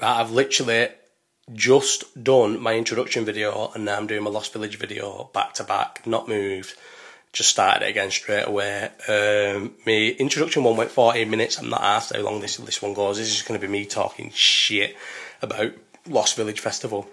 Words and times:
Right, 0.00 0.20
I've 0.20 0.30
literally 0.30 0.88
just 1.52 2.22
done 2.22 2.60
my 2.60 2.76
introduction 2.76 3.24
video 3.24 3.72
and 3.74 3.84
now 3.84 3.96
I'm 3.96 4.06
doing 4.06 4.22
my 4.22 4.30
Lost 4.30 4.52
Village 4.52 4.78
video 4.78 5.30
back 5.32 5.54
to 5.54 5.64
back, 5.64 6.06
not 6.06 6.28
moved. 6.28 6.74
Just 7.32 7.50
started 7.50 7.84
it 7.84 7.90
again 7.90 8.10
straight 8.10 8.46
away. 8.46 8.90
Um, 9.08 9.74
my 9.84 10.14
introduction 10.18 10.62
one 10.62 10.76
went 10.76 10.90
14 10.90 11.28
minutes. 11.28 11.58
I'm 11.58 11.68
not 11.68 11.82
asked 11.82 12.14
how 12.14 12.22
long 12.22 12.40
this 12.40 12.56
this 12.58 12.80
one 12.80 12.94
goes. 12.94 13.18
This 13.18 13.34
is 13.34 13.42
going 13.42 13.60
to 13.60 13.66
be 13.66 13.70
me 13.70 13.84
talking 13.84 14.30
shit 14.32 14.96
about 15.42 15.72
Lost 16.06 16.36
Village 16.36 16.60
Festival. 16.60 17.08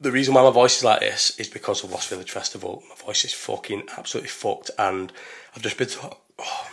The 0.00 0.12
reason 0.12 0.34
why 0.34 0.42
my 0.42 0.50
voice 0.50 0.78
is 0.78 0.84
like 0.84 1.00
this 1.00 1.38
is 1.38 1.48
because 1.48 1.84
of 1.84 1.92
Lost 1.92 2.08
Village 2.08 2.30
Festival. 2.30 2.82
My 2.88 2.94
voice 2.96 3.24
is 3.24 3.34
fucking 3.34 3.88
absolutely 3.96 4.30
fucked, 4.30 4.70
and 4.78 5.12
I've 5.54 5.62
just 5.62 5.76
been. 5.76 5.88
Oh, 6.02 6.16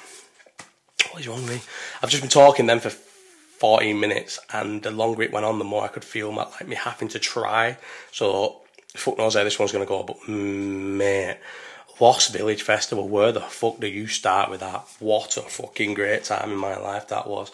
what 1.11 1.19
is 1.19 1.27
wrong 1.27 1.43
with 1.43 1.49
me? 1.49 1.61
I've 2.01 2.09
just 2.09 2.23
been 2.23 2.29
talking 2.29 2.65
then 2.65 2.79
for 2.79 2.91
14 3.65 3.99
minutes, 3.99 4.37
and 4.53 4.83
the 4.83 4.91
longer 4.91 5.23
it 5.23 5.33
went 5.33 5.43
on, 5.43 5.57
the 5.57 5.65
more 5.65 5.83
I 5.83 5.87
could 5.87 6.05
feel 6.05 6.31
my, 6.31 6.43
like 6.43 6.67
me 6.67 6.75
having 6.75 7.07
to 7.07 7.17
try. 7.17 7.77
So, 8.11 8.57
fuck 8.95 9.17
knows 9.17 9.33
how 9.33 9.43
this 9.43 9.57
one's 9.57 9.71
to 9.71 9.87
go, 9.87 10.03
but 10.03 10.29
mate, 10.29 11.39
Lost 11.99 12.31
Village 12.31 12.61
Festival, 12.61 13.09
where 13.09 13.31
the 13.31 13.41
fuck 13.41 13.79
do 13.79 13.87
you 13.87 14.05
start 14.05 14.51
with 14.51 14.59
that? 14.59 14.85
What 14.99 15.35
a 15.37 15.41
fucking 15.41 15.95
great 15.95 16.25
time 16.25 16.51
in 16.51 16.59
my 16.59 16.77
life 16.77 17.07
that 17.07 17.25
was. 17.27 17.49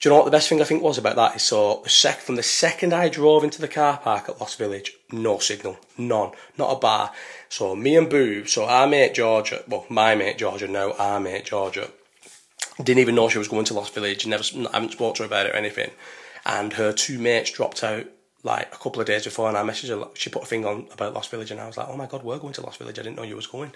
Do 0.00 0.08
you 0.08 0.10
know 0.10 0.16
what 0.16 0.24
the 0.24 0.32
best 0.32 0.48
thing 0.48 0.60
I 0.60 0.64
think 0.64 0.82
was 0.82 0.98
about 0.98 1.14
that 1.14 1.36
is 1.36 1.42
so 1.42 1.82
the 1.84 1.90
sec- 1.90 2.18
from 2.18 2.34
the 2.34 2.42
second 2.42 2.92
I 2.92 3.08
drove 3.08 3.44
into 3.44 3.60
the 3.60 3.68
car 3.68 3.98
park 3.98 4.28
at 4.28 4.40
Lost 4.40 4.58
Village, 4.58 4.94
no 5.12 5.38
signal, 5.38 5.78
none, 5.96 6.32
not 6.58 6.76
a 6.76 6.80
bar. 6.80 7.12
So 7.48 7.76
me 7.76 7.96
and 7.96 8.10
Boob, 8.10 8.48
so 8.48 8.64
our 8.64 8.88
mate 8.88 9.14
Georgia, 9.14 9.62
well 9.68 9.86
my 9.88 10.16
mate 10.16 10.38
Georgia, 10.38 10.66
no 10.66 10.94
our 10.94 11.20
mate 11.20 11.44
Georgia, 11.44 11.90
didn't 12.82 13.00
even 13.00 13.14
know 13.14 13.28
she 13.28 13.38
was 13.38 13.48
going 13.48 13.64
to 13.66 13.74
Lost 13.74 13.94
Village. 13.94 14.26
Never, 14.26 14.44
I 14.72 14.74
haven't 14.74 14.92
spoke 14.92 15.16
to 15.16 15.22
her 15.22 15.26
about 15.26 15.46
it 15.46 15.52
or 15.52 15.56
anything. 15.56 15.90
And 16.46 16.72
her 16.74 16.92
two 16.92 17.18
mates 17.18 17.50
dropped 17.50 17.84
out 17.84 18.06
like 18.42 18.74
a 18.74 18.78
couple 18.78 19.00
of 19.00 19.06
days 19.06 19.24
before, 19.24 19.48
and 19.48 19.56
I 19.56 19.62
messaged 19.62 19.88
her. 19.88 20.08
She 20.14 20.30
put 20.30 20.44
a 20.44 20.46
thing 20.46 20.64
on 20.64 20.86
about 20.92 21.14
Lost 21.14 21.30
Village, 21.30 21.50
and 21.50 21.60
I 21.60 21.66
was 21.66 21.76
like, 21.76 21.88
"Oh 21.88 21.96
my 21.96 22.06
god, 22.06 22.22
we're 22.22 22.38
going 22.38 22.54
to 22.54 22.62
Lost 22.62 22.78
Village. 22.78 22.98
I 22.98 23.02
didn't 23.02 23.16
know 23.16 23.22
you 23.22 23.36
was 23.36 23.46
going." 23.46 23.72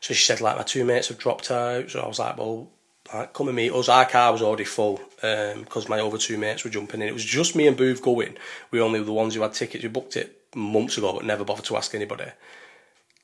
So 0.00 0.14
she 0.14 0.24
said, 0.24 0.40
like, 0.40 0.56
my 0.56 0.62
two 0.62 0.84
mates 0.84 1.08
have 1.08 1.18
dropped 1.18 1.50
out. 1.50 1.90
So 1.90 2.00
I 2.00 2.08
was 2.08 2.18
like, 2.18 2.36
well, 2.38 2.70
like, 3.12 3.32
come 3.34 3.48
and 3.48 3.56
meet 3.56 3.72
us. 3.72 3.88
Our 3.88 4.06
car 4.06 4.32
was 4.32 4.42
already 4.42 4.64
full 4.64 5.00
because 5.16 5.84
um, 5.84 5.90
my 5.90 6.00
other 6.00 6.18
two 6.18 6.38
mates 6.38 6.64
were 6.64 6.70
jumping 6.70 7.02
in. 7.02 7.08
It 7.08 7.14
was 7.14 7.24
just 7.24 7.54
me 7.54 7.66
and 7.66 7.76
Booth 7.76 8.02
going. 8.02 8.36
We 8.70 8.80
only 8.80 9.00
were 9.00 9.06
the 9.06 9.12
ones 9.12 9.34
who 9.34 9.42
had 9.42 9.52
tickets. 9.52 9.84
We 9.84 9.90
booked 9.90 10.16
it 10.16 10.38
months 10.54 10.96
ago, 10.96 11.12
but 11.12 11.24
never 11.24 11.44
bothered 11.44 11.66
to 11.66 11.76
ask 11.76 11.94
anybody 11.94 12.24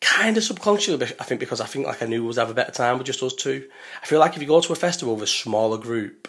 kind 0.01 0.37
of 0.37 0.45
subconsciously, 0.45 1.07
I 1.19 1.25
think, 1.25 1.41
because 1.41 1.61
I 1.61 1.67
think 1.67 1.87
like 1.87 2.03
I 2.03 2.07
knew 2.07 2.23
we 2.23 2.29
would 2.29 2.37
have 2.37 2.51
a 2.51 2.55
better 2.55 2.73
time 2.73 2.99
with 2.99 3.07
just 3.07 3.23
us 3.23 3.35
two. 3.35 3.69
I 4.03 4.07
feel 4.07 4.21
like 4.21 4.37
if 4.37 4.43
you 4.43 4.49
go 4.49 4.61
to 4.61 4.73
a 4.73 4.77
festival 4.77 5.15
with 5.15 5.25
a 5.25 5.27
smaller 5.27 5.79
group, 5.79 6.29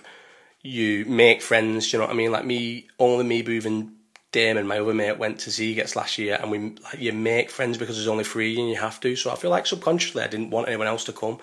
you 0.61 1.05
make 1.05 1.41
friends. 1.41 1.91
You 1.91 1.99
know 1.99 2.05
what 2.05 2.13
I 2.13 2.17
mean? 2.17 2.31
Like 2.31 2.45
me, 2.45 2.87
only 2.99 3.25
me, 3.25 3.41
Booth, 3.41 3.65
and 3.65 3.93
Damon, 4.31 4.67
my 4.67 4.79
other 4.79 4.93
mate, 4.93 5.17
went 5.17 5.39
to 5.39 5.49
Szigets 5.49 5.95
last 5.95 6.17
year, 6.17 6.37
and 6.41 6.51
we 6.51 6.75
like 6.83 6.99
you 6.99 7.13
make 7.13 7.49
friends 7.49 7.77
because 7.77 7.95
there's 7.95 8.07
only 8.07 8.23
three 8.23 8.59
and 8.59 8.69
you 8.69 8.75
have 8.75 8.99
to. 9.01 9.15
So 9.15 9.31
I 9.31 9.35
feel 9.35 9.51
like 9.51 9.65
subconsciously 9.65 10.23
I 10.23 10.27
didn't 10.27 10.49
want 10.49 10.67
anyone 10.67 10.87
else 10.87 11.05
to 11.05 11.13
come, 11.13 11.39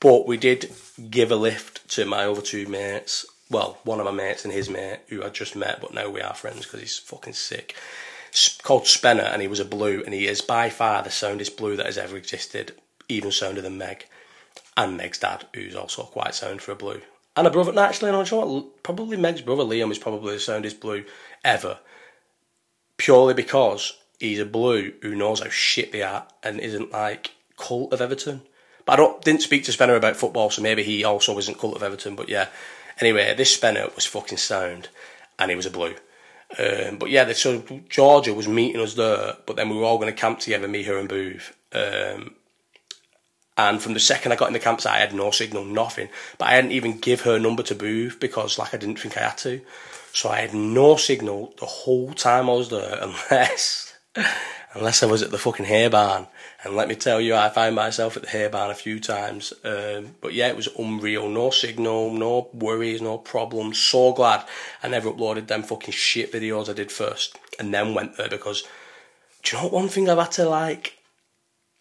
but 0.00 0.26
we 0.26 0.36
did 0.36 0.72
give 1.10 1.30
a 1.30 1.36
lift 1.36 1.88
to 1.90 2.04
my 2.04 2.24
other 2.24 2.42
two 2.42 2.66
mates. 2.66 3.26
Well, 3.48 3.78
one 3.84 4.00
of 4.00 4.06
my 4.06 4.12
mates 4.12 4.44
and 4.44 4.52
his 4.52 4.68
mate, 4.68 5.00
who 5.08 5.22
I 5.22 5.28
just 5.28 5.54
met, 5.54 5.80
but 5.80 5.94
now 5.94 6.10
we 6.10 6.20
are 6.20 6.34
friends 6.34 6.64
because 6.64 6.80
he's 6.80 6.98
fucking 6.98 7.34
sick 7.34 7.76
called 8.62 8.86
Spenner, 8.86 9.22
and 9.22 9.42
he 9.42 9.48
was 9.48 9.60
a 9.60 9.64
blue, 9.64 10.02
and 10.04 10.14
he 10.14 10.26
is 10.26 10.40
by 10.40 10.70
far 10.70 11.02
the 11.02 11.10
soundest 11.10 11.56
blue 11.56 11.76
that 11.76 11.86
has 11.86 11.98
ever 11.98 12.16
existed, 12.16 12.74
even 13.08 13.32
sounder 13.32 13.62
than 13.62 13.78
Meg, 13.78 14.06
and 14.76 14.96
Meg's 14.96 15.18
dad, 15.18 15.46
who's 15.54 15.74
also 15.74 16.02
quite 16.02 16.34
sound 16.34 16.62
for 16.62 16.72
a 16.72 16.76
blue. 16.76 17.00
And 17.36 17.46
a 17.46 17.50
brother, 17.50 17.78
actually, 17.78 18.12
no, 18.12 18.22
you 18.22 18.30
know 18.30 18.46
what? 18.46 18.82
Probably 18.82 19.16
Meg's 19.16 19.42
brother 19.42 19.62
Liam 19.62 19.90
is 19.90 19.98
probably 19.98 20.34
the 20.34 20.40
soundest 20.40 20.80
blue 20.80 21.04
ever, 21.44 21.78
purely 22.96 23.34
because 23.34 23.92
he's 24.18 24.38
a 24.38 24.46
blue 24.46 24.92
who 25.02 25.14
knows 25.14 25.40
how 25.40 25.50
shit 25.50 25.92
they 25.92 26.02
are 26.02 26.26
and 26.42 26.60
isn't 26.60 26.92
like 26.92 27.32
cult 27.56 27.92
of 27.92 28.00
Everton. 28.00 28.42
But 28.84 28.94
I 28.94 28.96
don't 28.96 29.22
didn't 29.22 29.42
speak 29.42 29.64
to 29.64 29.72
Spenner 29.72 29.96
about 29.96 30.16
football, 30.16 30.50
so 30.50 30.62
maybe 30.62 30.82
he 30.82 31.04
also 31.04 31.36
isn't 31.38 31.58
cult 31.58 31.76
of 31.76 31.82
Everton. 31.82 32.16
But 32.16 32.28
yeah, 32.28 32.48
anyway, 33.00 33.34
this 33.34 33.52
Spenner 33.52 33.88
was 33.94 34.06
fucking 34.06 34.38
sound, 34.38 34.88
and 35.38 35.50
he 35.50 35.56
was 35.56 35.66
a 35.66 35.70
blue. 35.70 35.96
Um, 36.58 36.98
but 36.98 37.10
yeah, 37.10 37.30
so 37.32 37.62
Georgia 37.88 38.32
was 38.32 38.48
meeting 38.48 38.80
us 38.80 38.94
there, 38.94 39.36
but 39.46 39.56
then 39.56 39.68
we 39.68 39.76
were 39.76 39.84
all 39.84 39.98
going 39.98 40.12
to 40.12 40.20
camp 40.20 40.38
together, 40.38 40.68
me, 40.68 40.84
her, 40.84 40.98
and 40.98 41.08
Booth. 41.08 41.56
Um, 41.72 42.36
and 43.58 43.82
from 43.82 43.94
the 43.94 44.00
second 44.00 44.32
I 44.32 44.36
got 44.36 44.48
in 44.48 44.52
the 44.52 44.58
campsite, 44.58 44.94
I 44.94 44.98
had 44.98 45.14
no 45.14 45.30
signal, 45.30 45.64
nothing. 45.64 46.08
But 46.38 46.48
I 46.48 46.54
hadn't 46.54 46.72
even 46.72 46.98
give 46.98 47.22
her 47.22 47.38
number 47.38 47.62
to 47.64 47.74
Booth 47.74 48.18
because, 48.20 48.58
like, 48.58 48.74
I 48.74 48.76
didn't 48.76 49.00
think 49.00 49.16
I 49.16 49.22
had 49.22 49.38
to. 49.38 49.60
So 50.12 50.28
I 50.28 50.40
had 50.40 50.54
no 50.54 50.96
signal 50.96 51.54
the 51.58 51.66
whole 51.66 52.12
time 52.12 52.48
I 52.48 52.54
was 52.54 52.70
there, 52.70 52.98
unless 53.30 53.94
unless 54.76 55.02
I 55.02 55.06
was 55.06 55.22
at 55.22 55.30
the 55.30 55.38
fucking 55.38 55.66
hair 55.66 55.90
barn. 55.90 56.26
And 56.66 56.74
let 56.74 56.88
me 56.88 56.96
tell 56.96 57.20
you, 57.20 57.36
I 57.36 57.48
find 57.48 57.76
myself 57.76 58.16
at 58.16 58.24
the 58.24 58.28
hay 58.28 58.48
barn 58.48 58.72
a 58.72 58.74
few 58.74 58.98
times. 58.98 59.52
Um, 59.62 60.16
but 60.20 60.34
yeah, 60.34 60.48
it 60.48 60.56
was 60.56 60.68
unreal. 60.76 61.28
No 61.28 61.50
signal, 61.50 62.12
no 62.12 62.48
worries, 62.52 63.00
no 63.00 63.18
problems. 63.18 63.78
So 63.78 64.12
glad 64.12 64.44
I 64.82 64.88
never 64.88 65.12
uploaded 65.12 65.46
them 65.46 65.62
fucking 65.62 65.92
shit 65.92 66.32
videos 66.32 66.68
I 66.68 66.72
did 66.72 66.90
first 66.90 67.38
and 67.60 67.72
then 67.72 67.94
went 67.94 68.16
there 68.16 68.28
because 68.28 68.64
do 69.44 69.56
you 69.56 69.62
know 69.62 69.68
what 69.68 69.74
one 69.74 69.88
thing 69.88 70.10
I've 70.10 70.18
had 70.18 70.32
to 70.32 70.48
like? 70.48 70.98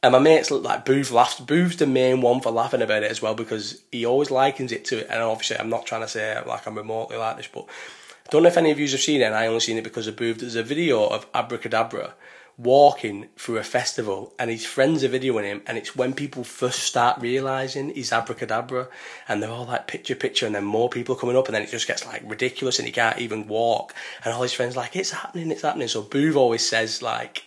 And 0.03 0.11
my 0.11 0.19
mates 0.19 0.51
like 0.51 0.85
Booth 0.85 1.09
laughs. 1.09 1.39
Booth's 1.39 1.77
the 1.77 1.87
main 1.87 2.21
one 2.21 2.39
for 2.39 2.51
laughing 2.51 2.83
about 2.83 3.01
it 3.01 3.09
as 3.09 3.23
well 3.23 3.33
because 3.33 3.81
he 3.91 4.05
always 4.05 4.29
likens 4.29 4.71
it 4.71 4.85
to 4.85 4.99
it. 4.99 5.07
And 5.09 5.23
obviously, 5.23 5.57
I'm 5.57 5.69
not 5.69 5.87
trying 5.87 6.01
to 6.01 6.07
say 6.07 6.39
like 6.45 6.67
I'm 6.67 6.77
remotely 6.77 7.17
like 7.17 7.37
this, 7.37 7.49
but 7.51 7.63
I 7.63 8.29
don't 8.29 8.43
know 8.43 8.49
if 8.49 8.57
any 8.57 8.69
of 8.69 8.79
you 8.79 8.87
have 8.87 8.99
seen 8.99 9.21
it. 9.21 9.25
And 9.25 9.33
I 9.33 9.47
only 9.47 9.61
seen 9.61 9.79
it 9.79 9.83
because 9.83 10.05
of 10.05 10.15
Booth. 10.15 10.41
There's 10.41 10.55
a 10.55 10.61
video 10.61 11.07
of 11.07 11.25
Abracadabra 11.33 12.13
walking 12.57 13.27
through 13.37 13.57
a 13.57 13.63
festival 13.63 14.33
and 14.39 14.49
his 14.49 14.65
friends 14.65 15.03
are 15.03 15.09
videoing 15.09 15.43
him 15.43 15.61
and 15.67 15.77
it's 15.77 15.93
when 15.93 16.13
people 16.13 16.43
first 16.43 16.79
start 16.79 17.19
realising 17.19 17.89
he's 17.89 18.13
abracadabra 18.13 18.87
and 19.27 19.43
they're 19.43 19.51
all 19.51 19.65
like 19.65 19.87
picture 19.87 20.15
picture 20.15 20.45
and 20.45 20.55
then 20.55 20.63
more 20.63 20.89
people 20.89 21.15
coming 21.15 21.35
up 21.35 21.47
and 21.47 21.55
then 21.55 21.63
it 21.63 21.69
just 21.69 21.87
gets 21.87 22.05
like 22.05 22.21
ridiculous 22.25 22.79
and 22.79 22.87
he 22.87 22.93
can't 22.93 23.19
even 23.19 23.47
walk. 23.47 23.93
And 24.23 24.33
all 24.33 24.41
his 24.41 24.53
friends 24.53 24.77
like 24.77 24.95
it's 24.95 25.11
happening 25.11 25.51
it's 25.51 25.63
happening. 25.63 25.89
So 25.89 26.01
Booth 26.01 26.37
always 26.37 26.67
says 26.67 27.01
like 27.01 27.43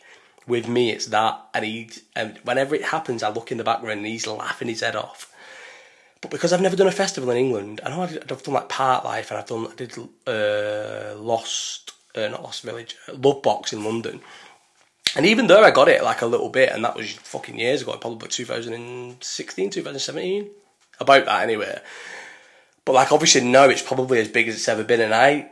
with 0.47 0.69
me 0.69 0.91
it's 0.91 1.07
that. 1.07 1.43
And 1.55 1.65
he 1.65 1.91
and 2.15 2.39
whenever 2.45 2.75
it 2.75 2.85
happens 2.85 3.23
I 3.23 3.31
look 3.31 3.51
in 3.51 3.57
the 3.57 3.65
background 3.65 3.99
and 3.99 4.07
he's 4.07 4.27
laughing 4.27 4.69
his 4.69 4.83
head 4.83 4.97
off. 4.97 5.35
But 6.21 6.31
because 6.31 6.53
I've 6.53 6.61
never 6.61 6.77
done 6.77 6.87
a 6.87 6.93
festival 6.93 7.31
in 7.31 7.39
England 7.39 7.81
I 7.83 7.89
know 7.89 8.03
I've 8.03 8.43
done 8.43 8.55
like 8.55 8.69
Parklife 8.69 9.31
and 9.31 9.39
I've 9.39 9.47
done 9.47 9.69
I 9.69 9.75
did 9.75 9.97
uh, 10.27 11.19
Lost 11.19 11.93
uh, 12.15 12.29
not 12.29 12.43
Lost 12.43 12.63
Village 12.63 12.95
Lovebox 13.09 13.73
in 13.73 13.85
London 13.85 14.21
and 15.17 15.27
even 15.27 15.47
though 15.47 15.63
I 15.63 15.71
got 15.71 15.89
it 15.89 16.03
like 16.03 16.23
a 16.23 16.27
little 16.27 16.49
bit, 16.49 16.71
and 16.71 16.85
that 16.85 16.97
was 16.97 17.13
fucking 17.13 17.59
years 17.59 17.83
ago, 17.83 17.97
probably 17.97 18.29
2016, 18.29 19.71
2017, 19.71 20.51
about 21.01 21.25
that 21.25 21.43
anyway. 21.43 21.79
But 22.85 22.93
like 22.93 23.13
obviously 23.13 23.43
no, 23.43 23.69
it's 23.69 23.83
probably 23.83 24.19
as 24.21 24.29
big 24.29 24.49
as 24.49 24.55
it's 24.55 24.69
ever 24.69 24.85
been, 24.85 25.01
and 25.01 25.15
I, 25.15 25.51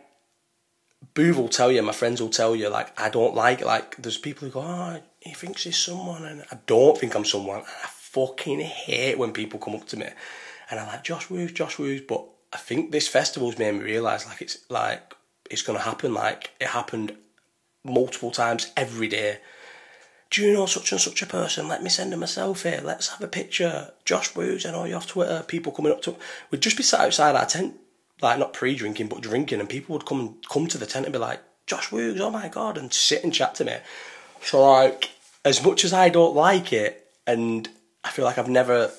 Boo 1.14 1.34
will 1.34 1.48
tell 1.48 1.70
you, 1.70 1.82
my 1.82 1.92
friends 1.92 2.20
will 2.20 2.30
tell 2.30 2.56
you, 2.56 2.68
like 2.68 2.98
I 3.00 3.08
don't 3.08 3.34
like 3.34 3.64
like 3.64 3.96
there's 3.96 4.18
people 4.18 4.46
who 4.46 4.52
go, 4.52 4.60
oh, 4.60 5.00
he 5.20 5.32
thinks 5.32 5.64
he's 5.64 5.78
someone, 5.78 6.24
and 6.24 6.44
I 6.50 6.58
don't 6.66 6.98
think 6.98 7.14
I'm 7.14 7.24
someone. 7.24 7.58
And 7.58 7.66
I 7.66 7.88
fucking 7.88 8.60
hate 8.60 9.18
when 9.18 9.32
people 9.32 9.60
come 9.60 9.74
up 9.74 9.86
to 9.88 9.96
me, 9.96 10.08
and 10.70 10.80
I'm 10.80 10.86
like 10.86 11.04
Josh 11.04 11.28
Woos, 11.30 11.52
Josh 11.52 11.78
Woos, 11.78 12.00
but 12.00 12.24
I 12.52 12.58
think 12.58 12.90
this 12.90 13.08
festival's 13.08 13.58
made 13.58 13.74
me 13.74 13.80
realise 13.80 14.26
like 14.26 14.40
it's 14.40 14.58
like 14.70 15.14
it's 15.50 15.62
gonna 15.62 15.78
happen, 15.78 16.14
like 16.14 16.50
it 16.60 16.68
happened 16.68 17.16
multiple 17.86 18.30
times 18.30 18.72
every 18.76 19.08
day. 19.08 19.38
Do 20.30 20.42
you 20.42 20.52
know 20.52 20.66
such 20.66 20.92
and 20.92 21.00
such 21.00 21.22
a 21.22 21.26
person? 21.26 21.68
Let 21.68 21.82
me 21.82 21.88
send 21.88 22.12
him 22.12 22.22
a 22.22 22.26
selfie. 22.26 22.82
Let's 22.82 23.08
have 23.08 23.22
a 23.22 23.28
picture. 23.28 23.92
Josh 24.04 24.34
Woos, 24.34 24.66
I 24.66 24.72
know 24.72 24.84
you 24.84 24.96
off 24.96 25.06
Twitter. 25.06 25.44
People 25.46 25.72
coming 25.72 25.92
up 25.92 26.02
to 26.02 26.16
we'd 26.50 26.60
just 26.60 26.76
be 26.76 26.82
sat 26.82 27.00
outside 27.00 27.36
our 27.36 27.46
tent, 27.46 27.76
like 28.20 28.38
not 28.38 28.52
pre-drinking 28.52 29.06
but 29.06 29.20
drinking, 29.20 29.60
and 29.60 29.68
people 29.68 29.92
would 29.92 30.06
come 30.06 30.20
and 30.20 30.48
come 30.48 30.66
to 30.66 30.78
the 30.78 30.86
tent 30.86 31.06
and 31.06 31.12
be 31.12 31.18
like, 31.18 31.40
"Josh 31.66 31.92
Woos, 31.92 32.20
oh 32.20 32.30
my 32.30 32.48
god," 32.48 32.76
and 32.76 32.92
sit 32.92 33.22
and 33.22 33.32
chat 33.32 33.54
to 33.56 33.64
me. 33.64 33.76
So 34.42 34.68
like, 34.68 35.10
as 35.44 35.62
much 35.62 35.84
as 35.84 35.92
I 35.92 36.08
don't 36.08 36.34
like 36.34 36.72
it, 36.72 37.06
and 37.26 37.68
I 38.02 38.10
feel 38.10 38.24
like 38.24 38.38
I've 38.38 38.48
never 38.48 38.90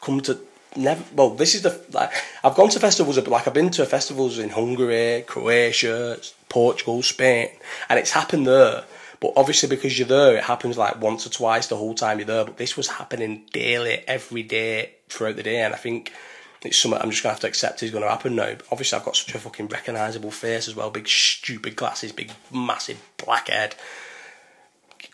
come 0.00 0.20
to 0.22 0.40
never. 0.78 1.04
Well, 1.14 1.30
this 1.30 1.54
is 1.54 1.62
the 1.62 1.80
like 1.92 2.12
I've 2.42 2.54
gone 2.54 2.70
to 2.70 2.80
festivals, 2.80 3.18
like 3.18 3.46
I've 3.46 3.54
been 3.54 3.70
to 3.70 3.84
festivals 3.86 4.38
in 4.38 4.50
Hungary, 4.50 5.24
Croatia, 5.26 6.18
Portugal, 6.48 7.02
Spain, 7.02 7.50
and 7.88 7.98
it's 7.98 8.12
happened 8.12 8.46
there. 8.46 8.84
But 9.20 9.32
obviously, 9.36 9.68
because 9.68 9.98
you're 9.98 10.06
there, 10.06 10.36
it 10.36 10.44
happens 10.44 10.78
like 10.78 11.00
once 11.00 11.26
or 11.26 11.30
twice 11.30 11.66
the 11.66 11.76
whole 11.76 11.94
time 11.94 12.18
you're 12.18 12.26
there. 12.26 12.44
But 12.44 12.56
this 12.56 12.76
was 12.76 12.88
happening 12.88 13.42
daily, 13.52 14.04
every 14.06 14.44
day 14.44 14.92
throughout 15.08 15.36
the 15.36 15.42
day, 15.42 15.62
and 15.62 15.74
I 15.74 15.76
think 15.76 16.12
it's 16.62 16.76
something 16.76 17.00
I'm 17.00 17.10
just 17.10 17.22
gonna 17.22 17.32
have 17.32 17.40
to 17.40 17.48
accept 17.48 17.82
is 17.82 17.90
gonna 17.90 18.08
happen 18.08 18.36
now. 18.36 18.54
Obviously, 18.70 18.98
I've 18.98 19.04
got 19.04 19.16
such 19.16 19.34
a 19.34 19.38
fucking 19.38 19.68
recognisable 19.68 20.30
face 20.30 20.68
as 20.68 20.76
well, 20.76 20.90
big 20.90 21.08
stupid 21.08 21.76
glasses, 21.76 22.12
big 22.12 22.30
massive 22.52 23.02
black 23.16 23.48
head, 23.48 23.74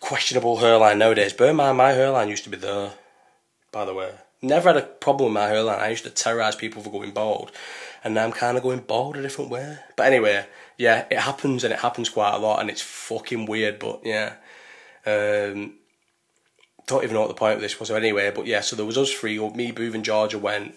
questionable 0.01 0.59
hairline 0.59 0.99
nowadays. 0.99 1.35
In 1.35 1.57
mind, 1.57 1.79
my 1.79 1.93
hairline 1.93 2.29
used 2.29 2.45
to 2.45 2.51
be 2.51 2.57
there, 2.57 2.93
by 3.73 3.85
the 3.85 3.95
way. 3.95 4.13
Never 4.45 4.73
had 4.73 4.77
a 4.77 4.87
problem 4.87 5.33
with 5.33 5.43
my 5.43 5.49
hairline. 5.49 5.81
I 5.81 5.91
used 5.91 6.05
to 6.05 6.11
terrorise 6.11 6.57
people 6.57 6.83
for 6.83 6.91
going 6.91 7.13
bald, 7.13 7.53
and 8.03 8.15
now 8.15 8.25
I'm 8.25 8.33
kind 8.33 8.57
of 8.57 8.63
going 8.63 8.81
bald 8.81 9.17
a 9.17 9.23
different 9.23 9.51
way. 9.51 9.79
But 9.97 10.07
anyway, 10.07 10.47
yeah, 10.79 11.07
it 11.11 11.21
happens 11.21 11.65
and 11.65 11.73
it 11.73 11.81
happens 11.81 12.09
quite 12.09 12.35
a 12.35 12.39
lot, 12.39 12.61
and 12.61 12.71
it's 12.71 12.83
fucking 12.83 13.47
weird. 13.47 13.79
But 13.79 14.01
yeah, 14.05 14.35
um, 15.07 15.75
don't 16.87 17.03
even 17.03 17.15
know 17.15 17.23
what 17.23 17.29
the 17.29 17.35
point 17.35 17.57
of 17.57 17.61
this 17.61 17.81
was 17.81 17.91
anyway. 17.91 18.31
But 18.35 18.47
yeah, 18.47 18.61
so 18.61 18.77
there 18.77 18.87
was 18.87 18.99
us 18.99 19.13
three, 19.13 19.39
me, 19.51 19.73
Booth, 19.73 19.95
and 19.95 20.05
Georgia 20.05 20.39
went. 20.39 20.75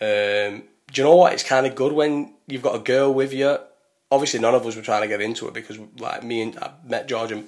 Um, 0.00 0.62
do 0.90 1.02
you 1.02 1.04
know 1.04 1.16
what? 1.16 1.32
It's 1.32 1.42
kind 1.42 1.66
of 1.66 1.74
good 1.74 1.92
when 1.92 2.34
you've 2.46 2.62
got 2.62 2.76
a 2.76 2.80
girl 2.80 3.12
with 3.12 3.32
you. 3.32 3.58
Obviously, 4.10 4.40
none 4.40 4.54
of 4.54 4.66
us 4.66 4.74
were 4.74 4.82
trying 4.82 5.02
to 5.02 5.08
get 5.08 5.20
into 5.20 5.46
it 5.48 5.54
because, 5.54 5.78
like, 5.98 6.22
me 6.24 6.40
and 6.40 6.58
I 6.58 6.72
met 6.82 7.08
Georgia 7.08 7.44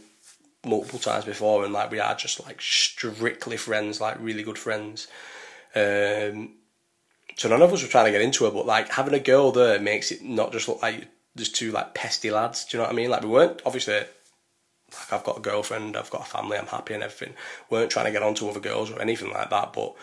multiple 0.64 0.98
times 0.98 1.24
before, 1.24 1.64
and 1.64 1.72
like 1.72 1.90
we 1.90 2.00
are 2.00 2.14
just 2.14 2.44
like 2.44 2.60
strictly 2.60 3.56
friends, 3.56 4.00
like 4.00 4.16
really 4.20 4.42
good 4.42 4.58
friends. 4.58 5.08
Um, 5.74 6.54
so 7.36 7.48
none 7.48 7.62
of 7.62 7.72
us 7.72 7.82
were 7.82 7.88
trying 7.88 8.06
to 8.06 8.12
get 8.12 8.22
into 8.22 8.46
it, 8.46 8.54
but 8.54 8.66
like 8.66 8.90
having 8.90 9.14
a 9.14 9.20
girl 9.20 9.52
there 9.52 9.80
makes 9.80 10.10
it 10.10 10.22
not 10.22 10.52
just 10.52 10.68
look 10.68 10.82
like 10.82 11.08
there's 11.34 11.48
two 11.48 11.72
like 11.72 11.94
pesty 11.94 12.30
lads. 12.30 12.64
Do 12.64 12.76
you 12.76 12.82
know 12.82 12.88
what 12.88 12.92
I 12.92 12.96
mean? 12.96 13.10
Like 13.10 13.22
we 13.22 13.28
weren't 13.28 13.62
obviously 13.64 13.94
like 13.94 15.12
I've 15.12 15.24
got 15.24 15.38
a 15.38 15.40
girlfriend, 15.40 15.96
I've 15.96 16.10
got 16.10 16.22
a 16.22 16.30
family, 16.30 16.58
I'm 16.58 16.66
happy 16.66 16.94
and 16.94 17.02
everything. 17.02 17.34
We 17.70 17.78
weren't 17.78 17.90
trying 17.90 18.06
to 18.06 18.12
get 18.12 18.22
onto 18.22 18.48
other 18.48 18.60
girls 18.60 18.90
or 18.90 19.00
anything 19.00 19.32
like 19.32 19.50
that, 19.50 19.72
but 19.72 19.94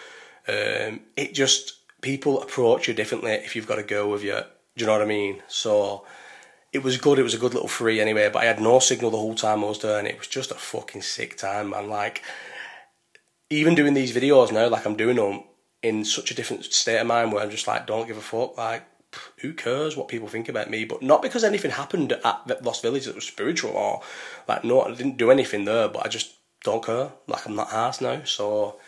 um, 0.48 1.02
it 1.16 1.34
just 1.34 1.74
people 2.02 2.42
approach 2.42 2.88
you 2.88 2.94
differently 2.94 3.31
if 3.31 3.56
you've 3.56 3.68
got 3.68 3.80
a 3.80 3.84
girl 3.84 4.10
with 4.10 4.24
you. 4.24 4.40
Do 4.75 4.84
you 4.84 4.86
know 4.86 4.94
what 4.94 5.02
I 5.02 5.06
mean? 5.06 5.42
So 5.48 6.06
it 6.72 6.84
was 6.84 6.98
good. 6.98 7.19
It 7.19 7.24
was 7.24 7.34
a 7.34 7.40
good 7.40 7.54
little 7.54 7.68
free 7.68 8.00
anyway. 8.00 8.30
But 8.31 8.44
I 8.44 8.46
had 8.46 8.62
no 8.62 8.80
signal 8.80 9.12
the 9.12 9.18
whole 9.18 9.36
time 9.36 9.64
I 9.64 9.68
was 9.68 9.80
there, 9.81 10.00
and 10.00 10.08
it 10.08 10.18
was 10.18 10.28
just 10.28 10.52
a 10.52 10.56
fucking 10.56 11.02
sick 11.02 11.38
time, 11.38 11.72
man. 11.72 11.90
Like 11.90 12.24
even 13.50 13.75
doing 13.75 13.94
these 13.94 14.16
videos 14.16 14.52
now, 14.52 14.68
like 14.69 14.86
I'm 14.86 14.96
doing 14.96 15.18
them 15.18 15.44
in 15.88 16.06
such 16.06 16.31
a 16.31 16.36
different 16.36 16.66
state 16.66 17.00
of 17.00 17.07
mind 17.07 17.31
where 17.31 17.44
I'm 17.44 17.50
just 17.50 17.68
like, 17.68 17.88
don't 17.88 18.07
give 18.07 18.18
a 18.18 18.22
fuck. 18.22 18.57
Like 18.57 18.84
who 19.42 19.54
cares 19.54 19.95
what 19.95 20.07
people 20.07 20.28
think 20.28 20.50
about 20.50 20.69
me? 20.69 20.86
But 20.86 21.01
not 21.01 21.22
because 21.22 21.44
anything 21.44 21.72
happened 21.72 22.12
at 22.12 22.63
Lost 22.63 22.81
Village 22.81 23.06
that 23.06 23.16
was 23.16 23.25
spiritual 23.25 23.72
or 23.72 24.01
like 24.48 24.63
no, 24.63 24.81
I 24.81 24.94
didn't 24.94 25.18
do 25.18 25.31
anything 25.31 25.66
there. 25.66 25.88
But 25.88 26.06
I 26.06 26.10
just 26.10 26.34
don't 26.63 26.86
care. 26.86 27.12
Like 27.28 27.45
I'm 27.45 27.56
not 27.56 27.74
ass 27.74 28.01
now, 28.01 28.24
so. 28.24 28.80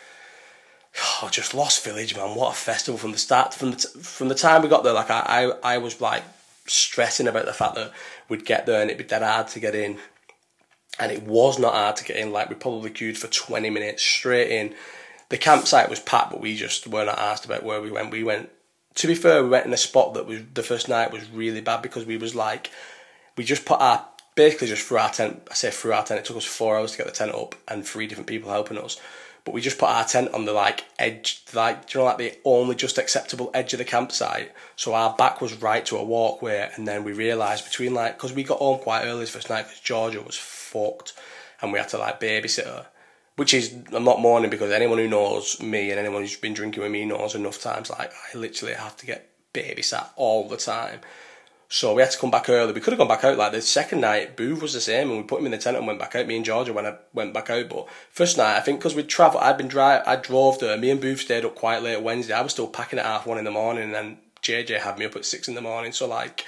Oh, 1.22 1.28
just 1.30 1.54
Lost 1.54 1.84
Village, 1.84 2.16
man! 2.16 2.34
What 2.34 2.52
a 2.52 2.56
festival 2.56 2.98
from 2.98 3.12
the 3.12 3.18
start, 3.18 3.54
from 3.54 3.70
the 3.70 3.76
t- 3.76 4.00
from 4.00 4.26
the 4.28 4.34
time 4.34 4.62
we 4.62 4.68
got 4.68 4.82
there. 4.82 4.92
Like 4.92 5.08
I, 5.10 5.20
I, 5.62 5.74
I 5.74 5.78
was 5.78 6.00
like 6.00 6.24
stressing 6.66 7.28
about 7.28 7.46
the 7.46 7.52
fact 7.52 7.76
that 7.76 7.92
we'd 8.28 8.44
get 8.44 8.66
there 8.66 8.80
and 8.80 8.90
it'd 8.90 8.98
be 8.98 9.08
dead 9.08 9.22
hard 9.22 9.46
to 9.48 9.60
get 9.60 9.76
in. 9.76 9.98
And 10.98 11.12
it 11.12 11.22
was 11.22 11.60
not 11.60 11.74
hard 11.74 11.96
to 11.96 12.04
get 12.04 12.16
in. 12.16 12.32
Like 12.32 12.48
we 12.48 12.56
probably 12.56 12.90
queued 12.90 13.16
for 13.16 13.28
twenty 13.28 13.70
minutes 13.70 14.02
straight 14.02 14.50
in. 14.50 14.74
The 15.30 15.38
campsite 15.38 15.88
was 15.88 16.00
packed, 16.00 16.30
but 16.30 16.40
we 16.40 16.54
just 16.56 16.86
were 16.86 17.04
not 17.04 17.18
asked 17.18 17.44
about 17.44 17.62
where 17.62 17.80
we 17.80 17.90
went. 17.90 18.10
We 18.10 18.22
went. 18.22 18.50
To 18.96 19.06
be 19.06 19.14
fair, 19.14 19.42
we 19.42 19.48
went 19.48 19.66
in 19.66 19.72
a 19.72 19.78
spot 19.78 20.14
that 20.14 20.26
was 20.26 20.42
the 20.54 20.62
first 20.62 20.88
night 20.88 21.12
was 21.12 21.28
really 21.30 21.60
bad 21.60 21.82
because 21.82 22.04
we 22.04 22.16
was 22.16 22.34
like, 22.34 22.70
we 23.36 23.44
just 23.44 23.64
put 23.64 23.80
our 23.80 24.06
basically 24.34 24.68
just 24.68 24.86
threw 24.86 24.98
our 24.98 25.10
tent. 25.10 25.48
I 25.50 25.54
say 25.54 25.70
threw 25.70 25.92
our 25.92 26.04
tent. 26.04 26.20
It 26.20 26.26
took 26.26 26.36
us 26.36 26.44
four 26.44 26.78
hours 26.78 26.92
to 26.92 26.98
get 26.98 27.06
the 27.06 27.12
tent 27.12 27.34
up 27.34 27.54
and 27.68 27.86
three 27.86 28.06
different 28.06 28.28
people 28.28 28.50
helping 28.50 28.78
us 28.78 29.00
but 29.44 29.54
we 29.54 29.60
just 29.60 29.78
put 29.78 29.88
our 29.88 30.04
tent 30.04 30.32
on 30.32 30.44
the 30.44 30.52
like 30.52 30.84
edge, 30.98 31.42
like 31.54 31.92
you 31.92 32.00
know, 32.00 32.04
like 32.04 32.18
the 32.18 32.38
only 32.44 32.74
just 32.74 32.98
acceptable 32.98 33.50
edge 33.54 33.72
of 33.72 33.78
the 33.78 33.84
campsite. 33.84 34.52
So 34.76 34.94
our 34.94 35.14
back 35.16 35.40
was 35.40 35.60
right 35.60 35.84
to 35.86 35.96
a 35.96 36.04
walkway, 36.04 36.70
and 36.76 36.86
then 36.86 37.04
we 37.04 37.12
realised 37.12 37.64
between 37.64 37.94
like 37.94 38.16
because 38.16 38.32
we 38.32 38.44
got 38.44 38.58
home 38.58 38.80
quite 38.80 39.04
early 39.04 39.20
this 39.20 39.30
first 39.30 39.50
night 39.50 39.64
because 39.64 39.80
Georgia 39.80 40.22
was 40.22 40.36
fucked, 40.36 41.14
and 41.62 41.72
we 41.72 41.78
had 41.78 41.88
to 41.90 41.98
like 41.98 42.20
babysit 42.20 42.66
her. 42.66 42.86
Which 43.40 43.54
is 43.54 43.74
I'm 43.94 44.04
not 44.04 44.20
mourning 44.20 44.50
because 44.50 44.70
anyone 44.70 44.98
who 44.98 45.08
knows 45.08 45.62
me 45.62 45.90
and 45.90 45.98
anyone 45.98 46.20
who's 46.20 46.36
been 46.36 46.52
drinking 46.52 46.82
with 46.82 46.92
me 46.92 47.06
knows 47.06 47.34
enough 47.34 47.58
times 47.58 47.88
like 47.88 48.12
I 48.12 48.36
literally 48.36 48.74
have 48.74 48.98
to 48.98 49.06
get 49.06 49.30
babysat 49.54 50.10
all 50.16 50.46
the 50.46 50.58
time. 50.58 51.00
So 51.70 51.94
we 51.94 52.02
had 52.02 52.10
to 52.10 52.18
come 52.18 52.30
back 52.30 52.50
early. 52.50 52.74
We 52.74 52.82
could 52.82 52.92
have 52.92 52.98
gone 52.98 53.08
back 53.08 53.24
out 53.24 53.38
like 53.38 53.52
the 53.52 53.62
second 53.62 54.02
night. 54.02 54.36
Booth 54.36 54.60
was 54.60 54.74
the 54.74 54.80
same, 54.82 55.08
and 55.08 55.16
we 55.16 55.24
put 55.24 55.40
him 55.40 55.46
in 55.46 55.52
the 55.52 55.56
tent 55.56 55.78
and 55.78 55.86
went 55.86 55.98
back 55.98 56.14
out. 56.14 56.26
Me 56.26 56.36
and 56.36 56.44
Georgia 56.44 56.74
when 56.74 56.84
I 56.84 56.98
went 57.14 57.32
back 57.32 57.48
out, 57.48 57.70
but 57.70 57.88
first 58.10 58.36
night 58.36 58.58
I 58.58 58.60
think 58.60 58.78
because 58.78 58.94
we'd 58.94 59.08
travelled, 59.08 59.42
I'd 59.42 59.56
been 59.56 59.68
drive, 59.68 60.02
I 60.06 60.16
drove 60.16 60.58
there. 60.58 60.76
Me 60.76 60.90
and 60.90 61.00
Booth 61.00 61.20
stayed 61.20 61.46
up 61.46 61.54
quite 61.54 61.82
late 61.82 62.02
Wednesday. 62.02 62.34
I 62.34 62.42
was 62.42 62.52
still 62.52 62.68
packing 62.68 62.98
at 62.98 63.06
half 63.06 63.26
one 63.26 63.38
in 63.38 63.44
the 63.44 63.50
morning, 63.50 63.84
and 63.84 63.94
then 63.94 64.18
JJ 64.42 64.80
had 64.80 64.98
me 64.98 65.06
up 65.06 65.16
at 65.16 65.24
six 65.24 65.48
in 65.48 65.54
the 65.54 65.62
morning. 65.62 65.92
So 65.92 66.06
like, 66.06 66.44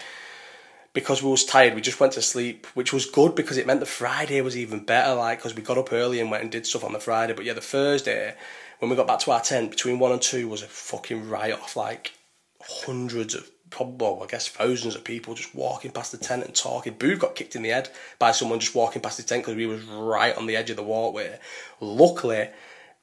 because 0.95 1.23
we 1.23 1.31
was 1.31 1.45
tired, 1.45 1.75
we 1.75 1.81
just 1.81 2.01
went 2.01 2.13
to 2.15 2.23
sleep, 2.23 2.67
which 2.75 2.93
was 2.93 3.07
good 3.07 3.35
because 3.35 3.57
it 3.57 3.67
meant 3.67 3.81
the 3.81 3.87
Friday 3.87 4.41
was 4.41 4.57
even 4.57 4.85
better. 4.85 5.15
Like, 5.15 5.39
because 5.39 5.55
we 5.55 5.63
got 5.63 5.79
up 5.79 5.93
early 5.93 6.21
and 6.21 6.31
went 6.31 6.43
and 6.43 6.53
did 6.53 6.67
stuff 6.67 6.85
on 6.85 6.93
the 6.93 7.01
Friday. 7.01 7.33
But 7.33 7.45
yeah, 7.45 7.55
the 7.55 7.61
Thursday 7.61 8.35
when 8.79 8.91
we 8.91 8.97
got 8.97 9.07
back 9.07 9.21
to 9.21 9.31
our 9.31 9.41
tent 9.41 9.71
between 9.71 10.01
one 10.01 10.11
and 10.11 10.21
two 10.21 10.49
was 10.49 10.63
a 10.63 10.67
fucking 10.67 11.29
write 11.29 11.53
off. 11.53 11.77
Like 11.77 12.13
hundreds 12.61 13.35
of 13.35 13.49
probably, 13.71 14.25
I 14.25 14.27
guess, 14.27 14.49
thousands 14.49 14.95
of 14.95 15.05
people 15.05 15.35
just 15.35 15.55
walking 15.55 15.93
past 15.93 16.13
the 16.13 16.19
tent 16.19 16.45
and 16.45 16.55
talking. 16.55 16.95
Booth 16.95 17.21
got 17.21 17.37
kicked 17.37 17.57
in 17.57 17.63
the 17.63 17.71
head 17.71 17.91
by 18.19 18.33
someone 18.33 18.61
just 18.61 18.75
walking 18.75 19.01
past 19.01 19.17
the 19.17 19.23
tent 19.23 19.45
because 19.45 19.57
we 19.57 19.67
was 19.67 19.83
right 19.85 20.37
on 20.37 20.47
the 20.47 20.57
edge 20.57 20.69
of 20.69 20.77
the 20.77 20.83
walkway. 20.83 21.39
Luckily, 21.81 22.49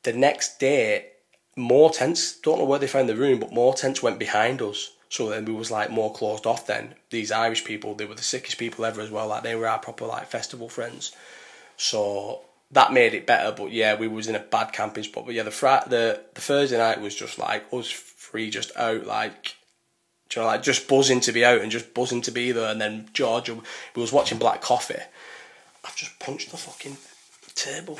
the 0.03 0.13
next 0.13 0.59
day, 0.59 1.07
more 1.55 1.89
tents, 1.89 2.39
don't 2.39 2.59
know 2.59 2.65
where 2.65 2.77
they 2.77 2.87
found 2.87 3.09
the 3.09 3.15
room, 3.15 3.39
but 3.39 3.53
more 3.53 3.73
tents 3.73 4.03
went 4.03 4.19
behind 4.19 4.61
us. 4.61 4.91
So 5.09 5.29
then 5.29 5.45
we 5.45 5.53
was 5.53 5.71
like 5.71 5.89
more 5.89 6.13
closed 6.13 6.45
off 6.45 6.67
then. 6.67 6.93
These 7.09 7.31
Irish 7.31 7.65
people, 7.65 7.95
they 7.95 8.05
were 8.05 8.15
the 8.15 8.21
sickest 8.21 8.57
people 8.59 8.85
ever 8.85 9.01
as 9.01 9.09
well. 9.09 9.27
Like 9.27 9.43
they 9.43 9.55
were 9.55 9.67
our 9.67 9.79
proper 9.79 10.05
like 10.05 10.27
festival 10.27 10.69
friends. 10.69 11.11
So 11.77 12.41
that 12.71 12.93
made 12.93 13.15
it 13.15 13.25
better. 13.25 13.51
But 13.51 13.71
yeah, 13.71 13.95
we 13.95 14.07
was 14.07 14.27
in 14.27 14.35
a 14.35 14.39
bad 14.39 14.71
camping 14.71 15.03
spot. 15.03 15.25
But 15.25 15.33
yeah, 15.33 15.43
the 15.43 15.51
fr- 15.51 15.87
the 15.87 16.21
the 16.35 16.41
Thursday 16.41 16.77
night 16.77 17.01
was 17.01 17.15
just 17.15 17.39
like 17.39 17.65
us 17.73 17.91
three 17.91 18.51
just 18.51 18.71
out 18.77 19.05
like 19.07 19.55
you 20.35 20.41
know, 20.41 20.47
like 20.47 20.61
just 20.61 20.87
buzzing 20.87 21.21
to 21.21 21.31
be 21.31 21.43
out 21.43 21.61
and 21.61 21.71
just 21.71 21.93
buzzing 21.95 22.21
to 22.21 22.31
be 22.31 22.51
there. 22.51 22.71
And 22.71 22.79
then 22.79 23.09
Georgia, 23.13 23.55
we 23.95 24.01
was 24.01 24.13
watching 24.13 24.37
Black 24.37 24.61
Coffee. 24.61 25.01
I've 25.83 25.95
just 25.95 26.19
punched 26.19 26.51
the 26.51 26.57
fucking 26.57 26.97
table. 27.55 27.97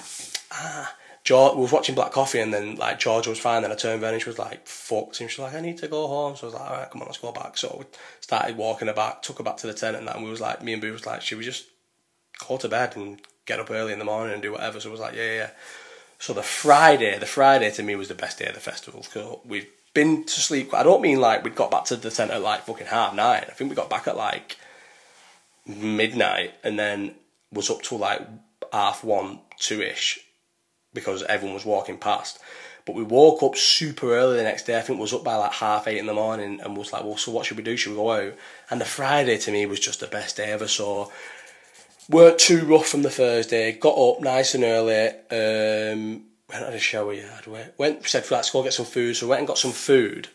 Ah. 0.51 0.93
George, 1.23 1.55
we 1.55 1.61
was 1.61 1.71
watching 1.71 1.95
Black 1.95 2.11
Coffee 2.11 2.39
and 2.39 2.53
then 2.53 2.75
like 2.75 2.99
Georgia 2.99 3.29
was 3.29 3.39
fine. 3.39 3.61
Then 3.61 3.71
I 3.71 3.75
turned 3.75 4.01
around 4.01 4.13
and 4.13 4.21
she 4.21 4.29
was 4.29 4.39
like, 4.39 4.65
fucked. 4.65 5.21
And 5.21 5.29
she 5.29 5.41
was 5.41 5.51
like, 5.51 5.59
I 5.59 5.63
need 5.63 5.77
to 5.79 5.87
go 5.87 6.07
home. 6.07 6.35
So 6.35 6.47
I 6.47 6.51
was 6.51 6.53
like, 6.53 6.69
all 6.69 6.77
right, 6.77 6.89
come 6.89 7.01
on, 7.01 7.07
let's 7.07 7.19
go 7.19 7.31
back. 7.31 7.57
So 7.57 7.75
we 7.79 7.85
started 8.21 8.57
walking 8.57 8.87
her 8.87 8.93
back, 8.93 9.21
took 9.21 9.37
her 9.37 9.43
back 9.43 9.57
to 9.57 9.67
the 9.67 9.73
tent 9.73 9.97
and 9.97 10.07
that. 10.07 10.15
And 10.15 10.25
we 10.25 10.31
was 10.31 10.41
like, 10.41 10.63
me 10.63 10.73
and 10.73 10.81
Boo 10.81 10.91
was 10.91 11.05
like, 11.05 11.21
should 11.21 11.37
we 11.37 11.43
just 11.43 11.65
go 12.47 12.57
to 12.57 12.69
bed 12.69 12.95
and 12.95 13.21
get 13.45 13.59
up 13.59 13.69
early 13.69 13.93
in 13.93 13.99
the 13.99 14.05
morning 14.05 14.33
and 14.33 14.41
do 14.41 14.51
whatever? 14.51 14.79
So 14.79 14.89
I 14.89 14.91
was 14.91 15.01
like, 15.01 15.15
yeah, 15.15 15.23
yeah, 15.23 15.35
yeah. 15.35 15.49
So 16.19 16.33
the 16.33 16.43
Friday, 16.43 17.17
the 17.17 17.25
Friday 17.25 17.71
to 17.71 17.83
me 17.83 17.95
was 17.95 18.07
the 18.07 18.15
best 18.15 18.39
day 18.39 18.45
of 18.45 18.53
the 18.53 18.59
festival 18.59 19.01
because 19.01 19.39
we've 19.45 19.67
been 19.93 20.23
to 20.25 20.39
sleep. 20.39 20.73
I 20.73 20.83
don't 20.83 21.01
mean 21.01 21.19
like 21.19 21.43
we 21.43 21.49
got 21.49 21.71
back 21.71 21.85
to 21.85 21.95
the 21.95 22.11
tent 22.11 22.31
at 22.31 22.41
like 22.41 22.61
fucking 22.61 22.87
half 22.87 23.13
nine. 23.13 23.45
I 23.47 23.51
think 23.51 23.69
we 23.69 23.75
got 23.75 23.89
back 23.89 24.07
at 24.07 24.17
like 24.17 24.57
midnight 25.65 26.53
and 26.63 26.77
then 26.77 27.15
was 27.51 27.69
up 27.69 27.81
till 27.81 27.99
like 27.99 28.21
half 28.73 29.03
one, 29.03 29.39
two 29.59 29.81
ish 29.81 30.19
because 30.93 31.23
everyone 31.23 31.53
was 31.53 31.65
walking 31.65 31.97
past. 31.97 32.39
But 32.85 32.95
we 32.95 33.03
woke 33.03 33.43
up 33.43 33.55
super 33.55 34.15
early 34.15 34.37
the 34.37 34.43
next 34.43 34.65
day. 34.65 34.77
I 34.77 34.81
think 34.81 34.99
was 34.99 35.13
up 35.13 35.23
by 35.23 35.35
like 35.35 35.53
half 35.53 35.87
eight 35.87 35.99
in 35.99 36.07
the 36.07 36.13
morning 36.13 36.59
and 36.61 36.75
was 36.75 36.91
like, 36.91 37.03
well, 37.03 37.17
so 37.17 37.31
what 37.31 37.45
should 37.45 37.57
we 37.57 37.63
do? 37.63 37.77
Should 37.77 37.91
we 37.91 37.97
go 37.97 38.11
out? 38.11 38.33
And 38.71 38.81
the 38.81 38.85
Friday 38.85 39.37
to 39.37 39.51
me 39.51 39.65
was 39.65 39.79
just 39.79 39.99
the 39.99 40.07
best 40.07 40.37
day 40.37 40.51
ever. 40.51 40.67
So 40.67 41.11
weren't 42.09 42.39
too 42.39 42.65
rough 42.65 42.87
from 42.87 43.03
the 43.03 43.09
Thursday. 43.09 43.73
Got 43.73 43.97
up 43.97 44.21
nice 44.21 44.55
and 44.55 44.63
early. 44.63 45.09
Um, 45.29 46.23
went 46.49 46.65
on 46.65 46.73
a 46.73 46.79
shower, 46.79 47.13
yeah. 47.13 47.39
Went, 47.45 47.77
went 47.77 48.07
said, 48.07 48.29
let's 48.31 48.49
go 48.49 48.63
get 48.63 48.73
some 48.73 48.85
food. 48.85 49.15
So 49.15 49.27
went 49.27 49.39
and 49.39 49.47
got 49.47 49.59
some 49.59 49.71
food. 49.71 50.29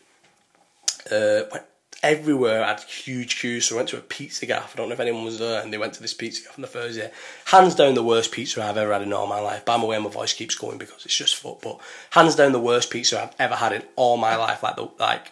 Uh, 1.11 1.41
went 1.51 1.65
everywhere, 2.03 2.63
had 2.63 2.81
huge 2.81 3.39
queues. 3.39 3.65
So 3.65 3.75
I 3.75 3.77
went 3.77 3.89
to 3.89 3.97
a 3.97 4.01
pizza 4.01 4.45
gaff. 4.45 4.73
I 4.73 4.77
don't 4.77 4.89
know 4.89 4.93
if 4.93 4.99
anyone 4.99 5.25
was 5.25 5.39
there. 5.39 5.61
And 5.61 5.71
they 5.71 5.77
went 5.77 5.93
to 5.93 6.01
this 6.01 6.13
pizza 6.13 6.43
gaff 6.43 6.57
on 6.57 6.61
the 6.61 6.67
Thursday. 6.67 7.11
Hands 7.45 7.73
down 7.73 7.95
the 7.95 8.03
worst 8.03 8.31
pizza 8.31 8.63
I've 8.63 8.77
ever 8.77 8.93
had 8.93 9.01
in 9.01 9.13
all 9.13 9.27
my 9.27 9.39
life. 9.39 9.65
By 9.65 9.77
the 9.77 9.85
way, 9.85 9.97
my 9.99 10.09
voice 10.09 10.33
keeps 10.33 10.55
going 10.55 10.77
because 10.77 11.05
it's 11.05 11.15
just 11.15 11.35
fuck. 11.35 11.61
But 11.61 11.79
hands 12.11 12.35
down 12.35 12.51
the 12.51 12.59
worst 12.59 12.91
pizza 12.91 13.21
I've 13.21 13.35
ever 13.39 13.55
had 13.55 13.73
in 13.73 13.83
all 13.95 14.17
my 14.17 14.35
life. 14.35 14.63
Like 14.63 14.75
the, 14.75 14.89
like 14.99 15.31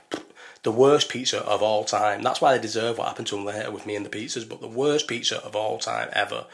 the 0.63 0.71
worst 0.71 1.09
pizza 1.09 1.43
of 1.43 1.61
all 1.61 1.83
time. 1.83 2.21
That's 2.21 2.41
why 2.41 2.55
they 2.55 2.61
deserve 2.61 2.97
what 2.97 3.07
happened 3.07 3.27
to 3.27 3.35
them 3.35 3.45
later 3.45 3.71
with 3.71 3.85
me 3.85 3.95
and 3.95 4.05
the 4.05 4.09
pizzas. 4.09 4.47
But 4.47 4.61
the 4.61 4.67
worst 4.67 5.07
pizza 5.07 5.43
of 5.43 5.55
all 5.55 5.77
time 5.77 6.09
ever. 6.13 6.45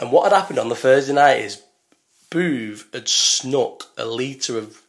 And 0.00 0.12
what 0.12 0.30
had 0.30 0.36
happened 0.36 0.58
on 0.58 0.68
the 0.68 0.76
Thursday 0.76 1.14
night 1.14 1.40
is 1.40 1.62
Booth 2.30 2.88
had 2.92 3.08
snuck 3.08 3.84
a 3.96 4.04
litre 4.04 4.58
of 4.58 4.82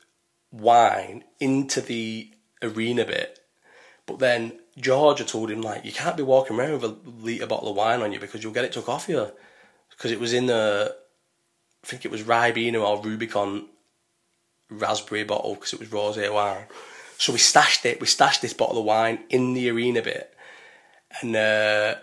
wine 0.52 1.24
into 1.40 1.82
the 1.82 2.32
arena 2.62 3.06
bit, 3.06 3.39
but 4.10 4.18
then 4.18 4.60
Georgia 4.76 5.24
told 5.24 5.52
him 5.52 5.62
like 5.62 5.86
you 5.86 5.92
can't 5.92 6.18
be 6.18 6.24
walking 6.24 6.58
around 6.58 6.74
with 6.74 6.84
a 6.84 6.98
litre 7.22 7.46
bottle 7.46 7.70
of 7.70 7.76
wine 7.76 8.02
on 8.02 8.12
you 8.12 8.20
because 8.20 8.44
you'll 8.44 8.52
get 8.52 8.66
it 8.66 8.72
took 8.72 8.90
off 8.90 9.08
you 9.08 9.32
because 9.92 10.12
it 10.12 10.20
was 10.20 10.34
in 10.34 10.48
the 10.48 10.96
I 11.84 11.88
think 11.88 12.06
it 12.06 12.12
was 12.12 12.24
Ribena 12.24 12.84
or 12.84 13.02
Rubicon 13.04 13.68
raspberry 14.70 15.24
bottle 15.24 15.54
because 15.54 15.74
it 15.74 15.80
was 15.80 15.90
rosé 15.90 16.34
wine. 16.34 16.66
So 17.20 17.34
we 17.34 17.40
stashed 17.40 17.86
it. 17.86 18.02
We 18.02 18.08
stashed 18.08 18.42
this 18.42 18.54
bottle 18.54 18.80
of 18.80 18.86
wine 18.86 19.20
in 19.30 19.54
the 19.54 19.70
arena 19.70 20.02
bit, 20.02 20.34
and 21.22 21.36
uh, 21.36 21.96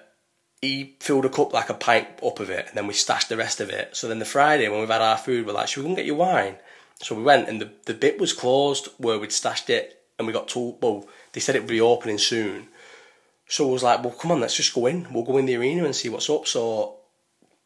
he 0.63 0.97
filled 1.01 1.25
a 1.25 1.29
cup 1.29 1.53
like 1.53 1.71
a 1.71 1.75
pint 1.75 2.07
up 2.25 2.39
of 2.39 2.51
it, 2.51 2.69
and 2.69 2.77
then 2.77 2.87
we 2.87 2.95
stashed 2.95 3.29
the 3.29 3.37
rest 3.37 3.61
of 3.61 3.71
it. 3.71 3.97
So 3.97 4.07
then 4.07 4.21
the 4.21 4.25
Friday 4.25 4.69
when 4.69 4.79
we've 4.79 4.89
had 4.89 5.03
our 5.03 5.19
food, 5.19 5.45
we're 5.47 5.55
like, 5.55 5.69
"Should 5.69 5.81
we 5.81 5.85
go 5.85 5.89
and 5.89 5.97
get 5.97 6.07
your 6.07 6.17
wine?" 6.17 6.57
So 7.03 7.15
we 7.17 7.23
went, 7.23 7.49
and 7.49 7.61
the, 7.61 7.73
the 7.87 7.95
bit 7.95 8.21
was 8.21 8.33
closed 8.33 8.89
where 8.99 9.19
we'd 9.19 9.33
stashed 9.33 9.69
it, 9.69 9.96
and 10.19 10.27
we 10.27 10.33
got 10.33 10.49
told, 10.49 10.83
well, 10.83 11.07
they 11.33 11.41
said 11.41 11.57
it'd 11.57 11.69
be 11.69 11.81
opening 11.81 12.19
soon. 12.19 12.69
So 13.49 13.69
I 13.69 13.73
was 13.73 13.83
like, 13.83 14.03
well, 14.03 14.13
come 14.13 14.33
on, 14.33 14.41
let's 14.41 14.57
just 14.57 14.75
go 14.75 14.87
in. 14.87 15.13
We'll 15.13 15.25
go 15.25 15.37
in 15.37 15.47
the 15.47 15.57
arena 15.57 15.85
and 15.85 15.95
see 15.95 16.09
what's 16.09 16.31
up. 16.31 16.47
So 16.47 16.97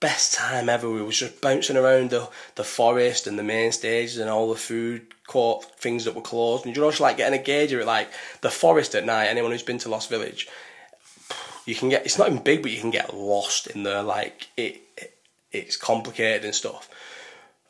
best 0.00 0.35
time 0.35 0.69
ever. 0.69 0.90
We 0.90 1.02
was 1.02 1.19
just 1.19 1.40
bouncing 1.40 1.76
around 1.76 2.11
the, 2.11 2.28
the 2.57 2.64
forest 2.64 3.26
and 3.26 3.38
the 3.38 3.42
main 3.42 3.73
stages 3.73 4.19
and 4.19 4.28
all 4.28 4.49
the 4.49 4.57
food 4.57 5.07
court 5.26 5.64
things 5.78 6.04
that 6.04 6.14
were 6.14 6.23
closed. 6.23 6.66
And 6.66 6.75
you 6.75 6.83
know, 6.83 6.90
just 6.90 7.00
like 7.00 7.19
getting 7.19 7.38
a 7.38 7.42
gauge 7.42 7.73
of 7.73 7.80
it, 7.80 7.87
like 7.87 8.11
the 8.40 8.50
forest 8.50 8.95
at 8.95 9.04
night. 9.04 9.26
Anyone 9.26 9.52
who's 9.52 9.62
been 9.62 9.78
to 9.78 9.88
Lost 9.88 10.11
Village, 10.11 10.49
you 11.66 11.75
can 11.75 11.88
get. 11.88 12.04
It's 12.04 12.19
not 12.19 12.28
even 12.28 12.42
big, 12.42 12.62
but 12.62 12.73
you 12.73 12.80
can 12.80 12.90
get 12.90 13.14
lost 13.14 13.69
in 13.69 13.85
there. 13.85 14.02
Like 14.02 14.49
it, 14.57 14.83
it 14.97 15.14
it's 15.52 15.76
complicated 15.76 16.45
and 16.45 16.54
stuff. 16.54 16.88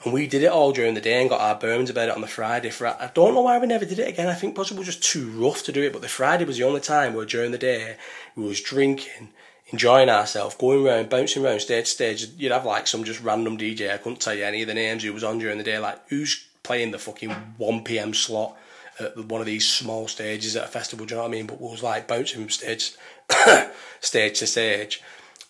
And 0.02 0.14
we 0.14 0.26
did 0.26 0.42
it 0.42 0.50
all 0.50 0.72
during 0.72 0.94
the 0.94 1.00
day 1.00 1.20
and 1.20 1.28
got 1.28 1.40
our 1.40 1.54
bones 1.54 1.90
about 1.90 2.08
it 2.08 2.14
on 2.14 2.22
the 2.22 2.26
Friday. 2.26 2.70
For 2.70 2.86
I 2.86 3.10
don't 3.14 3.34
know 3.34 3.42
why 3.42 3.58
we 3.58 3.66
never 3.66 3.84
did 3.84 3.98
it 3.98 4.08
again. 4.08 4.28
I 4.28 4.34
think 4.34 4.54
possibly 4.54 4.84
just 4.84 5.02
too 5.02 5.28
rough 5.30 5.62
to 5.64 5.72
do 5.72 5.82
it. 5.82 5.92
But 5.92 6.00
the 6.00 6.08
Friday 6.08 6.44
was 6.44 6.56
the 6.56 6.64
only 6.64 6.80
time 6.80 7.12
where 7.12 7.26
during 7.26 7.52
the 7.52 7.58
day 7.58 7.96
we 8.34 8.44
was 8.44 8.62
drinking, 8.62 9.28
enjoying 9.72 10.08
ourselves, 10.08 10.56
going 10.56 10.86
around, 10.86 11.10
bouncing 11.10 11.44
around 11.44 11.60
stage 11.60 11.84
to 11.84 11.90
stage. 11.90 12.26
You'd 12.38 12.52
have 12.52 12.64
like 12.64 12.86
some 12.86 13.04
just 13.04 13.22
random 13.22 13.58
DJ. 13.58 13.92
I 13.92 13.98
couldn't 13.98 14.20
tell 14.20 14.34
you 14.34 14.44
any 14.44 14.62
of 14.62 14.68
the 14.68 14.74
names 14.74 15.02
who 15.02 15.12
was 15.12 15.24
on 15.24 15.38
during 15.38 15.58
the 15.58 15.64
day. 15.64 15.78
Like 15.78 16.00
who's 16.08 16.46
playing 16.62 16.92
the 16.92 16.98
fucking 16.98 17.30
one 17.58 17.84
p.m. 17.84 18.14
slot 18.14 18.56
at 18.98 19.16
one 19.16 19.40
of 19.40 19.46
these 19.46 19.68
small 19.68 20.08
stages 20.08 20.56
at 20.56 20.64
a 20.64 20.68
festival. 20.68 21.04
Do 21.04 21.14
you 21.14 21.16
know 21.16 21.24
what 21.24 21.28
I 21.28 21.32
mean? 21.32 21.46
But 21.46 21.60
we 21.60 21.70
was 21.70 21.82
like 21.82 22.08
bouncing 22.08 22.40
from 22.40 22.50
stage 22.50 22.94
stage 24.00 24.38
to 24.38 24.46
stage. 24.46 25.02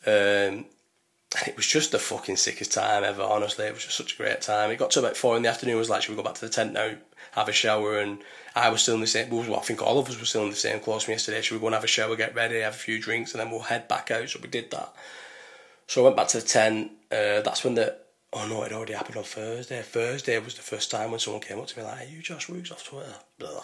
Um, 0.06 0.66
and 1.38 1.48
it 1.48 1.56
was 1.56 1.66
just 1.66 1.92
the 1.92 1.98
fucking 1.98 2.36
sickest 2.36 2.72
time 2.72 3.04
ever, 3.04 3.22
honestly. 3.22 3.64
It 3.64 3.74
was 3.74 3.84
just 3.84 3.96
such 3.96 4.14
a 4.14 4.16
great 4.16 4.40
time. 4.40 4.70
It 4.70 4.78
got 4.78 4.90
to 4.92 4.98
about 4.98 5.16
four 5.16 5.36
in 5.36 5.42
the 5.42 5.48
afternoon, 5.48 5.76
I 5.76 5.78
was 5.78 5.90
like, 5.90 6.02
should 6.02 6.10
we 6.10 6.16
go 6.16 6.24
back 6.24 6.34
to 6.34 6.40
the 6.40 6.48
tent 6.48 6.72
now, 6.72 6.94
have 7.32 7.48
a 7.48 7.52
shower? 7.52 7.98
And 7.98 8.18
I 8.56 8.68
was 8.68 8.82
still 8.82 8.96
in 8.96 9.00
the 9.00 9.06
same, 9.06 9.30
well, 9.30 9.56
I 9.56 9.60
think 9.60 9.80
all 9.80 10.00
of 10.00 10.08
us 10.08 10.18
were 10.18 10.26
still 10.26 10.42
in 10.42 10.50
the 10.50 10.56
same 10.56 10.80
clothes 10.80 11.04
from 11.04 11.12
yesterday. 11.12 11.40
Should 11.40 11.54
we 11.54 11.60
go 11.60 11.66
and 11.66 11.74
have 11.74 11.84
a 11.84 11.88
shower, 11.88 12.16
get 12.16 12.34
ready, 12.34 12.60
have 12.60 12.74
a 12.74 12.78
few 12.78 13.00
drinks, 13.00 13.32
and 13.32 13.40
then 13.40 13.50
we'll 13.50 13.60
head 13.60 13.86
back 13.86 14.10
out? 14.10 14.28
So 14.28 14.40
we 14.42 14.48
did 14.48 14.72
that. 14.72 14.92
So 15.86 16.00
I 16.00 16.04
went 16.04 16.16
back 16.16 16.28
to 16.28 16.40
the 16.40 16.46
tent. 16.46 16.90
Uh, 17.12 17.42
that's 17.42 17.62
when 17.62 17.74
the, 17.74 17.96
oh 18.32 18.48
no, 18.48 18.64
it 18.64 18.72
already 18.72 18.94
happened 18.94 19.16
on 19.16 19.24
Thursday. 19.24 19.82
Thursday 19.82 20.38
was 20.40 20.56
the 20.56 20.62
first 20.62 20.90
time 20.90 21.12
when 21.12 21.20
someone 21.20 21.42
came 21.42 21.60
up 21.60 21.68
to 21.68 21.78
me 21.78 21.84
like, 21.84 21.98
hey, 21.98 22.12
you 22.12 22.22
Josh 22.22 22.48
Rooks 22.48 22.72
off 22.72 22.84
Twitter? 22.84 23.14
Blah. 23.38 23.62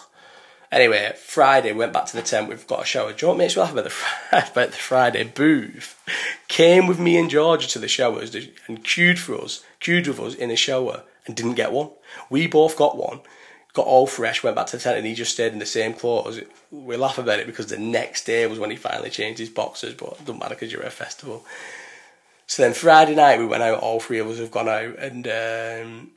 Anyway, 0.71 1.13
Friday, 1.15 1.71
we 1.71 1.79
went 1.79 1.93
back 1.93 2.05
to 2.07 2.15
the 2.15 2.21
tent. 2.21 2.49
We've 2.49 2.67
got 2.67 2.81
a 2.81 2.85
shower. 2.85 3.13
Do 3.13 3.25
you 3.25 3.27
know 3.27 3.33
what 3.33 3.37
makes 3.37 3.55
laugh 3.55 3.71
about 3.71 3.85
the, 3.85 3.93
about 4.51 4.71
the 4.71 4.77
Friday? 4.77 5.23
Booth 5.23 6.01
came 6.49 6.87
with 6.87 6.99
me 6.99 7.17
and 7.17 7.29
Georgia 7.29 7.67
to 7.69 7.79
the 7.79 7.87
showers 7.87 8.35
and 8.67 8.83
queued 8.83 9.19
for 9.19 9.41
us, 9.41 9.63
queued 9.79 10.07
with 10.07 10.19
us 10.19 10.35
in 10.35 10.51
a 10.51 10.57
shower 10.57 11.03
and 11.25 11.35
didn't 11.35 11.55
get 11.55 11.71
one. 11.71 11.91
We 12.29 12.47
both 12.47 12.75
got 12.75 12.97
one, 12.97 13.21
got 13.73 13.85
all 13.85 14.07
fresh, 14.07 14.43
went 14.43 14.57
back 14.57 14.67
to 14.67 14.77
the 14.77 14.83
tent, 14.83 14.97
and 14.97 15.07
he 15.07 15.13
just 15.13 15.33
stayed 15.33 15.53
in 15.53 15.59
the 15.59 15.65
same 15.65 15.93
clothes. 15.93 16.41
We 16.69 16.97
laugh 16.97 17.17
about 17.17 17.39
it 17.39 17.47
because 17.47 17.67
the 17.67 17.79
next 17.79 18.25
day 18.25 18.45
was 18.45 18.59
when 18.59 18.71
he 18.71 18.75
finally 18.75 19.09
changed 19.09 19.39
his 19.39 19.49
boxers, 19.49 19.93
but 19.93 20.13
it 20.13 20.25
doesn't 20.25 20.39
matter 20.39 20.55
because 20.55 20.73
you're 20.73 20.81
at 20.81 20.89
a 20.89 20.91
festival. 20.91 21.45
So 22.45 22.63
then 22.63 22.73
Friday 22.73 23.15
night 23.15 23.39
we 23.39 23.45
went 23.45 23.63
out. 23.63 23.79
All 23.79 23.99
three 23.99 24.19
of 24.19 24.27
us 24.27 24.39
have 24.39 24.51
gone 24.51 24.69
out, 24.69 24.97
and 24.99 25.27
um, 25.27 26.11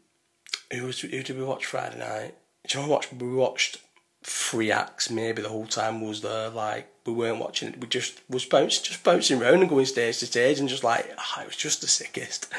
who 0.73 0.87
was 0.87 1.01
who 1.01 1.23
did 1.23 1.37
we 1.37 1.45
watch 1.45 1.67
Friday 1.67 1.99
night? 1.99 2.35
Do 2.67 2.81
you 2.81 2.87
know 2.87 3.01
we 3.19 3.35
watched? 3.35 3.79
Three 4.23 4.71
acts 4.71 5.11
maybe 5.11 5.43
the 5.43 5.49
whole 5.49 5.67
time 5.67 6.01
was 6.01 6.21
there. 6.21 6.49
Like 6.49 6.93
we 7.07 7.13
weren't 7.13 7.41
watching 7.41 7.71
it. 7.71 7.81
We 7.81 7.87
just 7.87 8.21
was 8.29 8.45
bouncing, 8.45 8.85
just 8.85 9.03
bouncing 9.05 9.41
around 9.41 9.61
and 9.61 9.69
going 9.69 9.87
stage 9.87 10.19
to 10.19 10.27
stage, 10.27 10.59
and 10.59 10.69
just 10.69 10.85
like 10.85 11.11
oh, 11.19 11.43
it 11.43 11.47
was 11.47 11.57
just 11.57 11.81
the 11.81 11.89
sickest. 11.89 12.53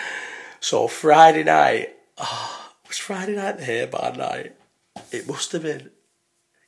So 0.59 0.87
Friday 0.87 1.43
night, 1.43 1.95
oh, 2.17 2.71
it 2.83 2.87
was 2.89 2.97
Friday 2.97 3.35
night 3.35 3.57
the 3.57 3.65
hair 3.65 3.87
band 3.87 4.17
night. 4.17 4.55
It 5.11 5.27
must 5.27 5.51
have 5.51 5.63
been. 5.63 5.91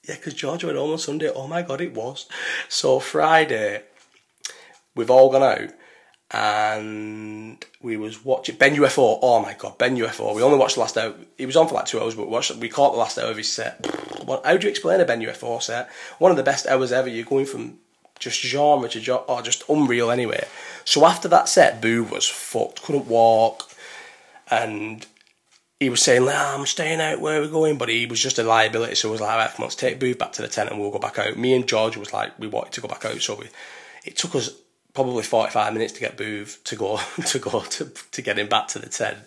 Yeah, 0.07 0.15
because 0.15 0.33
George 0.33 0.65
went 0.65 0.77
home 0.77 0.91
on 0.91 0.97
Sunday. 0.97 1.31
Oh 1.33 1.47
my 1.47 1.61
god, 1.61 1.79
it 1.79 1.93
was. 1.93 2.27
So 2.67 2.99
Friday, 2.99 3.83
we've 4.95 5.09
all 5.09 5.31
gone 5.31 5.43
out 5.43 5.71
and 6.33 7.63
we 7.81 7.95
was 7.95 8.25
watching 8.25 8.55
Ben 8.55 8.75
UFO. 8.75 9.19
Oh 9.21 9.41
my 9.41 9.53
god, 9.53 9.77
Ben 9.77 9.95
UFO. 9.97 10.35
We 10.35 10.41
only 10.41 10.57
watched 10.57 10.75
the 10.75 10.81
last 10.81 10.97
hour. 10.97 11.13
He 11.37 11.45
was 11.45 11.55
on 11.55 11.67
for 11.67 11.75
like 11.75 11.85
two 11.85 11.99
hours, 11.99 12.15
but 12.15 12.25
we, 12.25 12.31
watched, 12.31 12.55
we 12.55 12.69
caught 12.69 12.93
the 12.93 12.99
last 12.99 13.19
hour 13.19 13.29
of 13.29 13.37
his 13.37 13.51
set. 13.51 13.85
How 14.27 14.57
do 14.57 14.65
you 14.65 14.71
explain 14.71 14.99
a 14.99 15.05
Ben 15.05 15.21
UFO 15.21 15.61
set? 15.61 15.89
One 16.17 16.31
of 16.31 16.37
the 16.37 16.43
best 16.43 16.65
hours 16.65 16.91
ever. 16.91 17.07
You're 17.07 17.25
going 17.25 17.45
from 17.45 17.77
just 18.17 18.41
genre 18.41 18.89
to 18.89 18.99
genre, 18.99 19.23
or 19.25 19.39
oh, 19.39 19.41
just 19.43 19.63
unreal 19.69 20.09
anyway. 20.09 20.43
So 20.85 21.05
after 21.05 21.27
that 21.27 21.49
set, 21.49 21.81
Boo 21.81 22.03
was 22.03 22.27
fucked, 22.27 22.81
couldn't 22.81 23.07
walk, 23.07 23.69
and 24.49 25.05
he 25.79 25.89
was 25.89 26.01
saying, 26.01 26.27
I'm 26.27 26.65
staying 26.65 27.01
out, 27.01 27.19
where 27.19 27.39
are 27.39 27.41
we 27.41 27.49
going? 27.49 27.77
But 27.77 27.89
he 27.89 28.05
was 28.05 28.21
just 28.21 28.39
a 28.39 28.43
liability, 28.43 28.95
so 28.95 29.09
I 29.09 29.11
was 29.11 29.21
like, 29.21 29.37
right, 29.37 29.59
let's 29.59 29.75
take 29.75 29.99
Boo 29.99 30.15
back 30.15 30.31
to 30.33 30.41
the 30.41 30.47
tent 30.47 30.71
and 30.71 30.79
we'll 30.79 30.91
go 30.91 30.99
back 30.99 31.19
out. 31.19 31.37
Me 31.37 31.53
and 31.53 31.67
George 31.67 31.97
was 31.97 32.13
like, 32.13 32.37
we 32.39 32.47
wanted 32.47 32.73
to 32.73 32.81
go 32.81 32.87
back 32.87 33.05
out, 33.05 33.21
so 33.21 33.35
we, 33.35 33.49
it 34.05 34.17
took 34.17 34.35
us 34.35 34.51
probably 34.93 35.23
45 35.23 35.73
minutes 35.73 35.93
to 35.93 35.99
get 35.99 36.17
Booth 36.17 36.61
to 36.65 36.75
go 36.75 36.99
to 37.25 37.39
go 37.39 37.61
to, 37.61 37.91
to 38.11 38.21
get 38.21 38.37
him 38.37 38.47
back 38.47 38.67
to 38.69 38.79
the 38.79 38.89
tent. 38.89 39.17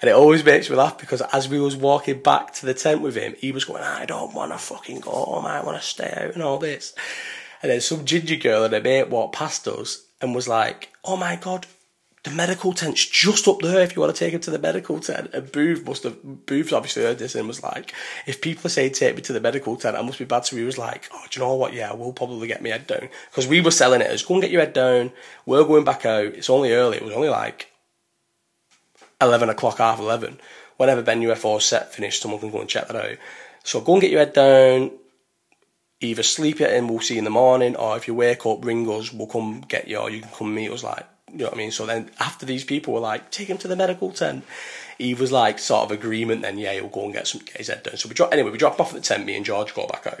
And 0.00 0.08
it 0.08 0.14
always 0.14 0.44
makes 0.44 0.68
me 0.68 0.76
laugh 0.76 0.98
because 0.98 1.22
as 1.32 1.48
we 1.48 1.60
was 1.60 1.76
walking 1.76 2.22
back 2.22 2.52
to 2.54 2.66
the 2.66 2.74
tent 2.74 3.00
with 3.00 3.16
him, 3.16 3.34
he 3.38 3.52
was 3.52 3.64
going, 3.64 3.82
I 3.82 4.06
don't 4.06 4.34
want 4.34 4.52
to 4.52 4.58
fucking 4.58 5.00
go 5.00 5.10
home, 5.10 5.46
I 5.46 5.62
want 5.62 5.80
to 5.80 5.86
stay 5.86 6.12
out 6.16 6.34
and 6.34 6.42
all 6.42 6.58
this. 6.58 6.94
And 7.62 7.70
then 7.70 7.80
some 7.80 8.04
ginger 8.04 8.36
girl 8.36 8.64
and 8.64 8.74
a 8.74 8.80
mate 8.80 9.08
walked 9.08 9.34
past 9.34 9.66
us 9.66 10.04
and 10.20 10.34
was 10.34 10.46
like, 10.46 10.90
oh 11.04 11.16
my 11.16 11.36
God, 11.36 11.66
the 12.24 12.30
medical 12.30 12.72
tent's 12.72 13.06
just 13.06 13.46
up 13.46 13.60
there 13.60 13.80
if 13.80 13.94
you 13.94 14.02
want 14.02 14.14
to 14.14 14.18
take 14.18 14.34
him 14.34 14.40
to 14.40 14.50
the 14.50 14.58
medical 14.58 14.98
tent. 14.98 15.30
And 15.32 15.50
Booth 15.52 15.86
must 15.86 16.02
have, 16.02 16.46
Booth 16.46 16.72
obviously 16.72 17.04
heard 17.04 17.18
this 17.18 17.34
and 17.34 17.46
was 17.46 17.62
like, 17.62 17.94
if 18.26 18.40
people 18.40 18.66
are 18.66 18.70
saying 18.70 18.92
take 18.92 19.14
me 19.14 19.22
to 19.22 19.32
the 19.32 19.40
medical 19.40 19.76
tent, 19.76 19.96
I 19.96 20.02
must 20.02 20.18
be 20.18 20.24
bad. 20.24 20.44
So 20.44 20.56
he 20.56 20.64
was 20.64 20.78
like, 20.78 21.08
oh, 21.12 21.24
do 21.30 21.38
you 21.38 21.46
know 21.46 21.54
what? 21.54 21.74
Yeah, 21.74 21.92
we'll 21.94 22.12
probably 22.12 22.48
get 22.48 22.62
my 22.62 22.70
head 22.70 22.86
down. 22.86 23.08
Because 23.30 23.46
we 23.46 23.60
were 23.60 23.70
selling 23.70 24.00
it 24.00 24.10
as 24.10 24.22
go 24.22 24.34
and 24.34 24.42
get 24.42 24.50
your 24.50 24.62
head 24.62 24.72
down. 24.72 25.12
We're 25.46 25.64
going 25.64 25.84
back 25.84 26.04
out. 26.04 26.26
It's 26.26 26.50
only 26.50 26.72
early. 26.72 26.96
It 26.96 27.04
was 27.04 27.14
only 27.14 27.28
like 27.28 27.70
11 29.20 29.48
o'clock, 29.48 29.78
half 29.78 30.00
11. 30.00 30.40
Whenever 30.76 31.02
Ben 31.02 31.22
UFO 31.22 31.60
set 31.60 31.94
finished, 31.94 32.22
someone 32.22 32.40
can 32.40 32.50
go 32.50 32.60
and 32.60 32.68
check 32.68 32.88
that 32.88 32.96
out. 32.96 33.16
So 33.62 33.80
go 33.80 33.92
and 33.92 34.02
get 34.02 34.10
your 34.10 34.20
head 34.20 34.32
down. 34.32 34.90
Either 36.00 36.22
sleep 36.22 36.60
it 36.60 36.72
in, 36.72 36.86
we'll 36.86 37.00
see 37.00 37.14
you 37.14 37.18
in 37.18 37.24
the 37.24 37.30
morning, 37.30 37.74
or 37.74 37.96
if 37.96 38.06
you 38.06 38.14
wake 38.14 38.46
up, 38.46 38.64
ring 38.64 38.88
us, 38.88 39.12
we'll 39.12 39.26
come 39.26 39.62
get 39.62 39.88
you, 39.88 39.96
or 39.96 40.08
you 40.08 40.20
can 40.20 40.30
come 40.30 40.54
meet 40.54 40.70
us 40.70 40.84
like 40.84 41.04
you 41.32 41.38
know 41.38 41.44
what 41.46 41.54
I 41.54 41.58
mean? 41.58 41.70
So 41.70 41.86
then 41.86 42.10
after 42.20 42.46
these 42.46 42.64
people 42.64 42.94
were 42.94 43.00
like, 43.00 43.30
take 43.30 43.48
him 43.48 43.58
to 43.58 43.68
the 43.68 43.76
medical 43.76 44.10
tent, 44.12 44.44
he 44.98 45.14
was 45.14 45.30
like 45.32 45.58
sort 45.58 45.84
of 45.84 45.90
agreement. 45.90 46.42
Then 46.42 46.58
yeah, 46.58 46.72
he'll 46.72 46.88
go 46.88 47.04
and 47.04 47.12
get 47.12 47.26
some 47.26 47.40
get 47.42 47.58
his 47.58 47.68
head 47.68 47.82
done. 47.82 47.96
So 47.96 48.08
we 48.08 48.14
drop 48.14 48.32
anyway. 48.32 48.50
We 48.50 48.58
dropped 48.58 48.80
off 48.80 48.94
at 48.94 48.96
the 48.96 49.00
tent. 49.00 49.26
Me 49.26 49.36
and 49.36 49.44
George 49.44 49.74
go 49.74 49.86
back 49.86 50.06
out. 50.06 50.20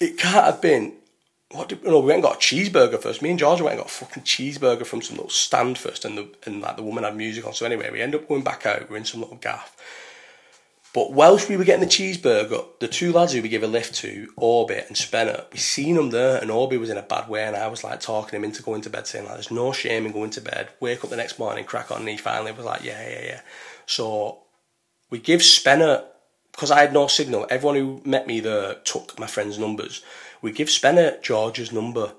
It 0.00 0.18
can't 0.18 0.46
have 0.46 0.60
been. 0.60 0.94
What 1.50 1.68
did, 1.68 1.84
no, 1.84 2.00
we 2.00 2.06
went 2.06 2.16
and 2.16 2.22
got 2.22 2.36
a 2.36 2.38
cheeseburger 2.38 3.00
first. 3.00 3.20
Me 3.20 3.28
and 3.28 3.38
George 3.38 3.60
went 3.60 3.74
and 3.74 3.80
got 3.80 3.90
a 3.90 3.94
fucking 3.94 4.22
cheeseburger 4.22 4.86
from 4.86 5.02
some 5.02 5.16
little 5.16 5.30
stand 5.30 5.76
first, 5.76 6.04
and 6.04 6.16
the 6.16 6.28
and 6.46 6.60
like 6.60 6.76
the 6.76 6.82
woman 6.82 7.04
had 7.04 7.16
music 7.16 7.46
on. 7.46 7.52
So 7.52 7.66
anyway, 7.66 7.90
we 7.90 8.00
end 8.00 8.14
up 8.14 8.26
going 8.26 8.42
back 8.42 8.64
out. 8.64 8.90
We're 8.90 8.96
in 8.96 9.04
some 9.04 9.20
little 9.20 9.36
gaff, 9.36 9.76
but 10.94 11.12
whilst 11.12 11.48
we 11.48 11.56
were 11.56 11.64
getting 11.64 11.80
the 11.80 11.86
cheeseburger, 11.86 12.66
the 12.80 12.88
two 12.88 13.12
lads 13.12 13.32
who 13.32 13.40
we 13.40 13.48
gave 13.48 13.62
a 13.62 13.66
lift 13.66 13.94
to, 13.96 14.30
Orbit 14.36 14.84
and 14.88 14.96
Spenner, 14.96 15.44
we 15.50 15.58
seen 15.58 15.96
them 15.96 16.10
there, 16.10 16.36
and 16.36 16.50
Orbit 16.50 16.80
was 16.80 16.90
in 16.90 16.98
a 16.98 17.02
bad 17.02 17.28
way, 17.28 17.44
and 17.44 17.56
I 17.56 17.68
was 17.68 17.82
like 17.82 18.00
talking 18.00 18.36
him 18.36 18.44
into 18.44 18.62
going 18.62 18.82
to 18.82 18.90
bed, 18.90 19.06
saying 19.06 19.24
like, 19.24 19.34
"There's 19.34 19.50
no 19.50 19.72
shame 19.72 20.04
in 20.04 20.12
going 20.12 20.30
to 20.30 20.42
bed. 20.42 20.68
Wake 20.80 21.02
up 21.02 21.08
the 21.08 21.16
next 21.16 21.38
morning, 21.38 21.64
crack 21.64 21.90
on." 21.90 22.00
And 22.00 22.08
he 22.08 22.18
finally 22.18 22.52
was 22.52 22.66
like, 22.66 22.84
"Yeah, 22.84 23.08
yeah, 23.08 23.24
yeah." 23.24 23.40
So 23.86 24.42
we 25.08 25.18
give 25.18 25.42
Spenner 25.42 26.04
because 26.52 26.70
I 26.70 26.80
had 26.80 26.92
no 26.92 27.06
signal. 27.06 27.46
Everyone 27.48 27.76
who 27.76 28.02
met 28.04 28.26
me 28.26 28.40
there 28.40 28.74
took 28.84 29.18
my 29.18 29.26
friend's 29.26 29.58
numbers. 29.58 30.02
We 30.42 30.52
give 30.52 30.68
Spenner 30.68 31.18
George's 31.22 31.72
number, 31.72 32.12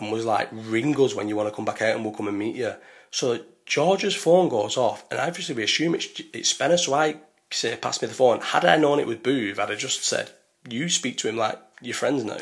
and 0.00 0.10
was 0.10 0.24
like, 0.24 0.48
"Ring 0.50 1.00
us 1.00 1.14
when 1.14 1.28
you 1.28 1.36
want 1.36 1.48
to 1.48 1.54
come 1.54 1.64
back 1.64 1.82
out, 1.82 1.94
and 1.94 2.04
we'll 2.04 2.14
come 2.14 2.26
and 2.26 2.38
meet 2.38 2.56
you." 2.56 2.74
So 3.12 3.44
George's 3.64 4.16
phone 4.16 4.48
goes 4.48 4.76
off, 4.76 5.04
and 5.08 5.20
obviously 5.20 5.54
we 5.54 5.62
assume 5.62 5.94
it's 5.94 6.08
it's 6.32 6.48
Spenner, 6.48 6.76
so 6.76 6.94
I 6.94 7.20
say, 7.52 7.76
pass 7.76 8.00
me 8.02 8.08
the 8.08 8.14
phone. 8.14 8.40
Had 8.40 8.64
I 8.64 8.76
known 8.76 8.98
it 8.98 9.06
was 9.06 9.18
Boov, 9.18 9.58
I'd 9.58 9.70
have 9.70 9.78
just 9.78 10.04
said, 10.04 10.30
you 10.68 10.88
speak 10.88 11.18
to 11.18 11.28
him 11.28 11.36
like 11.36 11.58
your 11.80 11.94
friends 11.94 12.24
know. 12.24 12.40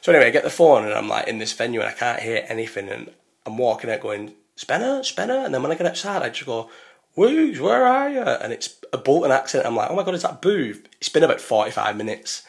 So 0.00 0.12
anyway, 0.12 0.28
I 0.28 0.30
get 0.30 0.44
the 0.44 0.50
phone 0.50 0.84
and 0.84 0.92
I'm 0.92 1.08
like 1.08 1.28
in 1.28 1.38
this 1.38 1.52
venue 1.52 1.80
and 1.80 1.88
I 1.88 1.92
can't 1.92 2.20
hear 2.20 2.44
anything 2.48 2.88
and 2.88 3.10
I'm 3.46 3.56
walking 3.56 3.90
out 3.90 4.00
going, 4.00 4.34
Spenner, 4.56 5.02
Spenner. 5.04 5.44
And 5.44 5.54
then 5.54 5.62
when 5.62 5.72
I 5.72 5.76
get 5.76 5.86
outside, 5.86 6.22
I 6.22 6.28
just 6.28 6.46
go, 6.46 6.70
Woogs, 7.16 7.60
where 7.60 7.86
are 7.86 8.10
you? 8.10 8.20
And 8.20 8.52
it's 8.52 8.76
a 8.92 8.98
Bolton 8.98 9.30
accent. 9.30 9.66
I'm 9.66 9.76
like, 9.76 9.90
oh 9.90 9.96
my 9.96 10.02
God, 10.02 10.14
is 10.14 10.22
that 10.22 10.42
Boov? 10.42 10.84
It's 10.98 11.08
been 11.08 11.24
about 11.24 11.40
45 11.40 11.96
minutes. 11.96 12.42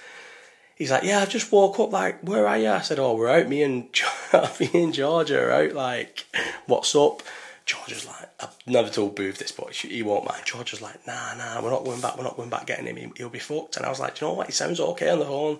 He's 0.75 0.91
like, 0.91 1.03
yeah, 1.03 1.19
I've 1.19 1.29
just 1.29 1.51
woke 1.51 1.79
up. 1.79 1.91
Like, 1.91 2.21
where 2.21 2.47
are 2.47 2.57
you? 2.57 2.69
I 2.69 2.81
said, 2.81 2.97
oh, 2.97 3.15
we're 3.15 3.29
out. 3.29 3.47
Me 3.47 3.61
and 3.61 3.89
me 4.59 4.69
and 4.73 4.93
Georgia 4.93 5.39
are 5.39 5.51
out. 5.51 5.73
Like, 5.73 6.25
what's 6.65 6.95
up? 6.95 7.21
George 7.65 7.93
was 7.93 8.05
like, 8.05 8.29
I've 8.41 8.55
never 8.67 8.89
told 8.89 9.15
Booth 9.15 9.37
this, 9.37 9.51
but 9.51 9.73
he 9.73 10.03
won't 10.03 10.27
mind. 10.27 10.43
George 10.45 10.71
was 10.71 10.81
like, 10.81 11.05
nah, 11.07 11.33
nah, 11.35 11.61
we're 11.61 11.71
not 11.71 11.85
going 11.85 12.01
back, 12.01 12.17
we're 12.17 12.23
not 12.23 12.35
going 12.35 12.49
back 12.49 12.67
getting 12.67 12.95
him, 12.95 13.13
he'll 13.15 13.29
be 13.29 13.39
fucked. 13.39 13.77
And 13.77 13.85
I 13.85 13.89
was 13.89 13.99
like, 13.99 14.19
you 14.19 14.27
know 14.27 14.33
what, 14.33 14.47
he 14.47 14.53
sounds 14.53 14.79
okay 14.79 15.09
on 15.09 15.19
the 15.19 15.25
phone. 15.25 15.59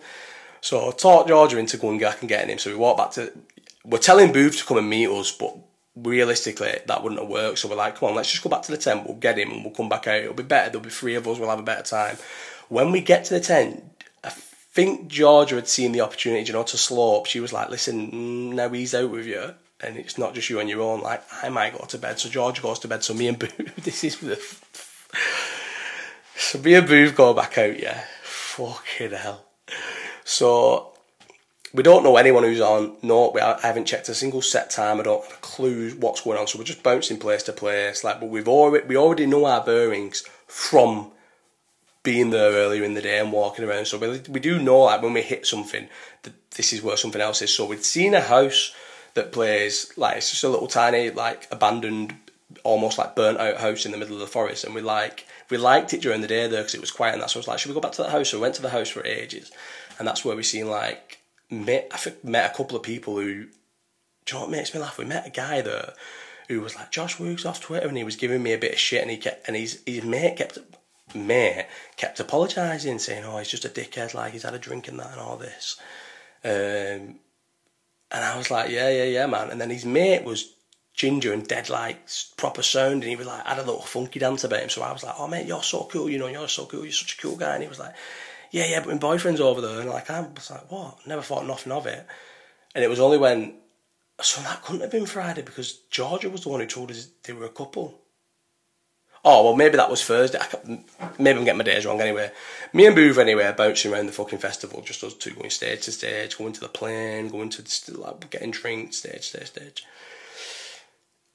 So 0.60 0.90
I 0.90 0.92
talked 0.92 1.30
Georgia 1.30 1.58
into 1.58 1.78
going 1.78 2.00
back 2.00 2.22
and 2.22 2.30
getting 2.30 2.50
him. 2.50 2.58
So 2.58 2.70
we 2.70 2.76
walked 2.76 2.98
back 2.98 3.12
to, 3.12 3.32
we're 3.86 4.00
telling 4.00 4.34
Booth 4.34 4.58
to 4.60 4.66
come 4.66 4.78
and 4.78 4.90
meet 4.90 5.10
us, 5.10 5.32
but 5.32 5.56
realistically, 5.96 6.80
that 6.88 7.04
wouldn't 7.04 7.22
have 7.22 7.30
worked. 7.30 7.60
So 7.60 7.70
we're 7.70 7.76
like, 7.76 7.98
come 7.98 8.10
on, 8.10 8.16
let's 8.16 8.32
just 8.32 8.44
go 8.44 8.50
back 8.50 8.64
to 8.64 8.72
the 8.72 8.78
tent. 8.78 9.06
We'll 9.06 9.18
get 9.18 9.38
him 9.38 9.52
and 9.52 9.64
we'll 9.64 9.74
come 9.74 9.90
back 9.90 10.08
out. 10.08 10.22
It'll 10.22 10.34
be 10.34 10.44
better. 10.44 10.70
There'll 10.70 10.84
be 10.84 10.90
three 10.90 11.16
of 11.16 11.28
us. 11.28 11.40
We'll 11.40 11.50
have 11.50 11.60
a 11.60 11.64
better 11.64 11.84
time. 11.84 12.18
When 12.70 12.92
we 12.92 13.02
get 13.02 13.26
to 13.26 13.34
the 13.34 13.40
tent, 13.40 13.84
I 14.24 14.30
think 14.30 15.08
Georgia 15.08 15.56
had 15.56 15.68
seen 15.68 15.92
the 15.92 16.02
opportunity, 16.02 16.48
you 16.48 16.54
know, 16.54 16.64
to 16.64 16.78
slope. 16.78 17.28
She 17.28 17.40
was 17.40 17.54
like, 17.54 17.70
listen, 17.70 18.12
mm, 18.12 18.54
now 18.54 18.70
he's 18.70 18.96
out 18.96 19.12
with 19.12 19.26
you. 19.26 19.54
And 19.84 19.98
it's 19.98 20.18
not 20.18 20.34
just 20.34 20.50
you 20.50 20.60
on 20.60 20.68
your 20.68 20.82
own. 20.82 21.02
Like, 21.02 21.24
I 21.42 21.50
might 21.50 21.78
go 21.78 21.86
to 21.86 21.98
bed. 21.98 22.20
So 22.20 22.30
George 22.30 22.62
goes 22.62 22.80
to 22.80 22.88
bed. 22.88 23.04
So 23.04 23.14
me 23.14 23.28
and 23.28 23.40
Boo, 23.40 23.48
this 23.78 24.04
is 24.04 24.18
the. 24.18 24.42
So 26.36 26.60
me 26.60 26.76
and 26.76 26.88
Boo 26.88 27.12
go 27.12 27.34
back 27.34 27.58
out, 27.58 27.80
yeah. 27.80 28.04
Fucking 28.24 29.12
hell. 29.12 29.46
So 30.24 30.94
we 31.74 31.84
don't 31.84 32.04
know 32.04 32.18
anyone 32.18 32.44
who's 32.44 32.62
on. 32.62 32.96
No, 33.02 33.32
we 33.34 33.42
I 33.42 33.60
haven't 33.62 33.86
checked 33.86 34.10
a 34.10 34.14
single 34.14 34.42
set 34.42 34.70
time. 34.70 35.00
I 35.00 35.04
don't 35.04 35.24
have 35.24 35.34
a 35.34 35.42
clue 35.42 35.92
what's 35.92 36.22
going 36.22 36.38
on. 36.38 36.48
So 36.48 36.60
we're 36.60 36.66
just 36.66 36.84
bouncing 36.84 37.18
place 37.18 37.44
to 37.44 37.54
place. 37.54 38.04
Like, 38.04 38.20
but 38.20 38.30
we've 38.30 38.48
already 38.48 38.86
we 38.86 38.96
already 38.96 39.26
know 39.26 39.46
our 39.46 39.64
bearings 39.64 40.24
from 40.48 41.12
being 42.04 42.30
there 42.30 42.52
earlier 42.52 42.84
in 42.84 42.94
the 42.94 43.02
day 43.02 43.20
and 43.20 43.32
walking 43.32 43.66
around. 43.66 43.88
So 43.88 43.98
we, 43.98 44.22
we 44.30 44.40
do 44.40 44.62
know 44.62 44.88
that 44.88 45.02
when 45.02 45.14
we 45.14 45.22
hit 45.22 45.48
something, 45.48 45.88
that 46.24 46.52
this 46.52 46.74
is 46.74 46.84
where 46.84 46.98
something 46.98 47.22
else 47.22 47.42
is. 47.42 47.54
So 47.54 47.66
we'd 47.66 47.84
seen 47.84 48.14
a 48.14 48.22
house 48.22 48.74
that 49.14 49.32
plays 49.32 49.92
like 49.98 50.18
it's 50.18 50.32
just 50.32 50.44
a 50.44 50.50
little 50.50 50.68
tiny 50.68 51.10
like 51.10 51.48
abandoned, 51.52 52.16
almost 52.64 52.98
like 52.98 53.16
burnt 53.16 53.40
out 53.40 53.58
house 53.58 53.86
in 53.86 53.92
the 53.92 53.98
middle 53.98 54.16
of 54.16 54.22
the 54.22 54.28
forest, 54.28 54.64
and 54.64 54.76
we 54.76 54.82
like 54.82 55.26
we 55.50 55.58
liked 55.58 55.94
it 55.94 56.02
during 56.02 56.22
the 56.22 56.28
day 56.28 56.48
though 56.48 56.58
because 56.58 56.76
it 56.76 56.82
was 56.82 56.92
quiet, 56.92 57.14
and 57.14 57.22
that's 57.22 57.36
what 57.36 57.40
I 57.40 57.44
was 57.44 57.48
like, 57.48 57.60
should 57.60 57.70
we 57.70 57.76
go 57.76 57.82
back 57.82 57.92
to 57.94 58.04
that 58.04 58.12
house? 58.12 58.30
So 58.30 58.38
we 58.38 58.42
went 58.42 58.56
to 58.56 58.62
the 58.62 58.70
house 58.70 58.90
for 58.90 59.06
ages, 59.06 59.52
and 60.00 60.08
that's 60.08 60.26
where 60.26 60.36
we 60.36 60.44
seen 60.44 60.70
like 60.70 61.20
met 61.50 61.88
I 61.92 61.98
think 61.98 62.24
met 62.24 62.52
a 62.52 62.56
couple 62.56 62.76
of 62.76 62.84
people 62.84 63.16
who, 63.16 63.24
do 63.26 63.50
you 64.30 64.34
know 64.34 64.42
what 64.42 64.50
makes 64.50 64.74
me 64.74 64.80
laugh? 64.80 64.98
We 64.98 65.06
met 65.06 65.28
a 65.28 65.32
guy 65.32 65.62
there 65.62 65.94
who 66.50 66.62
was 66.62 66.76
like 66.76 66.92
Josh 66.92 67.18
Woogs 67.18 67.46
off 67.46 67.62
Twitter, 67.62 67.88
and 67.88 67.98
he 67.98 68.04
was 68.04 68.16
giving 68.16 68.44
me 68.44 68.54
a 68.54 68.58
bit 68.58 68.74
of 68.74 68.80
shit, 68.80 69.02
and 69.02 69.12
he 69.12 69.18
kept 69.18 69.48
and 69.48 69.56
his 69.56 69.82
his 69.86 70.04
mate 70.04 70.38
kept 70.38 70.58
mate 71.16 71.68
kept 71.98 72.20
apologising, 72.20 73.00
saying, 73.00 73.24
"Oh, 73.24 73.38
he's 73.38 73.50
just 73.50 73.66
a 73.66 73.70
dickhead, 73.70 74.14
like 74.14 74.34
he's 74.34 74.44
had 74.44 74.56
a 74.56 74.60
drink 74.60 74.88
and 74.88 75.00
that 75.00 75.12
and 75.12 75.22
all 75.22 75.38
this." 75.38 75.80
Um, 76.44 77.20
and 78.14 78.24
I 78.24 78.38
was 78.38 78.52
like, 78.52 78.70
"Yeah, 78.70 78.90
yeah, 78.90 79.04
yeah, 79.06 79.26
man." 79.26 79.50
And 79.50 79.60
then 79.60 79.70
his 79.70 79.86
mate 79.86 80.24
was 80.24 80.54
ginger 80.94 81.34
and 81.34 81.48
dead 81.48 81.70
like 81.70 82.08
proper 82.38 82.62
sound, 82.62 83.02
and 83.02 83.04
he 83.04 83.16
was 83.16 83.28
like 83.28 83.46
had 83.46 83.58
a 83.58 83.64
little 83.64 83.82
funky 83.82 84.20
dance 84.20 84.44
about 84.44 84.62
him. 84.62 84.70
So 84.70 84.84
I 84.84 84.94
was 84.94 85.04
like, 85.04 85.16
"Oh, 85.18 85.28
mate, 85.28 85.48
you're 85.48 85.64
so 85.64 85.88
cool, 85.92 86.10
you 86.10 86.20
know, 86.20 86.28
you're 86.28 86.48
so 86.48 86.66
cool, 86.66 86.84
you're 86.84 86.92
such 86.92 87.18
a 87.18 87.22
cool 87.22 87.36
guy." 87.36 87.56
And 87.56 87.64
he 87.64 87.70
was 87.70 87.80
like, 87.80 87.96
"Yeah, 88.52 88.66
yeah, 88.66 88.80
but 88.80 88.90
my 88.90 88.98
boyfriend's 88.98 89.42
over 89.42 89.62
there," 89.62 89.82
and 89.82 89.90
like 89.90 90.10
I 90.10 90.22
was 90.22 90.52
like, 90.52 90.72
"What?" 90.72 91.06
Never 91.08 91.22
thought 91.24 91.46
nothing 91.46 91.74
of 91.74 91.88
it. 91.88 92.06
And 92.76 92.84
it 92.84 92.90
was 92.90 93.00
only 93.00 93.18
when 93.18 93.56
so 94.22 94.42
that 94.42 94.62
couldn't 94.62 94.82
have 94.82 94.92
been 94.92 95.06
Friday 95.06 95.42
because 95.42 95.74
Georgia 95.90 96.30
was 96.30 96.44
the 96.44 96.50
one 96.50 96.60
who 96.60 96.68
told 96.68 96.92
us 96.92 97.08
they 97.24 97.34
were 97.34 97.46
a 97.46 97.50
couple. 97.50 98.03
Oh 99.26 99.44
well, 99.44 99.56
maybe 99.56 99.78
that 99.78 99.90
was 99.90 100.04
Thursday. 100.04 100.40
maybe 101.18 101.40
I'm 101.40 101.46
getting 101.46 101.58
my 101.58 101.64
days 101.64 101.86
wrong. 101.86 102.02
Anyway, 102.02 102.32
me 102.74 102.86
and 102.86 102.96
Booth 102.96 103.18
anyway 103.18 103.54
bouncing 103.56 103.94
around 103.94 104.08
the 104.08 104.12
fucking 104.12 104.40
festival, 104.40 104.82
just 104.82 105.04
us 105.04 105.14
two 105.14 105.32
going 105.32 105.50
stage 105.50 105.84
to 105.84 105.92
stage, 105.92 106.38
going 106.38 106.54
to 106.54 106.60
the 106.60 106.68
plane, 106.68 107.30
going 107.30 107.50
to 107.50 107.62
the, 107.62 107.98
like 107.98 108.30
getting 108.30 108.52
drinks, 108.52 108.98
stage, 108.98 109.30
stage, 109.30 109.48
stage. 109.48 109.86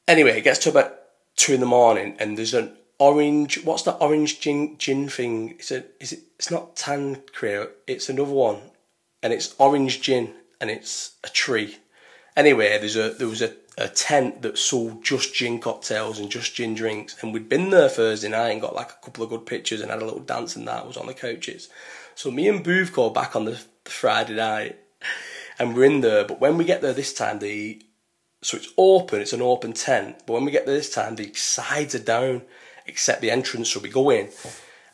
Anyway, 0.06 0.38
it 0.38 0.44
gets 0.44 0.58
to 0.60 0.70
about 0.70 0.98
two 1.36 1.54
in 1.54 1.60
the 1.60 1.66
morning, 1.66 2.14
and 2.18 2.36
there's 2.36 2.54
an 2.54 2.72
orange. 2.98 3.64
What's 3.64 3.84
that 3.84 3.96
orange 4.00 4.40
gin 4.40 4.76
gin 4.76 5.08
thing? 5.08 5.52
It's 5.52 5.70
a 5.70 5.84
is 5.98 6.12
it? 6.12 6.20
It's 6.38 6.50
not 6.50 6.76
Tanqueray. 6.76 7.68
It's 7.86 8.10
another 8.10 8.32
one, 8.32 8.58
and 9.22 9.32
it's 9.32 9.54
orange 9.58 10.02
gin, 10.02 10.34
and 10.60 10.70
it's 10.70 11.12
a 11.24 11.28
tree. 11.28 11.78
Anyway, 12.36 12.76
there's 12.78 12.96
a 12.96 13.10
there 13.10 13.28
was 13.28 13.40
a 13.40 13.54
a 13.78 13.88
tent 13.88 14.42
that 14.42 14.58
sold 14.58 15.04
just 15.04 15.34
gin 15.34 15.60
cocktails 15.60 16.18
and 16.18 16.30
just 16.30 16.54
gin 16.54 16.74
drinks. 16.74 17.22
And 17.22 17.32
we'd 17.32 17.48
been 17.48 17.70
there 17.70 17.88
Thursday 17.88 18.28
night 18.28 18.50
and 18.50 18.60
got 18.60 18.74
like 18.74 18.90
a 18.90 19.04
couple 19.04 19.22
of 19.22 19.30
good 19.30 19.46
pictures 19.46 19.80
and 19.80 19.90
had 19.90 20.02
a 20.02 20.04
little 20.04 20.20
dance 20.20 20.56
and 20.56 20.66
that 20.66 20.86
was 20.86 20.96
on 20.96 21.06
the 21.06 21.14
coaches. 21.14 21.68
So 22.16 22.32
me 22.32 22.48
and 22.48 22.64
Booth 22.64 22.92
go 22.92 23.08
back 23.08 23.36
on 23.36 23.44
the, 23.44 23.60
the 23.84 23.90
Friday 23.90 24.34
night 24.34 24.78
and 25.60 25.76
we're 25.76 25.84
in 25.84 26.00
there. 26.00 26.24
But 26.24 26.40
when 26.40 26.58
we 26.58 26.64
get 26.64 26.82
there 26.82 26.92
this 26.92 27.14
time, 27.14 27.38
the 27.38 27.80
so 28.42 28.56
it's 28.56 28.72
open, 28.76 29.20
it's 29.20 29.32
an 29.32 29.42
open 29.42 29.72
tent. 29.72 30.22
But 30.26 30.34
when 30.34 30.44
we 30.44 30.52
get 30.52 30.66
there 30.66 30.76
this 30.76 30.92
time, 30.92 31.14
the 31.14 31.32
sides 31.34 31.94
are 31.94 32.00
down 32.00 32.42
except 32.86 33.20
the 33.20 33.30
entrance. 33.30 33.70
So 33.70 33.80
we 33.80 33.90
go 33.90 34.10
in 34.10 34.28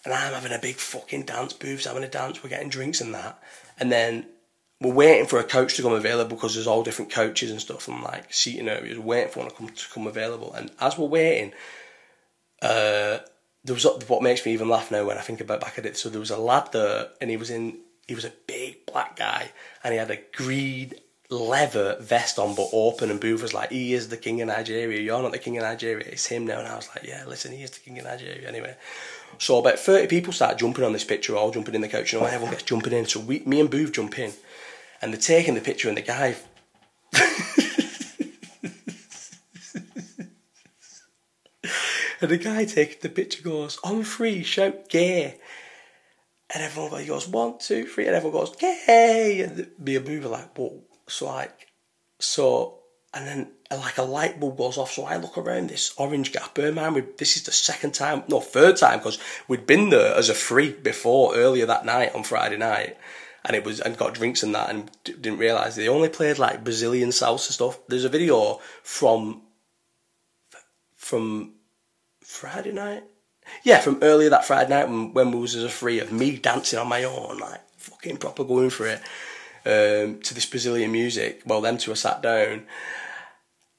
and 0.05 0.12
I'm 0.12 0.35
having 0.35 0.53
a 0.53 0.59
big 0.59 0.77
fucking 0.77 1.23
dance. 1.23 1.55
Booth's 1.55 1.87
having 1.87 2.05
a 2.05 2.09
dance. 2.09 2.42
We're 2.42 2.51
getting 2.51 2.68
drinks 2.68 3.01
and 3.01 3.14
that. 3.14 3.42
And 3.79 3.90
then 3.90 4.27
we're 4.85 4.92
waiting 4.92 5.27
for 5.27 5.38
a 5.38 5.44
coach 5.44 5.77
to 5.77 5.83
come 5.83 5.92
available 5.92 6.37
because 6.37 6.55
there's 6.55 6.66
all 6.66 6.83
different 6.83 7.11
coaches 7.11 7.51
and 7.51 7.61
stuff 7.61 7.88
and 7.88 8.03
like 8.03 8.33
seating 8.33 8.68
areas. 8.68 8.99
Waiting 8.99 9.33
for 9.33 9.40
one 9.40 9.49
to 9.49 9.55
come 9.55 9.68
to 9.68 9.88
come 9.92 10.07
available, 10.07 10.53
and 10.53 10.70
as 10.81 10.99
we're 10.99 11.07
waiting, 11.07 11.53
uh, 12.62 13.18
there 13.64 13.75
was 13.75 13.87
what 14.07 14.23
makes 14.23 14.44
me 14.44 14.53
even 14.53 14.68
laugh 14.68 14.90
now 14.90 15.05
when 15.07 15.18
I 15.18 15.23
think 15.23 15.40
about 15.40 15.61
back 15.61 15.79
at 15.79 15.87
it. 15.87 15.97
So 15.97 16.09
there 16.09 16.20
was 16.20 16.31
a 16.31 16.38
lad 16.38 16.70
there, 16.73 17.09
and 17.20 17.31
he 17.31 17.37
was 17.37 17.51
in. 17.51 17.79
He 18.07 18.14
was 18.14 18.27
a 18.27 18.33
big 18.47 18.85
black 18.85 19.16
guy, 19.16 19.51
and 19.83 19.92
he 19.92 19.99
had 19.99 20.11
a 20.11 20.18
green 20.35 20.92
leather 21.31 21.97
vest 22.01 22.38
on, 22.38 22.55
but 22.55 22.68
open. 22.73 23.11
And 23.11 23.18
Booth 23.18 23.40
was 23.40 23.55
like, 23.55 23.70
"He 23.70 23.94
is 23.94 24.09
the 24.09 24.18
king 24.18 24.42
of 24.42 24.49
Nigeria. 24.49 25.01
You're 25.01 25.23
not 25.23 25.33
the 25.33 25.38
king 25.38 25.57
of 25.57 25.62
Nigeria. 25.62 26.05
It's 26.07 26.27
him 26.27 26.47
now." 26.47 26.59
And 26.59 26.68
I 26.68 26.77
was 26.77 26.88
like, 26.94 27.07
"Yeah, 27.07 27.25
listen, 27.27 27.53
he 27.53 27.62
is 27.62 27.70
the 27.70 27.81
king 27.81 27.99
of 27.99 28.05
Nigeria." 28.05 28.47
Anyway, 28.47 28.77
so 29.38 29.59
about 29.59 29.79
thirty 29.79 30.07
people 30.07 30.35
start 30.35 30.59
jumping 30.59 30.85
on 30.85 30.92
this 30.92 31.05
picture, 31.05 31.35
all 31.35 31.51
jumping 31.51 31.75
in 31.75 31.81
the 31.81 31.88
coach, 31.88 32.12
and 32.12 32.23
everyone 32.23 32.51
gets 32.51 32.64
jumping 32.64 32.92
in. 32.92 33.07
So 33.07 33.20
we, 33.20 33.40
me 33.40 33.61
and 33.61 33.70
Booth 33.70 33.92
jump 33.92 34.18
in 34.18 34.35
and 35.05 35.12
they're 35.12 35.21
taking 35.21 35.55
the 35.55 35.61
picture 35.61 35.88
and 35.88 35.99
the 35.99 36.03
guy 36.03 36.35
and 42.23 42.31
the 42.31 42.38
guy 42.38 42.64
taking 42.64 42.97
the 43.03 43.11
picture 43.11 43.43
goes 43.43 43.79
on 43.85 44.03
free, 44.03 44.43
shout 44.43 44.88
gay. 44.88 45.38
And 46.55 46.62
everyone 46.62 47.07
goes 47.07 47.29
one 47.29 47.59
two 47.59 47.87
three 47.87 48.07
and 48.07 48.17
everyone 48.17 48.40
goes 48.40 48.57
gay. 48.57 49.45
And 49.47 49.69
me 49.79 49.97
and 49.97 50.07
Boo 50.07 50.21
like 50.21 50.57
whoa. 50.57 50.81
So 51.07 51.27
like 51.27 51.69
so 52.19 52.79
and 53.12 53.27
then 53.27 53.51
like 53.71 53.99
a 53.99 54.03
light 54.03 54.40
bulb 54.40 54.57
goes 54.57 54.79
off. 54.79 54.93
So 54.93 55.05
I 55.05 55.19
look 55.19 55.37
around 55.37 55.69
this 55.69 55.93
orange 55.99 56.33
gap 56.33 56.57
man 56.57 56.95
we, 56.95 57.03
this 57.19 57.37
is 57.37 57.43
the 57.43 57.53
second 57.53 57.93
time 57.93 58.23
no 58.29 58.40
third 58.40 58.79
time 58.79 59.01
because 59.01 59.19
we'd 59.49 59.67
been 59.67 59.90
there 59.90 60.14
as 60.14 60.31
a 60.31 60.35
free 60.35 60.73
before 60.73 61.37
earlier 61.37 61.67
that 61.67 61.85
night 61.85 62.14
on 62.14 62.23
Friday 62.23 62.57
night 62.57 62.97
and 63.44 63.54
it 63.54 63.64
was 63.64 63.80
and 63.80 63.96
got 63.96 64.14
drinks 64.14 64.42
and 64.42 64.54
that 64.54 64.70
and 64.70 64.90
didn't 65.04 65.38
realize 65.38 65.76
they 65.76 65.88
only 65.88 66.09
played 66.09 66.38
like 66.38 66.64
Brazilian 66.64 67.11
salsa 67.11 67.52
stuff. 67.52 67.78
There's 67.88 68.04
a 68.04 68.09
video 68.09 68.61
from 68.83 69.42
from 70.96 71.54
Friday 72.22 72.72
night. 72.72 73.04
Yeah, 73.62 73.80
from 73.80 73.98
earlier 74.00 74.30
that 74.30 74.46
Friday 74.46 74.70
night 74.70 74.88
when, 74.88 75.12
when 75.12 75.30
we 75.30 75.38
was 75.38 75.54
as 75.54 75.64
a 75.64 75.68
free 75.68 75.98
of 76.00 76.11
me 76.11 76.38
dancing 76.38 76.78
on 76.78 76.88
my 76.88 77.04
own, 77.04 77.38
like 77.38 77.61
fucking 77.76 78.16
proper 78.16 78.44
going 78.44 78.70
for 78.70 78.87
it, 78.87 79.00
um, 79.66 80.20
to 80.20 80.33
this 80.33 80.46
Brazilian 80.46 80.92
music 80.92 81.42
while 81.44 81.61
them 81.61 81.76
two 81.76 81.90
were 81.90 81.96
sat 81.96 82.22
down. 82.22 82.66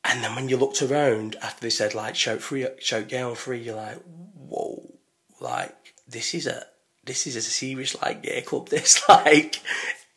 And 0.03 0.23
then 0.23 0.35
when 0.35 0.49
you 0.49 0.57
looked 0.57 0.83
around 0.83 1.35
after 1.41 1.61
they 1.61 1.71
said 1.71 1.95
like 1.95 2.15
shout 2.15 2.41
free, 2.41 2.67
shout 2.79 3.11
on 3.11 3.33
free, 3.33 3.59
you're 3.59 3.75
like, 3.75 3.99
whoa, 4.35 4.99
like 5.41 5.95
this 6.07 6.35
is 6.35 6.45
a 6.45 6.67
this 7.05 7.27
is 7.27 7.35
a 7.35 7.41
serious 7.41 7.99
like 8.01 8.23
gay 8.23 8.41
club. 8.41 8.69
This 8.75 9.07
like 9.07 9.61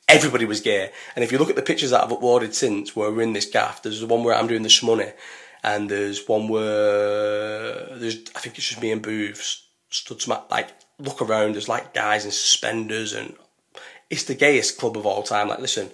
everybody 0.08 0.44
was 0.44 0.60
gay, 0.60 0.90
and 1.14 1.24
if 1.24 1.30
you 1.30 1.38
look 1.38 1.50
at 1.50 1.56
the 1.56 1.62
pictures 1.62 1.90
that 1.90 2.02
I've 2.02 2.10
uploaded 2.10 2.54
since 2.54 2.96
where 2.96 3.10
we're 3.10 3.22
in 3.22 3.34
this 3.34 3.50
gaff, 3.50 3.82
there's 3.82 4.00
the 4.00 4.06
one 4.06 4.24
where 4.24 4.34
I'm 4.34 4.46
doing 4.46 4.62
the 4.62 4.68
shmoney, 4.68 5.12
and 5.62 5.90
there's 5.90 6.26
one 6.26 6.48
where 6.48 7.96
there's 7.96 8.16
I 8.34 8.40
think 8.40 8.58
it's 8.58 8.68
just 8.68 8.82
me 8.82 8.90
and 8.90 9.02
Booths 9.02 9.66
stood 9.90 10.20
some 10.20 10.38
like 10.50 10.70
look 10.98 11.22
around. 11.22 11.54
There's 11.54 11.68
like 11.68 11.94
guys 11.94 12.24
in 12.24 12.30
suspenders, 12.30 13.12
and 13.12 13.34
it's 14.10 14.24
the 14.24 14.34
gayest 14.34 14.78
club 14.78 14.96
of 14.96 15.06
all 15.06 15.22
time. 15.22 15.48
Like 15.48 15.60
listen. 15.60 15.90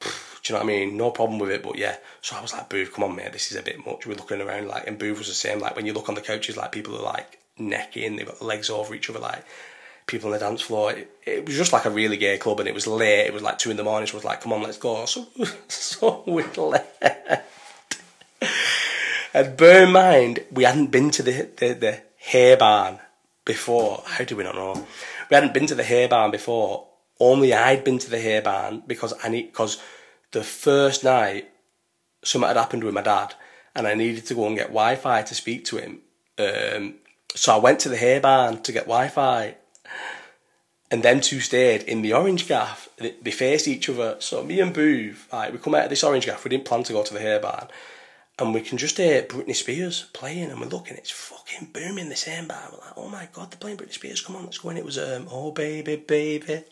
Do 0.42 0.52
you 0.52 0.60
know 0.60 0.64
what 0.64 0.72
I 0.72 0.76
mean? 0.76 0.96
No 0.96 1.10
problem 1.10 1.40
with 1.40 1.50
it, 1.50 1.64
but 1.64 1.76
yeah. 1.76 1.96
So 2.20 2.36
I 2.36 2.40
was 2.40 2.52
like, 2.52 2.68
Booth, 2.68 2.92
come 2.92 3.02
on, 3.02 3.16
mate, 3.16 3.32
this 3.32 3.50
is 3.50 3.56
a 3.56 3.62
bit 3.62 3.84
much. 3.84 4.06
We're 4.06 4.14
looking 4.14 4.40
around 4.40 4.68
like, 4.68 4.86
and 4.86 4.96
Booth 4.96 5.18
was 5.18 5.26
the 5.26 5.34
same. 5.34 5.58
Like 5.58 5.74
when 5.74 5.86
you 5.86 5.92
look 5.92 6.08
on 6.08 6.14
the 6.14 6.20
coaches, 6.20 6.56
like 6.56 6.70
people 6.70 6.96
are 6.96 7.02
like 7.02 7.40
necking, 7.58 8.16
they've 8.16 8.26
got 8.26 8.42
legs 8.42 8.70
over 8.70 8.94
each 8.94 9.10
other, 9.10 9.18
like 9.18 9.44
people 10.06 10.28
on 10.28 10.32
the 10.32 10.38
dance 10.38 10.62
floor. 10.62 10.92
It, 10.92 11.10
it, 11.24 11.46
was 11.46 11.56
just 11.56 11.72
like 11.72 11.84
a 11.84 11.90
really 11.90 12.16
gay 12.16 12.38
club, 12.38 12.60
and 12.60 12.68
it 12.68 12.74
was 12.74 12.86
late. 12.86 13.26
It 13.26 13.32
was 13.32 13.42
like 13.42 13.58
two 13.58 13.70
in 13.70 13.76
the 13.76 13.84
morning. 13.84 14.06
So 14.06 14.14
I 14.14 14.16
was 14.16 14.24
like, 14.24 14.40
"Come 14.40 14.52
on, 14.52 14.62
let's 14.62 14.78
go." 14.78 15.04
So, 15.06 15.26
so 15.68 16.22
we 16.26 16.42
left. 16.42 17.02
and 19.34 19.56
bear 19.56 19.84
in 19.84 19.92
mind, 19.92 20.44
we 20.50 20.64
hadn't 20.64 20.90
been 20.90 21.10
to 21.10 21.22
the 21.22 21.48
the, 21.56 21.74
the 21.74 22.02
hair 22.18 22.56
barn 22.56 22.98
before. 23.44 24.02
How 24.06 24.24
do 24.24 24.36
we 24.36 24.44
not 24.44 24.54
know? 24.54 24.86
We 25.30 25.34
hadn't 25.34 25.54
been 25.54 25.66
to 25.66 25.74
the 25.74 25.84
hair 25.84 26.08
barn 26.08 26.30
before. 26.30 26.86
Only 27.18 27.54
I'd 27.54 27.84
been 27.84 27.98
to 27.98 28.10
the 28.10 28.20
hair 28.20 28.42
barn 28.42 28.82
because 28.86 29.14
I 29.22 29.28
need 29.28 29.46
because 29.46 29.80
the 30.32 30.44
first 30.44 31.02
night 31.02 31.48
something 32.22 32.48
had 32.48 32.56
happened 32.56 32.84
with 32.84 32.94
my 32.94 33.02
dad, 33.02 33.34
and 33.74 33.86
I 33.86 33.94
needed 33.94 34.26
to 34.26 34.34
go 34.34 34.46
and 34.46 34.56
get 34.56 34.68
Wi-Fi 34.68 35.22
to 35.22 35.34
speak 35.34 35.64
to 35.66 35.78
him. 35.78 36.00
Um, 36.38 36.96
so 37.36 37.54
I 37.54 37.58
went 37.58 37.78
to 37.80 37.88
the 37.88 37.96
hair 37.96 38.20
barn 38.20 38.62
to 38.62 38.72
get 38.72 38.84
Wi-Fi, 38.84 39.54
and 40.90 41.02
them 41.02 41.20
two 41.20 41.40
stayed 41.40 41.82
in 41.82 42.02
the 42.02 42.12
orange 42.12 42.48
gaff. 42.48 42.88
They, 42.96 43.14
they 43.22 43.30
faced 43.30 43.68
each 43.68 43.88
other. 43.88 44.16
So 44.20 44.42
me 44.42 44.60
and 44.60 44.72
Booth, 44.72 45.28
right, 45.32 45.52
we 45.52 45.58
come 45.58 45.74
out 45.74 45.84
of 45.84 45.90
this 45.90 46.02
orange 46.02 46.26
gaff. 46.26 46.44
We 46.44 46.48
didn't 46.48 46.64
plan 46.64 46.82
to 46.84 46.92
go 46.92 47.02
to 47.02 47.14
the 47.14 47.20
hair 47.20 47.38
barn, 47.38 47.68
and 48.38 48.54
we 48.54 48.60
can 48.60 48.78
just 48.78 48.96
hear 48.96 49.22
Britney 49.22 49.54
Spears 49.54 50.06
playing, 50.12 50.50
and 50.50 50.60
we're 50.60 50.66
looking, 50.66 50.96
it's 50.96 51.10
fucking 51.10 51.68
booming 51.72 52.08
the 52.08 52.16
same 52.16 52.48
bar. 52.48 52.68
We're 52.72 52.78
like, 52.78 52.96
oh 52.96 53.08
my 53.08 53.28
god, 53.32 53.50
they're 53.50 53.58
playing 53.58 53.76
Britney 53.76 53.92
Spears. 53.92 54.20
Come 54.20 54.36
on, 54.36 54.44
let's 54.44 54.58
go 54.58 54.70
in. 54.70 54.76
It 54.76 54.84
was 54.84 54.98
um, 54.98 55.28
oh 55.30 55.52
baby, 55.52 55.96
baby. 55.96 56.64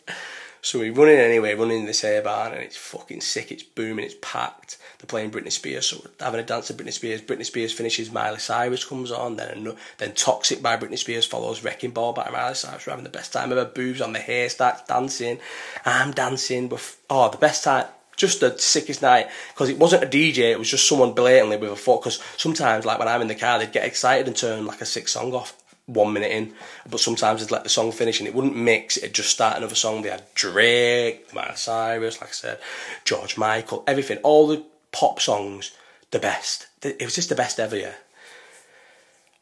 So 0.65 0.79
we 0.79 0.89
run 0.89 1.09
in 1.09 1.19
anyway, 1.19 1.53
running 1.53 1.81
in 1.81 1.85
this 1.85 2.03
air 2.03 2.23
bar, 2.23 2.51
and 2.51 2.63
it's 2.63 2.75
fucking 2.75 3.21
sick. 3.21 3.51
It's 3.51 3.61
booming, 3.61 4.03
it's 4.03 4.15
packed. 4.19 4.79
They're 4.97 5.05
playing 5.05 5.29
Britney 5.29 5.51
Spears, 5.51 5.85
so 5.85 6.01
having 6.19 6.39
a 6.39 6.43
dance 6.43 6.67
to 6.67 6.73
Britney 6.73 6.91
Spears. 6.91 7.21
Britney 7.21 7.45
Spears 7.45 7.71
finishes, 7.71 8.11
Miley 8.11 8.39
Cyrus 8.39 8.83
comes 8.83 9.11
on, 9.11 9.35
then 9.35 9.75
then 9.99 10.13
Toxic 10.15 10.63
by 10.63 10.75
Britney 10.75 10.97
Spears 10.97 11.23
follows, 11.23 11.63
Wrecking 11.63 11.91
Ball 11.91 12.13
by 12.13 12.31
Miley 12.31 12.55
Cyrus. 12.55 12.87
We're 12.87 12.93
having 12.93 13.03
the 13.03 13.11
best 13.11 13.31
time 13.31 13.51
ever. 13.51 13.63
Boobs 13.63 14.01
on 14.01 14.13
the 14.13 14.19
haystacks, 14.19 14.81
dancing. 14.87 15.37
I'm 15.85 16.13
dancing. 16.13 16.67
With, 16.67 16.99
oh, 17.11 17.29
the 17.29 17.37
best 17.37 17.63
time 17.63 17.85
just 18.15 18.39
the 18.39 18.57
sickest 18.57 19.03
night 19.03 19.27
because 19.53 19.69
it 19.69 19.77
wasn't 19.77 20.03
a 20.03 20.07
DJ, 20.07 20.49
it 20.49 20.57
was 20.57 20.71
just 20.71 20.87
someone 20.87 21.13
blatantly 21.13 21.57
with 21.57 21.73
a 21.73 21.75
foot. 21.75 22.01
Because 22.01 22.23
sometimes, 22.37 22.85
like 22.85 22.97
when 22.97 23.07
I'm 23.07 23.21
in 23.21 23.27
the 23.27 23.35
car, 23.35 23.59
they'd 23.59 23.71
get 23.71 23.85
excited 23.85 24.25
and 24.25 24.35
turn 24.35 24.65
like 24.65 24.81
a 24.81 24.85
sick 24.85 25.07
song 25.07 25.35
off 25.35 25.55
one 25.87 26.13
minute 26.13 26.31
in, 26.31 26.53
but 26.89 26.99
sometimes 26.99 27.41
they'd 27.41 27.51
let 27.51 27.63
the 27.63 27.69
song 27.69 27.91
finish 27.91 28.19
and 28.19 28.27
it 28.27 28.33
wouldn't 28.33 28.55
mix, 28.55 28.97
it'd 28.97 29.13
just 29.13 29.29
start 29.29 29.57
another 29.57 29.75
song. 29.75 30.01
They 30.01 30.09
had 30.09 30.23
Drake, 30.33 31.33
Miley 31.33 31.55
Cyrus, 31.55 32.21
like 32.21 32.31
I 32.31 32.33
said, 32.33 32.59
George 33.03 33.37
Michael, 33.37 33.83
everything, 33.85 34.17
all 34.19 34.47
the 34.47 34.63
pop 34.91 35.19
songs, 35.19 35.71
the 36.11 36.19
best. 36.19 36.67
It 36.81 37.03
was 37.03 37.15
just 37.15 37.29
the 37.29 37.35
best 37.35 37.59
ever, 37.59 37.77
yeah. 37.77 37.93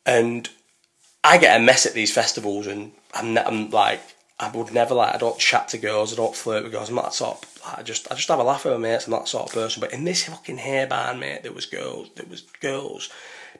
And 0.05 0.49
I 1.23 1.37
get 1.37 1.59
a 1.59 1.63
mess 1.63 1.85
at 1.85 1.93
these 1.93 2.13
festivals 2.13 2.67
and 2.67 2.91
I'm, 3.13 3.37
I'm 3.37 3.69
like, 3.69 4.01
I 4.37 4.49
would 4.51 4.73
never 4.73 4.95
like, 4.95 5.15
I 5.15 5.17
don't 5.17 5.39
chat 5.39 5.69
to 5.69 5.77
girls, 5.77 6.11
I 6.11 6.17
don't 6.17 6.35
flirt 6.35 6.63
with 6.63 6.73
girls, 6.73 6.89
I'm 6.89 6.95
not 6.95 7.05
that 7.05 7.13
sort 7.13 7.37
of, 7.37 7.61
like, 7.65 7.79
I 7.79 7.83
just, 7.83 8.11
I 8.11 8.15
just 8.15 8.27
have 8.27 8.39
a 8.39 8.43
laugh 8.43 8.65
with 8.65 8.73
my 8.73 8.79
mates, 8.79 9.07
I'm 9.07 9.11
that 9.11 9.29
sort 9.29 9.47
of 9.47 9.53
person. 9.53 9.79
But 9.79 9.93
in 9.93 10.03
this 10.03 10.25
fucking 10.25 10.57
hair 10.57 10.87
band, 10.87 11.21
mate, 11.21 11.43
there 11.43 11.53
was 11.53 11.65
girls, 11.65 12.09
there 12.15 12.25
was 12.29 12.41
girls 12.59 13.09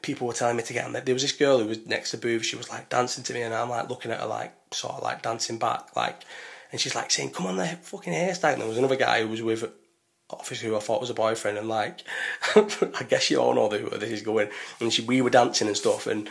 people 0.02 0.26
were 0.26 0.32
telling 0.32 0.56
me 0.56 0.62
to 0.62 0.72
get 0.72 0.84
on 0.84 0.92
there. 0.92 1.02
Was 1.12 1.22
this 1.22 1.32
girl 1.32 1.58
who 1.58 1.66
was 1.66 1.86
next 1.86 2.10
to 2.10 2.18
Booth. 2.18 2.44
She 2.44 2.56
was 2.56 2.70
like 2.70 2.88
dancing 2.88 3.24
to 3.24 3.34
me, 3.34 3.42
and 3.42 3.54
I'm 3.54 3.70
like 3.70 3.88
looking 3.88 4.10
at 4.10 4.20
her, 4.20 4.26
like 4.26 4.52
sort 4.72 4.94
of 4.94 5.02
like 5.02 5.22
dancing 5.22 5.58
back, 5.58 5.94
like, 5.96 6.22
and 6.72 6.80
she's 6.80 6.94
like 6.94 7.10
saying, 7.10 7.30
"Come 7.30 7.46
on, 7.46 7.56
the 7.56 7.66
fucking 7.66 8.12
hairstyle." 8.12 8.52
And 8.52 8.62
there 8.62 8.68
was 8.68 8.78
another 8.78 8.96
guy 8.96 9.22
who 9.22 9.28
was 9.28 9.42
with, 9.42 9.70
obviously 10.30 10.68
who 10.68 10.76
I 10.76 10.80
thought 10.80 11.00
was 11.00 11.10
a 11.10 11.14
boyfriend, 11.14 11.58
and 11.58 11.68
like, 11.68 12.00
I 12.56 13.04
guess 13.08 13.30
you 13.30 13.38
all 13.38 13.54
know 13.54 13.68
where 13.68 13.98
this 13.98 14.10
is 14.10 14.22
going. 14.22 14.48
And 14.80 14.92
she, 14.92 15.02
we 15.02 15.22
were 15.22 15.30
dancing 15.30 15.68
and 15.68 15.76
stuff, 15.76 16.06
and 16.06 16.28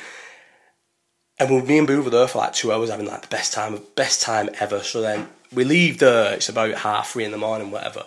and 1.40 1.50
we, 1.50 1.62
me 1.62 1.78
and 1.80 1.88
Boo 1.88 2.02
were 2.02 2.10
there 2.10 2.28
for 2.28 2.40
like 2.40 2.54
two 2.54 2.72
hours, 2.72 2.90
having 2.90 3.08
like 3.08 3.24
the 3.24 3.28
best 3.28 3.54
time, 3.54 3.80
best 3.96 4.22
time 4.22 4.50
ever. 4.60 4.80
So 4.82 5.02
then 5.02 5.28
we 5.54 5.64
leave 5.64 6.00
there. 6.00 6.34
It's 6.34 6.50
about 6.50 6.76
half 6.76 7.12
three 7.12 7.26
in 7.26 7.32
the 7.32 7.38
morning, 7.38 7.72
whatever. 7.72 8.06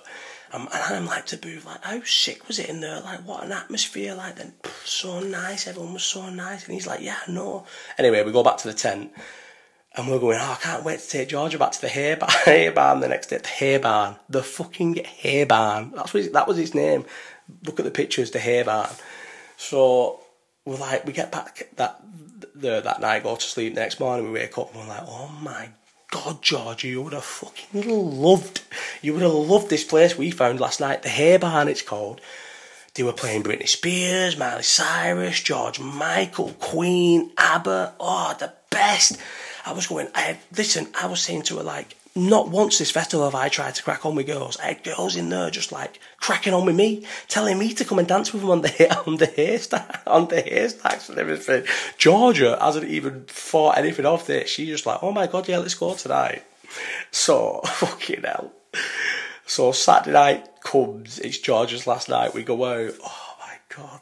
Um, 0.52 0.68
and 0.72 0.96
I'm 0.96 1.06
like 1.06 1.26
to 1.26 1.36
Boo, 1.36 1.60
like, 1.66 1.82
how 1.82 2.02
sick 2.02 2.46
was 2.46 2.58
it 2.58 2.68
in 2.68 2.80
there? 2.80 3.00
Like, 3.00 3.26
what 3.26 3.44
an 3.44 3.52
atmosphere, 3.52 4.14
like, 4.14 4.36
then 4.36 4.54
so 4.84 5.20
nice, 5.20 5.66
everyone 5.66 5.94
was 5.94 6.04
so 6.04 6.30
nice. 6.30 6.64
And 6.64 6.74
he's 6.74 6.86
like, 6.86 7.00
yeah, 7.00 7.18
no. 7.28 7.66
Anyway, 7.98 8.22
we 8.22 8.32
go 8.32 8.44
back 8.44 8.58
to 8.58 8.68
the 8.68 8.74
tent, 8.74 9.12
and 9.96 10.08
we're 10.08 10.20
going, 10.20 10.38
oh, 10.40 10.56
I 10.58 10.62
can't 10.62 10.84
wait 10.84 11.00
to 11.00 11.08
take 11.08 11.28
Georgia 11.28 11.58
back 11.58 11.72
to 11.72 11.80
the 11.80 11.88
hair 11.88 12.16
barn, 12.16 12.30
hair 12.44 12.70
barn 12.70 13.00
the 13.00 13.08
next 13.08 13.28
day. 13.28 13.38
The 13.38 13.48
hair 13.48 13.80
barn. 13.80 14.16
The 14.28 14.42
fucking 14.42 14.96
hair 15.04 15.46
barn. 15.46 15.92
That's 15.94 16.14
what 16.14 16.22
his, 16.22 16.32
that 16.32 16.46
was 16.46 16.56
his 16.56 16.74
name. 16.74 17.04
Look 17.64 17.78
at 17.80 17.84
the 17.84 17.90
pictures, 17.90 18.30
the 18.30 18.38
hair 18.38 18.64
barn. 18.64 18.90
So, 19.56 20.20
we're 20.64 20.76
like, 20.76 21.06
we 21.06 21.12
get 21.12 21.32
back 21.32 21.68
that 21.76 22.00
the, 22.54 22.80
that 22.80 23.00
night, 23.00 23.24
go 23.24 23.36
to 23.36 23.42
sleep. 23.42 23.74
The 23.74 23.80
next 23.80 23.98
morning, 24.00 24.26
we 24.26 24.38
wake 24.38 24.56
up, 24.58 24.72
and 24.74 24.82
we're 24.82 24.88
like, 24.88 25.04
oh 25.06 25.28
my 25.42 25.70
God, 26.10 26.40
George, 26.40 26.84
you 26.84 27.02
would 27.02 27.12
have 27.12 27.24
fucking 27.24 27.88
loved, 27.88 28.62
you 29.02 29.12
would 29.12 29.22
have 29.22 29.32
loved 29.32 29.70
this 29.70 29.84
place 29.84 30.16
we 30.16 30.30
found 30.30 30.60
last 30.60 30.80
night, 30.80 31.02
the 31.02 31.08
Hair 31.08 31.40
Barn 31.40 31.68
it's 31.68 31.82
called. 31.82 32.20
They 32.94 33.02
were 33.02 33.12
playing 33.12 33.42
Britney 33.42 33.68
Spears, 33.68 34.38
Miley 34.38 34.62
Cyrus, 34.62 35.40
George 35.40 35.78
Michael, 35.80 36.52
Queen, 36.60 37.30
ABBA, 37.36 37.94
oh, 38.00 38.34
the 38.38 38.52
best. 38.70 39.18
I 39.66 39.72
was 39.72 39.86
going, 39.86 40.08
I 40.14 40.38
listen, 40.56 40.88
I 40.98 41.06
was 41.06 41.20
saying 41.20 41.42
to 41.42 41.56
her, 41.58 41.62
like, 41.62 41.96
not 42.16 42.48
once 42.48 42.78
this 42.78 42.90
festival 42.90 43.26
have 43.26 43.34
I 43.34 43.48
tried 43.48 43.74
to 43.74 43.82
crack 43.82 44.06
on 44.06 44.14
with 44.14 44.26
girls. 44.26 44.56
I 44.58 44.68
had 44.68 44.82
girls 44.82 45.16
in 45.16 45.28
there 45.28 45.50
just 45.50 45.70
like 45.70 46.00
cracking 46.18 46.54
on 46.54 46.64
with 46.64 46.74
me, 46.74 47.06
telling 47.28 47.58
me 47.58 47.74
to 47.74 47.84
come 47.84 47.98
and 47.98 48.08
dance 48.08 48.32
with 48.32 48.42
them 48.42 48.50
on 48.50 48.62
the 48.62 49.02
on 49.06 49.16
the 49.16 49.26
hairstack, 49.26 50.00
on 50.06 50.28
the 50.28 50.40
haystacks 50.40 51.08
and 51.08 51.18
everything. 51.18 51.64
Georgia 51.98 52.58
hasn't 52.60 52.88
even 52.88 53.24
thought 53.26 53.78
anything 53.78 54.06
of 54.06 54.26
this. 54.26 54.50
She's 54.50 54.68
just 54.68 54.86
like, 54.86 55.02
oh 55.02 55.12
my 55.12 55.26
god, 55.26 55.48
yeah, 55.48 55.58
let's 55.58 55.74
go 55.74 55.94
tonight. 55.94 56.42
So 57.10 57.60
fucking 57.64 58.22
hell. 58.22 58.52
So 59.46 59.72
Saturday 59.72 60.12
night 60.12 60.60
comes. 60.62 61.18
It's 61.18 61.38
Georgia's 61.38 61.86
last 61.86 62.08
night. 62.08 62.34
We 62.34 62.42
go 62.42 62.64
out. 62.64 62.94
Oh 63.04 63.34
my 63.40 63.76
god. 63.76 64.00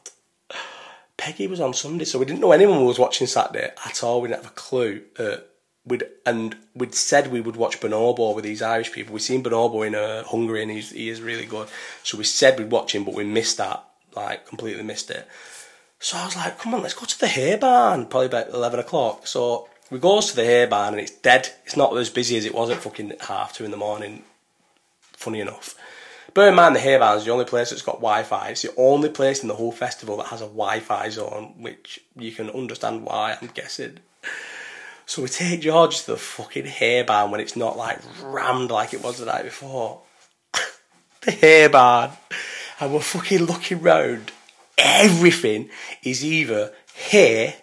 Peggy 1.16 1.46
was 1.46 1.60
on 1.60 1.74
Sunday, 1.74 2.04
so 2.04 2.18
we 2.18 2.24
didn't 2.24 2.40
know 2.40 2.52
anyone 2.52 2.84
was 2.84 2.98
watching 2.98 3.26
Saturday 3.26 3.70
at 3.84 4.02
all. 4.02 4.20
We 4.20 4.28
didn't 4.28 4.42
have 4.42 4.52
a 4.52 4.54
clue. 4.54 5.02
Uh, 5.18 5.36
we'd 5.86 6.04
and 6.24 6.56
we'd 6.74 6.94
said 6.94 7.30
we 7.30 7.40
would 7.40 7.56
watch 7.56 7.80
Bonobo 7.80 8.34
with 8.34 8.44
these 8.44 8.62
Irish 8.62 8.92
people. 8.92 9.12
We've 9.12 9.22
seen 9.22 9.42
Bonobo 9.42 9.86
in 9.86 9.94
uh, 9.94 10.24
Hungary, 10.24 10.62
and 10.62 10.70
he's, 10.70 10.90
he 10.90 11.08
is 11.08 11.20
really 11.20 11.46
good. 11.46 11.68
So 12.02 12.18
we 12.18 12.24
said 12.24 12.58
we'd 12.58 12.70
watch 12.70 12.94
him, 12.94 13.04
but 13.04 13.14
we 13.14 13.24
missed 13.24 13.58
that, 13.58 13.84
like 14.14 14.46
completely 14.46 14.82
missed 14.82 15.10
it. 15.10 15.26
So 15.98 16.16
I 16.16 16.24
was 16.24 16.36
like, 16.36 16.58
"Come 16.58 16.74
on, 16.74 16.82
let's 16.82 16.94
go 16.94 17.06
to 17.06 17.20
the 17.20 17.28
hair 17.28 17.58
barn." 17.58 18.06
Probably 18.06 18.26
about 18.26 18.50
eleven 18.50 18.80
o'clock. 18.80 19.26
So 19.26 19.68
we 19.90 19.98
goes 19.98 20.30
to 20.30 20.36
the 20.36 20.44
hair 20.44 20.66
barn, 20.66 20.94
and 20.94 21.02
it's 21.02 21.12
dead. 21.12 21.50
It's 21.64 21.76
not 21.76 21.96
as 21.96 22.10
busy 22.10 22.36
as 22.36 22.44
it 22.44 22.54
was 22.54 22.70
at 22.70 22.78
fucking 22.78 23.14
half 23.20 23.52
two 23.52 23.64
in 23.64 23.70
the 23.70 23.76
morning. 23.76 24.24
Funny 25.12 25.40
enough. 25.40 25.76
Bear 26.34 26.48
in 26.48 26.56
mind, 26.56 26.74
the 26.74 26.80
hair 26.80 26.98
barn 26.98 27.16
is 27.16 27.24
the 27.24 27.30
only 27.30 27.44
place 27.44 27.70
that's 27.70 27.82
got 27.82 27.96
Wi-Fi. 27.96 28.48
It's 28.48 28.62
the 28.62 28.74
only 28.76 29.08
place 29.08 29.42
in 29.42 29.48
the 29.48 29.54
whole 29.54 29.70
festival 29.70 30.16
that 30.16 30.26
has 30.26 30.40
a 30.40 30.46
Wi-Fi 30.46 31.08
zone, 31.10 31.54
which 31.58 32.00
you 32.16 32.32
can 32.32 32.50
understand 32.50 33.04
why. 33.04 33.38
I'm 33.40 33.48
guessing. 33.54 33.98
So 35.06 35.22
we 35.22 35.28
take 35.28 35.60
George 35.60 36.00
to 36.00 36.12
the 36.12 36.16
fucking 36.16 36.66
hair 36.66 37.04
barn 37.04 37.30
when 37.30 37.40
it's 37.40 37.56
not 37.56 37.76
like 37.76 37.98
rammed 38.22 38.70
like 38.70 38.94
it 38.94 39.02
was 39.02 39.18
the 39.18 39.26
night 39.26 39.44
before. 39.44 40.00
the 41.22 41.30
hair 41.30 41.68
barn. 41.68 42.10
And 42.80 42.92
we're 42.92 43.00
fucking 43.00 43.44
looking 43.44 43.82
round. 43.82 44.32
Everything 44.78 45.70
is 46.02 46.24
either 46.24 46.72
hair 46.94 47.54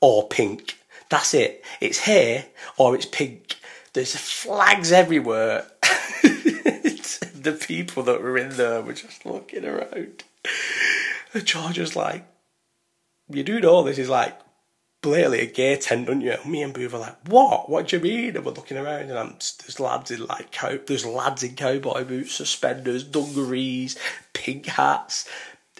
or 0.00 0.28
pink. 0.28 0.78
That's 1.08 1.34
it. 1.34 1.64
It's 1.80 2.00
hair 2.00 2.46
or 2.76 2.94
it's 2.94 3.06
pink. 3.06 3.56
There's 3.92 4.16
flags 4.16 4.92
everywhere. 4.92 5.66
the 5.82 7.58
people 7.66 8.02
that 8.04 8.22
were 8.22 8.36
in 8.36 8.56
there 8.56 8.82
were 8.82 8.92
just 8.92 9.24
looking 9.24 9.64
around. 9.64 10.24
And 11.32 11.44
George 11.44 11.78
was 11.78 11.96
like, 11.96 12.26
you 13.28 13.42
do 13.42 13.60
know 13.60 13.82
this 13.82 13.98
is 13.98 14.08
like 14.08 14.38
blatantly 15.02 15.40
a 15.40 15.46
gay 15.46 15.76
tent, 15.76 16.06
don't 16.06 16.20
you? 16.20 16.36
Me 16.44 16.62
and 16.62 16.74
Boo 16.74 16.88
were 16.88 16.98
like, 16.98 17.16
what? 17.26 17.70
What 17.70 17.88
do 17.88 17.96
you 17.96 18.02
mean? 18.02 18.36
And 18.36 18.44
we're 18.44 18.52
looking 18.52 18.76
around 18.76 19.10
and 19.10 19.18
I'm, 19.18 19.30
there's 19.30 19.80
lads 19.80 20.10
in 20.10 20.26
like 20.26 20.50
cow, 20.50 20.78
there's 20.86 21.06
lads 21.06 21.42
in 21.42 21.56
cowboy 21.56 22.04
boots, 22.04 22.34
suspenders, 22.34 23.04
dungarees, 23.04 23.98
pink 24.32 24.66
hats. 24.66 25.28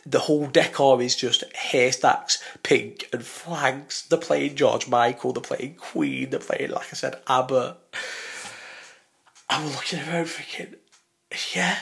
The 0.07 0.21
whole 0.21 0.47
decor 0.47 1.03
is 1.03 1.15
just 1.15 1.45
haystacks, 1.55 2.43
pink, 2.63 3.09
and 3.13 3.23
flags. 3.23 4.07
They're 4.09 4.19
playing 4.19 4.57
George 4.57 4.89
Michael, 4.89 5.33
they're 5.33 5.43
playing 5.43 5.75
Queen, 5.75 6.31
they're 6.31 6.41
playing, 6.41 6.71
like 6.71 6.89
I 6.91 6.97
said, 6.97 7.21
ABBA. 7.27 7.77
I 9.51 9.65
was 9.65 9.75
looking 9.75 10.01
around 10.01 10.29
thinking, 10.29 10.77
yeah, 11.55 11.77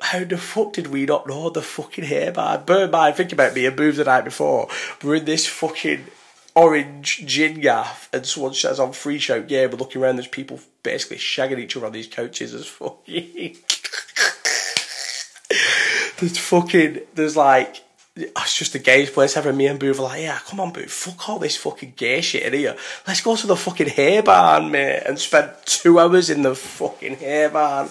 how 0.00 0.24
the 0.24 0.36
fuck 0.36 0.74
did 0.74 0.88
we 0.88 1.06
not 1.06 1.26
know 1.26 1.48
the 1.48 1.62
fucking 1.62 2.04
hair 2.04 2.32
man? 2.32 2.64
Burn 2.66 2.90
mind, 2.90 3.16
think 3.16 3.32
about 3.32 3.54
me 3.54 3.64
and 3.64 3.76
Booth 3.76 3.96
the 3.96 4.04
night 4.04 4.24
before. 4.24 4.68
We're 5.02 5.16
in 5.16 5.24
this 5.24 5.46
fucking 5.46 6.04
orange 6.56 7.24
gin 7.26 7.60
gaff 7.60 8.08
and 8.12 8.26
someone 8.26 8.54
says 8.54 8.80
on 8.80 8.92
free 8.92 9.18
show, 9.18 9.44
yeah, 9.46 9.66
we're 9.66 9.76
looking 9.76 10.02
around, 10.02 10.16
there's 10.16 10.26
people 10.26 10.58
basically 10.82 11.18
shagging 11.18 11.58
each 11.58 11.76
other 11.76 11.86
on 11.86 11.92
these 11.92 12.08
coaches 12.08 12.54
as 12.54 12.66
fucking. 12.66 13.04
there's 16.18 16.38
fucking, 16.38 17.00
there's 17.14 17.36
like, 17.36 17.84
it's 18.16 18.56
just 18.56 18.72
the 18.72 18.78
gayest 18.78 19.12
place 19.12 19.36
ever. 19.36 19.52
Me 19.52 19.66
and 19.66 19.78
Boo 19.78 19.92
were 19.92 20.00
like, 20.00 20.22
yeah, 20.22 20.38
come 20.46 20.58
on, 20.58 20.72
Boo, 20.72 20.86
fuck 20.86 21.28
all 21.28 21.38
this 21.38 21.58
fucking 21.58 21.92
gay 21.94 22.22
shit 22.22 22.42
in 22.42 22.54
here. 22.54 22.76
Let's 23.06 23.20
go 23.20 23.36
to 23.36 23.46
the 23.46 23.54
fucking 23.54 23.90
hair 23.90 24.22
barn, 24.22 24.70
mate, 24.70 25.02
and 25.06 25.18
spend 25.18 25.52
two 25.66 26.00
hours 26.00 26.30
in 26.30 26.40
the 26.40 26.54
fucking 26.54 27.16
hair 27.16 27.50
barn. 27.50 27.90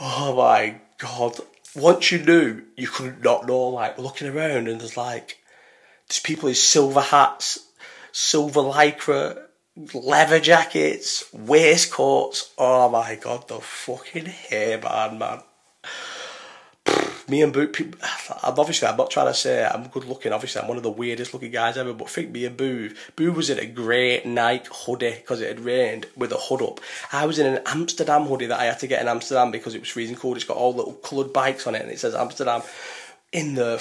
Oh 0.00 0.34
my 0.34 0.76
god. 0.96 1.40
Once 1.74 2.10
you 2.10 2.24
knew, 2.24 2.62
you 2.74 2.88
could 2.88 3.22
not 3.22 3.46
know, 3.46 3.68
like, 3.68 3.98
looking 3.98 4.28
around 4.28 4.66
and 4.66 4.80
there's 4.80 4.96
like, 4.96 5.36
there's 6.08 6.20
people 6.20 6.48
in 6.48 6.54
silver 6.54 7.02
hats 7.02 7.65
silver 8.16 8.62
lycra, 8.62 9.42
leather 9.92 10.40
jackets, 10.40 11.24
waistcoats. 11.34 12.50
Oh 12.56 12.88
my 12.88 13.16
god, 13.16 13.46
the 13.46 13.60
fucking 13.60 14.24
hairband, 14.24 15.18
man. 15.18 15.42
me 17.28 17.42
and 17.42 17.52
Boo, 17.52 17.70
I'm 18.42 18.58
obviously, 18.58 18.88
I'm 18.88 18.96
not 18.96 19.10
trying 19.10 19.26
to 19.26 19.34
say 19.34 19.66
I'm 19.66 19.88
good 19.88 20.06
looking. 20.06 20.32
Obviously, 20.32 20.62
I'm 20.62 20.68
one 20.68 20.78
of 20.78 20.82
the 20.82 20.90
weirdest 20.90 21.34
looking 21.34 21.50
guys 21.50 21.76
ever. 21.76 21.92
But 21.92 22.08
think 22.08 22.30
me 22.30 22.46
and 22.46 22.56
Boo, 22.56 22.94
Boo 23.16 23.32
was 23.32 23.50
in 23.50 23.58
a 23.58 23.66
great 23.66 24.24
Nike 24.24 24.70
hoodie 24.72 25.16
because 25.16 25.42
it 25.42 25.48
had 25.48 25.60
rained 25.60 26.06
with 26.16 26.32
a 26.32 26.38
hood 26.38 26.62
up. 26.62 26.80
I 27.12 27.26
was 27.26 27.38
in 27.38 27.46
an 27.46 27.62
Amsterdam 27.66 28.24
hoodie 28.24 28.46
that 28.46 28.58
I 28.58 28.64
had 28.64 28.78
to 28.78 28.86
get 28.86 29.02
in 29.02 29.08
Amsterdam 29.08 29.50
because 29.50 29.74
it 29.74 29.80
was 29.80 29.90
freezing 29.90 30.16
cold. 30.16 30.36
It's 30.36 30.46
got 30.46 30.56
all 30.56 30.74
little 30.74 30.94
coloured 30.94 31.34
bikes 31.34 31.66
on 31.66 31.74
it 31.74 31.82
and 31.82 31.90
it 31.90 31.98
says 31.98 32.14
Amsterdam 32.14 32.62
in 33.30 33.56
the 33.56 33.76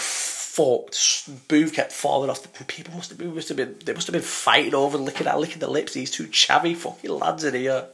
fucked. 0.56 1.48
Booth 1.48 1.74
kept 1.74 1.92
falling 1.92 2.30
off. 2.30 2.42
The, 2.42 2.64
people 2.64 2.94
must 2.96 3.10
have 3.10 3.20
been, 3.20 3.36
must 3.36 3.50
have 3.50 3.58
been, 3.58 3.76
they 3.84 3.94
must 3.94 4.08
have 4.08 4.14
been 4.14 4.22
fighting 4.22 4.74
over 4.74 4.98
licking 4.98 5.28
at 5.28 5.40
licking 5.40 5.60
the 5.60 5.70
lips. 5.70 5.94
These 5.94 6.12
two 6.12 6.28
chavvy 6.28 6.76
fucking 6.76 7.12
lads 7.12 7.44
in 7.44 7.56
here. 7.56 7.88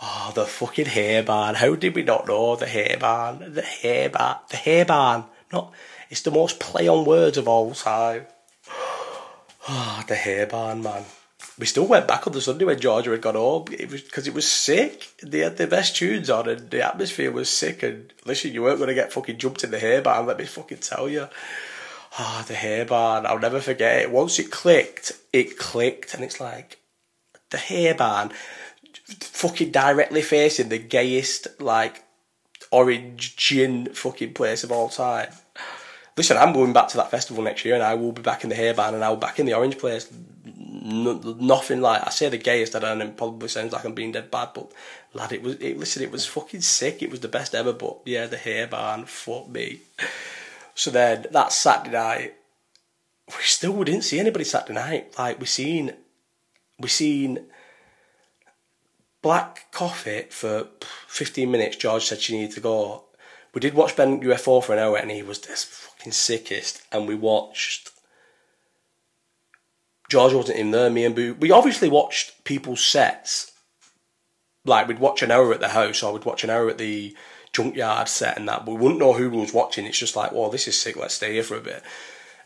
Oh, 0.00 0.30
the 0.34 0.46
fucking 0.46 0.86
hair 0.86 1.24
barn. 1.24 1.56
How 1.56 1.74
did 1.74 1.96
we 1.96 2.04
not 2.04 2.28
know 2.28 2.54
the 2.54 2.66
hair 2.66 2.96
barn? 3.00 3.54
The 3.54 3.62
hair 3.62 4.08
barn. 4.08 4.36
The 4.50 4.56
hair 4.56 4.84
barn. 4.84 5.24
Not. 5.52 5.72
It's 6.10 6.22
the 6.22 6.30
most 6.30 6.60
play 6.60 6.86
on 6.86 7.04
words 7.04 7.36
of 7.36 7.48
all 7.48 7.74
time. 7.74 8.26
Oh, 9.68 10.04
the 10.06 10.14
hair 10.14 10.46
barn, 10.46 10.82
man. 10.82 11.04
We 11.58 11.66
still 11.66 11.86
went 11.86 12.06
back 12.06 12.26
on 12.26 12.32
the 12.32 12.40
Sunday 12.40 12.64
when 12.64 12.78
Georgia 12.78 13.10
had 13.10 13.20
gone 13.20 13.34
home. 13.34 13.66
It 13.72 13.90
was 13.90 14.02
because 14.02 14.28
it 14.28 14.34
was 14.34 14.50
sick. 14.50 15.08
They 15.22 15.40
had 15.40 15.56
the 15.56 15.66
best 15.66 15.96
tunes 15.96 16.30
on, 16.30 16.48
and 16.48 16.70
the 16.70 16.86
atmosphere 16.86 17.32
was 17.32 17.50
sick. 17.50 17.82
And 17.82 18.12
listen, 18.24 18.52
you 18.52 18.62
weren't 18.62 18.78
going 18.78 18.88
to 18.88 18.94
get 18.94 19.12
fucking 19.12 19.38
jumped 19.38 19.64
in 19.64 19.72
the 19.72 19.80
hair 19.80 20.00
barn. 20.00 20.26
Let 20.26 20.38
me 20.38 20.44
fucking 20.44 20.78
tell 20.78 21.08
you. 21.08 21.28
Ah, 22.16 22.40
oh, 22.40 22.44
the 22.46 22.54
hair 22.54 22.84
barn. 22.84 23.26
I'll 23.26 23.40
never 23.40 23.60
forget 23.60 24.02
it. 24.02 24.10
Once 24.12 24.38
it 24.38 24.52
clicked, 24.52 25.12
it 25.32 25.58
clicked, 25.58 26.14
and 26.14 26.22
it's 26.22 26.40
like 26.40 26.78
the 27.50 27.58
hair 27.58 27.94
barn, 27.94 28.30
fucking 29.20 29.72
directly 29.72 30.22
facing 30.22 30.68
the 30.68 30.78
gayest 30.78 31.60
like 31.60 32.04
orange 32.70 33.36
gin 33.36 33.86
fucking 33.94 34.34
place 34.34 34.62
of 34.62 34.70
all 34.70 34.88
time. 34.88 35.30
Listen, 36.16 36.36
I'm 36.36 36.52
going 36.52 36.72
back 36.72 36.88
to 36.88 36.96
that 36.98 37.10
festival 37.10 37.42
next 37.42 37.64
year, 37.64 37.74
and 37.74 37.82
I 37.82 37.94
will 37.94 38.12
be 38.12 38.22
back 38.22 38.44
in 38.44 38.50
the 38.50 38.56
hair 38.56 38.74
barn, 38.74 38.94
and 38.94 39.04
I'll 39.04 39.16
be 39.16 39.20
back 39.20 39.38
in 39.38 39.46
the 39.46 39.54
orange 39.54 39.78
place 39.78 40.08
nothing 40.88 41.80
like 41.80 42.06
I 42.06 42.10
say 42.10 42.28
the 42.28 42.38
gayest 42.38 42.74
I 42.74 42.78
don't 42.78 42.98
know, 42.98 43.06
it 43.06 43.16
probably 43.16 43.48
sounds 43.48 43.72
like 43.72 43.84
I'm 43.84 43.94
being 43.94 44.12
dead 44.12 44.30
bad, 44.30 44.50
but 44.54 44.72
lad, 45.14 45.32
it 45.32 45.42
was 45.42 45.56
it, 45.56 45.78
listen, 45.78 46.02
it 46.02 46.10
was 46.10 46.26
fucking 46.26 46.62
sick. 46.62 47.02
It 47.02 47.10
was 47.10 47.20
the 47.20 47.28
best 47.28 47.54
ever, 47.54 47.72
but 47.72 47.98
yeah, 48.04 48.26
the 48.26 48.36
hair 48.36 48.66
barn, 48.66 49.04
fuck 49.04 49.48
me. 49.48 49.80
So 50.74 50.90
then 50.90 51.26
that 51.32 51.52
Saturday 51.52 51.96
night, 51.96 52.34
we 53.28 53.42
still 53.42 53.82
didn't 53.84 54.04
see 54.04 54.18
anybody 54.20 54.44
Saturday 54.44 54.74
night. 54.74 55.18
Like 55.18 55.40
we 55.40 55.46
seen, 55.46 55.92
we 56.78 56.88
seen 56.88 57.46
black 59.20 59.70
coffee 59.72 60.26
for 60.30 60.68
fifteen 61.06 61.50
minutes. 61.50 61.76
George 61.76 62.06
said 62.06 62.20
she 62.20 62.38
needed 62.38 62.54
to 62.54 62.60
go. 62.60 63.04
We 63.54 63.60
did 63.60 63.74
watch 63.74 63.96
Ben 63.96 64.20
UFO 64.20 64.62
for 64.62 64.74
an 64.74 64.78
hour, 64.78 64.96
and 64.96 65.10
he 65.10 65.22
was 65.22 65.40
this 65.40 65.64
fucking 65.64 66.12
sickest. 66.12 66.82
And 66.92 67.08
we 67.08 67.14
watched 67.14 67.90
George 70.08 70.32
wasn't 70.32 70.58
in 70.58 70.70
there. 70.70 70.90
Me 70.90 71.04
and 71.04 71.14
Boo, 71.14 71.34
we 71.34 71.50
obviously 71.50 71.88
watched 71.88 72.44
people's 72.44 72.84
sets. 72.84 73.52
Like 74.64 74.88
we'd 74.88 74.98
watch 74.98 75.22
an 75.22 75.30
hour 75.30 75.52
at 75.52 75.60
the 75.60 75.68
house, 75.68 76.02
or 76.02 76.12
we'd 76.12 76.24
watch 76.24 76.44
an 76.44 76.50
hour 76.50 76.68
at 76.68 76.78
the 76.78 77.16
junkyard 77.52 78.08
set 78.08 78.36
and 78.36 78.48
that. 78.48 78.64
But 78.64 78.72
we 78.72 78.80
wouldn't 78.80 79.00
know 79.00 79.12
who 79.12 79.30
was 79.30 79.54
watching. 79.54 79.86
It's 79.86 79.98
just 79.98 80.16
like, 80.16 80.32
well, 80.32 80.50
this 80.50 80.68
is 80.68 80.80
sick. 80.80 80.96
Let's 80.96 81.14
stay 81.14 81.34
here 81.34 81.42
for 81.42 81.56
a 81.56 81.60
bit. 81.60 81.82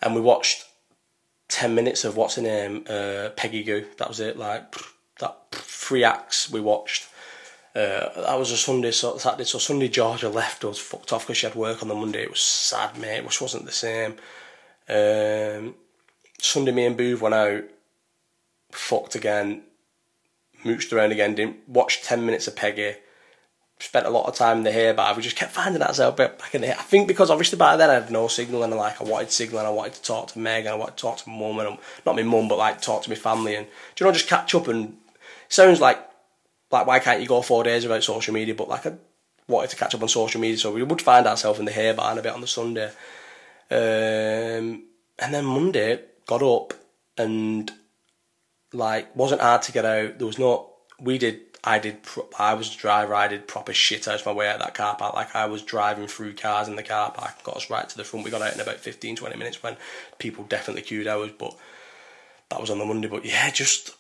And 0.01 0.15
we 0.15 0.21
watched 0.21 0.65
ten 1.49 1.75
minutes 1.75 2.05
of 2.05 2.17
what's 2.17 2.37
her 2.37 2.43
name, 2.43 2.85
uh, 2.89 3.31
Peggy 3.37 3.63
Gou. 3.63 3.85
That 3.99 4.09
was 4.09 4.21
it. 4.21 4.37
Like 4.37 4.75
that 5.21 5.37
three 5.53 6.05
acts 6.05 6.51
we 6.51 6.61
watched. 6.61 7.09
Uh, 7.75 8.09
that 8.21 8.39
was 8.39 8.51
a 8.51 8.57
Sunday, 8.57 8.91
so 8.91 9.17
Saturday. 9.17 9.45
So 9.45 9.59
Sunday, 9.59 9.89
Georgia 9.89 10.29
left 10.29 10.65
us 10.65 10.79
fucked 10.79 11.13
off 11.13 11.27
because 11.27 11.39
she 11.39 11.47
had 11.47 11.57
work 11.57 11.83
on 11.83 11.89
the 11.89 11.95
Monday. 11.95 12.23
It 12.23 12.31
was 12.31 12.41
sad, 12.41 12.99
mate. 12.99 13.25
Which 13.25 13.41
wasn't 13.41 13.65
the 13.65 13.73
same. 13.73 14.17
Um, 14.89 15.75
Sunday, 16.43 16.73
me 16.73 16.87
and 16.87 16.97
Booth 16.97 17.21
went 17.21 17.37
out, 17.37 17.63
fucked 18.73 19.15
again, 19.15 19.63
mooched 20.65 20.93
around 20.93 21.13
again, 21.13 21.37
didn't 21.37 21.69
watch 21.69 22.03
10 22.03 22.27
minutes 22.27 22.49
of 22.49 22.57
Peggy, 22.57 22.97
spent 23.79 24.07
a 24.07 24.11
lot 24.11 24.27
of 24.27 24.35
time 24.35 24.59
in 24.59 24.65
the 24.65 24.73
hair 24.73 24.93
bar. 24.93 25.15
We 25.15 25.23
just 25.23 25.37
kept 25.37 25.53
finding 25.53 25.81
ourselves 25.81 26.17
back 26.17 26.53
in 26.53 26.63
the 26.63 26.67
hair. 26.67 26.77
I 26.77 26.83
think 26.83 27.07
because 27.07 27.31
obviously 27.31 27.59
by 27.59 27.77
then 27.77 27.91
I 27.91 27.95
had 27.95 28.11
no 28.11 28.27
signal 28.27 28.65
and 28.65 28.75
like 28.75 29.01
I 29.01 29.05
wanted 29.05 29.31
signal 29.31 29.61
and 29.61 29.69
I 29.69 29.71
wanted 29.71 29.95
to 29.95 30.03
talk 30.03 30.33
to 30.33 30.41
Meg 30.41 30.65
and 30.65 30.75
I 30.75 30.77
wanted 30.77 30.97
to 30.97 31.03
talk 31.03 31.19
to 31.19 31.31
mum 31.31 31.61
and 31.61 31.79
not 32.05 32.17
my 32.17 32.25
mum 32.25 32.49
but 32.49 32.59
like 32.59 32.81
talk 32.81 33.03
to 33.03 33.11
my 33.11 33.15
family 33.15 33.55
and 33.55 33.69
do 33.95 34.05
you 34.05 34.09
know 34.09 34.13
just 34.13 34.29
catch 34.29 34.53
up 34.57 34.67
and 34.67 34.97
sounds 35.49 35.81
like 35.81 36.05
like 36.73 36.89
why 36.89 36.99
can't 36.99 37.21
you 37.21 37.29
go 37.29 37.41
four 37.41 37.63
days 37.63 37.85
without 37.85 38.03
social 38.03 38.35
media 38.35 38.55
but 38.55 38.69
like 38.69 38.85
I 38.85 38.95
wanted 39.47 39.71
to 39.71 39.77
catch 39.77 39.95
up 39.95 40.03
on 40.03 40.09
social 40.09 40.41
media 40.41 40.59
so 40.59 40.73
we 40.73 40.83
would 40.83 41.03
find 41.03 41.25
ourselves 41.27 41.61
in 41.61 41.67
the 41.67 41.73
hair 41.73 41.95
bar 41.95 42.19
a 42.19 42.23
bit 42.23 42.35
on 42.35 42.41
the 42.41 42.49
Sunday. 42.49 42.91
Um, 43.71 44.85
and 45.19 45.33
then 45.33 45.45
Monday 45.45 46.01
got 46.27 46.43
up 46.43 46.75
and 47.17 47.71
like 48.73 49.15
wasn't 49.17 49.41
hard 49.41 49.63
to 49.63 49.73
get 49.73 49.85
out. 49.85 50.19
There 50.19 50.27
was 50.27 50.39
no. 50.39 50.71
We 51.01 51.19
did. 51.19 51.41
I 51.65 51.79
did. 51.79 51.99
I 52.39 52.55
was 52.55 52.75
a 52.75 52.79
driver. 52.79 53.15
I 53.15 53.29
did 53.29 53.47
proper 53.47 53.73
shit 53.73 54.09
out 54.09 54.21
of 54.21 54.27
my 54.27 54.33
way 54.33 54.49
out 54.49 54.59
that 54.59 54.75
car 54.75 54.97
park. 54.97 55.15
Like 55.15 55.35
I 55.37 55.47
was 55.47 55.63
driving 55.63 56.07
through 56.07 56.35
cars 56.35 56.69
in 56.69 56.77
the 56.77 56.83
car 56.83 57.11
park. 57.13 57.43
Got 57.45 57.57
us 57.57 57.71
right 57.71 57.89
to 57.89 57.97
the 57.97 58.05
front. 58.05 58.25
We 58.25 58.31
got 58.31 58.43
out 58.43 58.55
in 58.55 58.61
about 58.61 58.79
15, 58.79 59.17
20 59.17 59.37
minutes 59.37 59.63
when 59.63 59.77
people 60.19 60.45
definitely 60.45 60.83
queued 60.83 61.07
hours. 61.07 61.31
But 61.39 61.57
that 62.51 62.61
was 62.61 62.71
on 62.71 62.79
the 62.79 62.85
Monday. 62.85 63.09
But 63.09 63.25
yeah, 63.25 63.51
just 63.51 63.91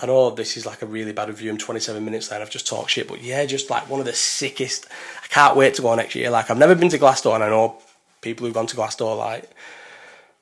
I 0.00 0.06
know 0.06 0.30
this 0.30 0.56
is 0.56 0.66
like 0.66 0.82
a 0.82 0.86
really 0.86 1.12
bad 1.12 1.28
review. 1.28 1.50
I'm 1.50 1.58
27 1.58 2.04
minutes 2.04 2.28
there. 2.28 2.40
I've 2.40 2.50
just 2.50 2.66
talked 2.66 2.90
shit. 2.90 3.08
But 3.08 3.22
yeah, 3.22 3.44
just 3.46 3.70
like 3.70 3.88
one 3.88 4.00
of 4.00 4.06
the 4.06 4.12
sickest. 4.12 4.86
I 5.22 5.26
can't 5.28 5.56
wait 5.56 5.74
to 5.74 5.82
go 5.82 5.94
next 5.94 6.14
year. 6.14 6.30
Like 6.30 6.50
I've 6.50 6.58
never 6.58 6.74
been 6.74 6.90
to 6.90 6.98
Glastonbury, 6.98 7.36
and 7.36 7.44
I 7.44 7.48
know 7.56 7.78
people 8.20 8.46
who've 8.46 8.54
gone 8.54 8.66
to 8.66 8.76
Glastonbury 8.76 9.16
like 9.16 9.50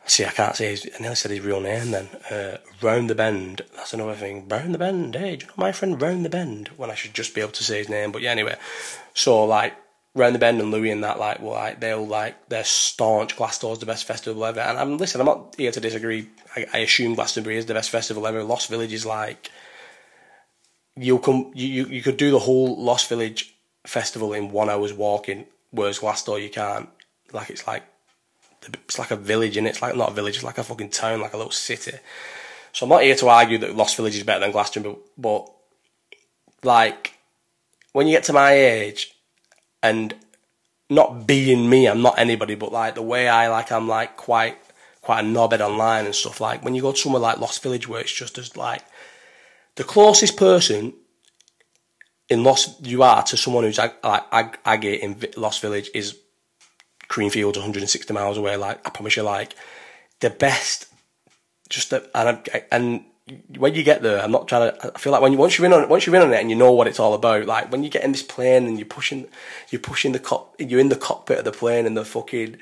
See, 0.09 0.25
I 0.25 0.31
can't 0.31 0.55
say 0.55 0.71
his, 0.71 0.89
I 0.95 1.01
nearly 1.01 1.17
said 1.17 1.33
his 1.33 1.41
real 1.41 1.61
name 1.61 1.91
then. 1.91 2.09
Uh, 2.31 2.59
Round 2.81 3.11
the 3.11 3.15
Bend. 3.17 3.63
That's 3.75 3.93
another 3.93 4.15
thing. 4.15 4.47
Round 4.49 4.73
the 4.73 4.79
Bend. 4.79 5.17
Hey, 5.17 5.37
do 5.37 5.45
you 5.45 5.49
know 5.49 5.55
my 5.57 5.73
friend 5.73 6.01
Round 6.01 6.25
the 6.25 6.31
Bend? 6.31 6.69
When 6.77 6.91
I 6.91 6.95
should 6.95 7.13
just 7.13 7.35
be 7.35 7.41
able 7.41 7.51
to 7.53 7.65
say 7.65 7.79
his 7.79 7.89
name. 7.89 8.13
But 8.13 8.23
yeah, 8.23 8.31
anyway. 8.31 8.57
So, 9.15 9.45
like, 9.45 9.75
Round 10.15 10.35
the 10.35 10.39
Bend 10.39 10.61
and 10.61 10.71
Louis 10.71 10.91
and 10.91 11.03
that, 11.03 11.19
like, 11.19 11.41
well, 11.41 11.55
like, 11.55 11.81
they'll, 11.81 12.07
like, 12.07 12.49
they're 12.49 12.63
staunch. 12.63 13.37
Glastonbury's 13.37 13.81
the 13.81 13.87
best 13.87 14.05
festival 14.05 14.45
ever. 14.45 14.61
And 14.61 14.79
I'm, 14.79 14.97
listen, 14.97 15.21
I'm 15.21 15.27
not 15.27 15.57
here 15.59 15.73
to 15.73 15.81
disagree. 15.81 16.29
I, 16.55 16.67
I 16.73 16.79
assume 16.79 17.17
Glastonbury 17.17 17.57
is 17.57 17.67
the 17.67 17.75
best 17.75 17.91
festival 17.91 18.29
ever. 18.29 18.45
Lost 18.45 18.71
Village 18.71 18.93
is 18.93 19.05
like, 19.05 19.51
you'll 20.95 21.19
come, 21.19 21.51
you, 21.55 21.67
you, 21.67 21.87
you 21.87 22.03
could 22.03 22.17
do 22.17 22.31
the 22.31 22.39
whole 22.39 22.81
Lost 22.81 23.09
Village 23.09 23.57
festival 23.85 24.33
in 24.33 24.53
one 24.53 24.71
hour's 24.71 24.93
walking, 24.93 25.47
whereas 25.73 25.99
Glastonbury 25.99 26.45
you 26.45 26.51
can't. 26.51 26.89
Like, 27.33 27.51
it's 27.51 27.67
like 27.67 27.83
it's 28.75 28.99
like 28.99 29.11
a 29.11 29.17
village 29.17 29.57
and 29.57 29.67
it? 29.67 29.71
it's 29.71 29.83
like 29.83 29.97
not 29.97 30.11
a 30.11 30.15
village, 30.15 30.37
it's 30.37 30.45
like 30.45 30.59
a 30.59 30.65
fucking 30.65 30.91
town, 30.91 31.21
like 31.21 31.33
a 31.33 31.37
little 31.37 31.53
city. 31.53 31.99
So 32.73 32.85
I'm 32.85 32.91
not 32.91 33.03
here 33.03 33.15
to 33.17 33.29
argue 33.29 33.59
that 33.59 33.75
Lost 33.75 33.97
Village 33.97 34.17
is 34.17 34.23
better 34.23 34.41
than 34.41 34.53
Glastonbury, 34.53 34.97
but, 35.17 35.47
but 35.47 35.53
like 36.63 37.15
when 37.93 38.07
you 38.07 38.13
get 38.15 38.25
to 38.25 38.33
my 38.33 38.53
age 38.53 39.15
and 39.83 40.15
not 40.91 41.27
being 41.27 41.69
me, 41.71 41.87
I'm 41.87 42.03
not 42.03 42.19
anybody, 42.19 42.55
but 42.55 42.73
like 42.73 42.95
the 42.95 43.03
way 43.03 43.29
I 43.29 43.49
like, 43.49 43.73
I'm 43.73 43.89
like 43.89 44.17
quite 44.17 44.59
quite 45.01 45.21
a 45.21 45.27
knobhead 45.27 45.61
online 45.61 46.05
and 46.05 46.15
stuff. 46.15 46.41
Like 46.41 46.65
when 46.65 46.75
you 46.75 46.83
go 46.83 46.93
to 46.93 46.99
somewhere 46.99 47.23
like 47.23 47.39
Lost 47.39 47.63
Village, 47.63 47.89
where 47.89 48.01
it's 48.01 48.13
just 48.13 48.39
as 48.39 48.57
like 48.57 48.83
the 49.77 49.85
closest 49.85 50.37
person 50.37 50.93
in 52.29 52.43
Lost 52.43 52.85
you 52.85 53.03
are 53.03 53.23
to 53.23 53.37
someone 53.37 53.65
who's 53.65 53.79
like 53.79 53.97
ag- 54.05 54.85
in 54.85 55.17
Lost 55.37 55.63
Village 55.63 55.91
is 55.95 56.19
Creamfield's 57.09 57.59
160 57.59 58.13
miles 58.13 58.39
away. 58.39 58.57
Like 58.57 58.87
I 58.87 58.91
promise 58.91 59.17
you, 59.17 59.23
like 59.23 59.55
the 60.21 60.31
best. 60.31 60.87
Just 61.69 61.91
the, 61.91 62.09
and 62.15 62.29
I, 62.55 62.65
and 62.71 63.05
when 63.57 63.75
you 63.75 63.83
get 63.83 64.03
there, 64.03 64.23
I'm 64.23 64.31
not 64.31 64.47
trying 64.47 64.71
to. 64.71 64.93
I 64.95 64.99
feel 64.99 65.13
like 65.13 65.21
when 65.21 65.33
you 65.33 65.39
once 65.39 65.59
you're 65.59 65.67
in 65.67 65.73
on 65.73 65.89
once 65.89 66.07
you're 66.07 66.15
in 66.15 66.23
on 66.23 66.33
it 66.33 66.41
and 66.41 66.51
you 66.51 66.57
know 66.57 66.73
what 66.73 66.87
it's 66.87 67.01
all 67.01 67.15
about. 67.15 67.47
Like 67.47 67.73
when 67.73 67.83
you 67.83 67.91
get 67.91 68.05
in 68.05 68.13
this 68.13 68.23
plane 68.23 68.67
and 68.67 68.79
you're 68.79 68.87
pushing, 68.87 69.27
you're 69.71 69.81
pushing 69.81 70.13
the 70.13 70.21
cop, 70.21 70.55
you're 70.59 70.81
in 70.81 70.91
the 70.91 70.97
cockpit 70.97 71.39
of 71.39 71.45
the 71.45 71.53
plane 71.53 71.87
and 71.87 71.97
the 71.97 72.05
fucking 72.05 72.57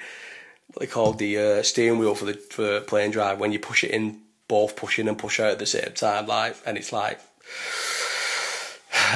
what 0.68 0.80
they 0.80 0.87
call 0.87 1.12
the 1.12 1.38
uh, 1.38 1.62
steering 1.62 1.98
wheel 1.98 2.14
for 2.14 2.24
the 2.24 2.35
for 2.35 2.80
plane 2.80 3.11
drive. 3.11 3.38
When 3.38 3.52
you 3.52 3.59
push 3.59 3.85
it 3.85 3.90
in, 3.90 4.20
both 4.48 4.74
pushing 4.74 5.07
and 5.07 5.18
push 5.18 5.38
out 5.38 5.52
at 5.52 5.59
the 5.59 5.66
same 5.66 5.92
time, 5.94 6.26
like 6.26 6.57
and 6.66 6.78
it's 6.78 6.92
like. 6.92 7.20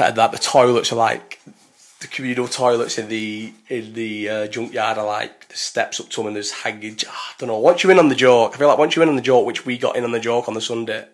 And 0.01 0.17
that 0.17 0.33
the 0.33 0.39
toilets 0.39 0.93
are 0.93 0.97
like 0.97 1.41
the 2.01 2.07
communal 2.07 2.47
toilets 2.47 2.97
in 2.97 3.09
the 3.09 3.53
in 3.69 3.93
the 3.95 4.29
uh, 4.29 4.47
junkyard 4.47 4.99
are 4.99 5.07
like 5.07 5.49
the 5.49 5.57
steps 5.57 5.99
up 5.99 6.09
to 6.11 6.17
them 6.19 6.29
and 6.29 6.37
there's 6.37 6.53
hanging. 6.53 6.97
I 7.09 7.33
don't 7.39 7.49
know. 7.49 7.59
Once 7.59 7.83
you're 7.83 7.93
in 7.93 7.99
on 7.99 8.09
the 8.09 8.15
joke, 8.15 8.55
I 8.55 8.59
feel 8.59 8.69
like 8.69 8.79
once 8.79 8.95
you're 8.95 9.03
in 9.03 9.09
on 9.09 9.17
the 9.17 9.23
joke, 9.23 9.47
which 9.47 9.67
we 9.67 9.79
got 9.79 9.97
in 9.97 10.05
on 10.05 10.13
the 10.13 10.21
joke 10.21 10.47
on 10.47 10.55
the 10.55 10.61
Sunday, 10.61 11.07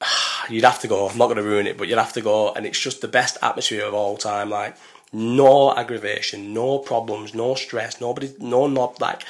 you'd 0.50 0.64
have 0.64 0.80
to 0.80 0.88
go. 0.88 1.08
I'm 1.08 1.18
not 1.18 1.26
going 1.26 1.36
to 1.36 1.44
ruin 1.44 1.68
it, 1.68 1.78
but 1.78 1.86
you'd 1.86 1.98
have 1.98 2.14
to 2.14 2.20
go, 2.20 2.52
and 2.52 2.66
it's 2.66 2.80
just 2.80 3.00
the 3.00 3.08
best 3.08 3.38
atmosphere 3.40 3.84
of 3.84 3.94
all 3.94 4.16
time. 4.16 4.50
Like 4.50 4.76
no 5.12 5.72
aggravation, 5.72 6.52
no 6.52 6.78
problems, 6.78 7.34
no 7.34 7.54
stress, 7.54 8.00
nobody, 8.00 8.34
no 8.40 8.66
not 8.66 9.00
like 9.00 9.22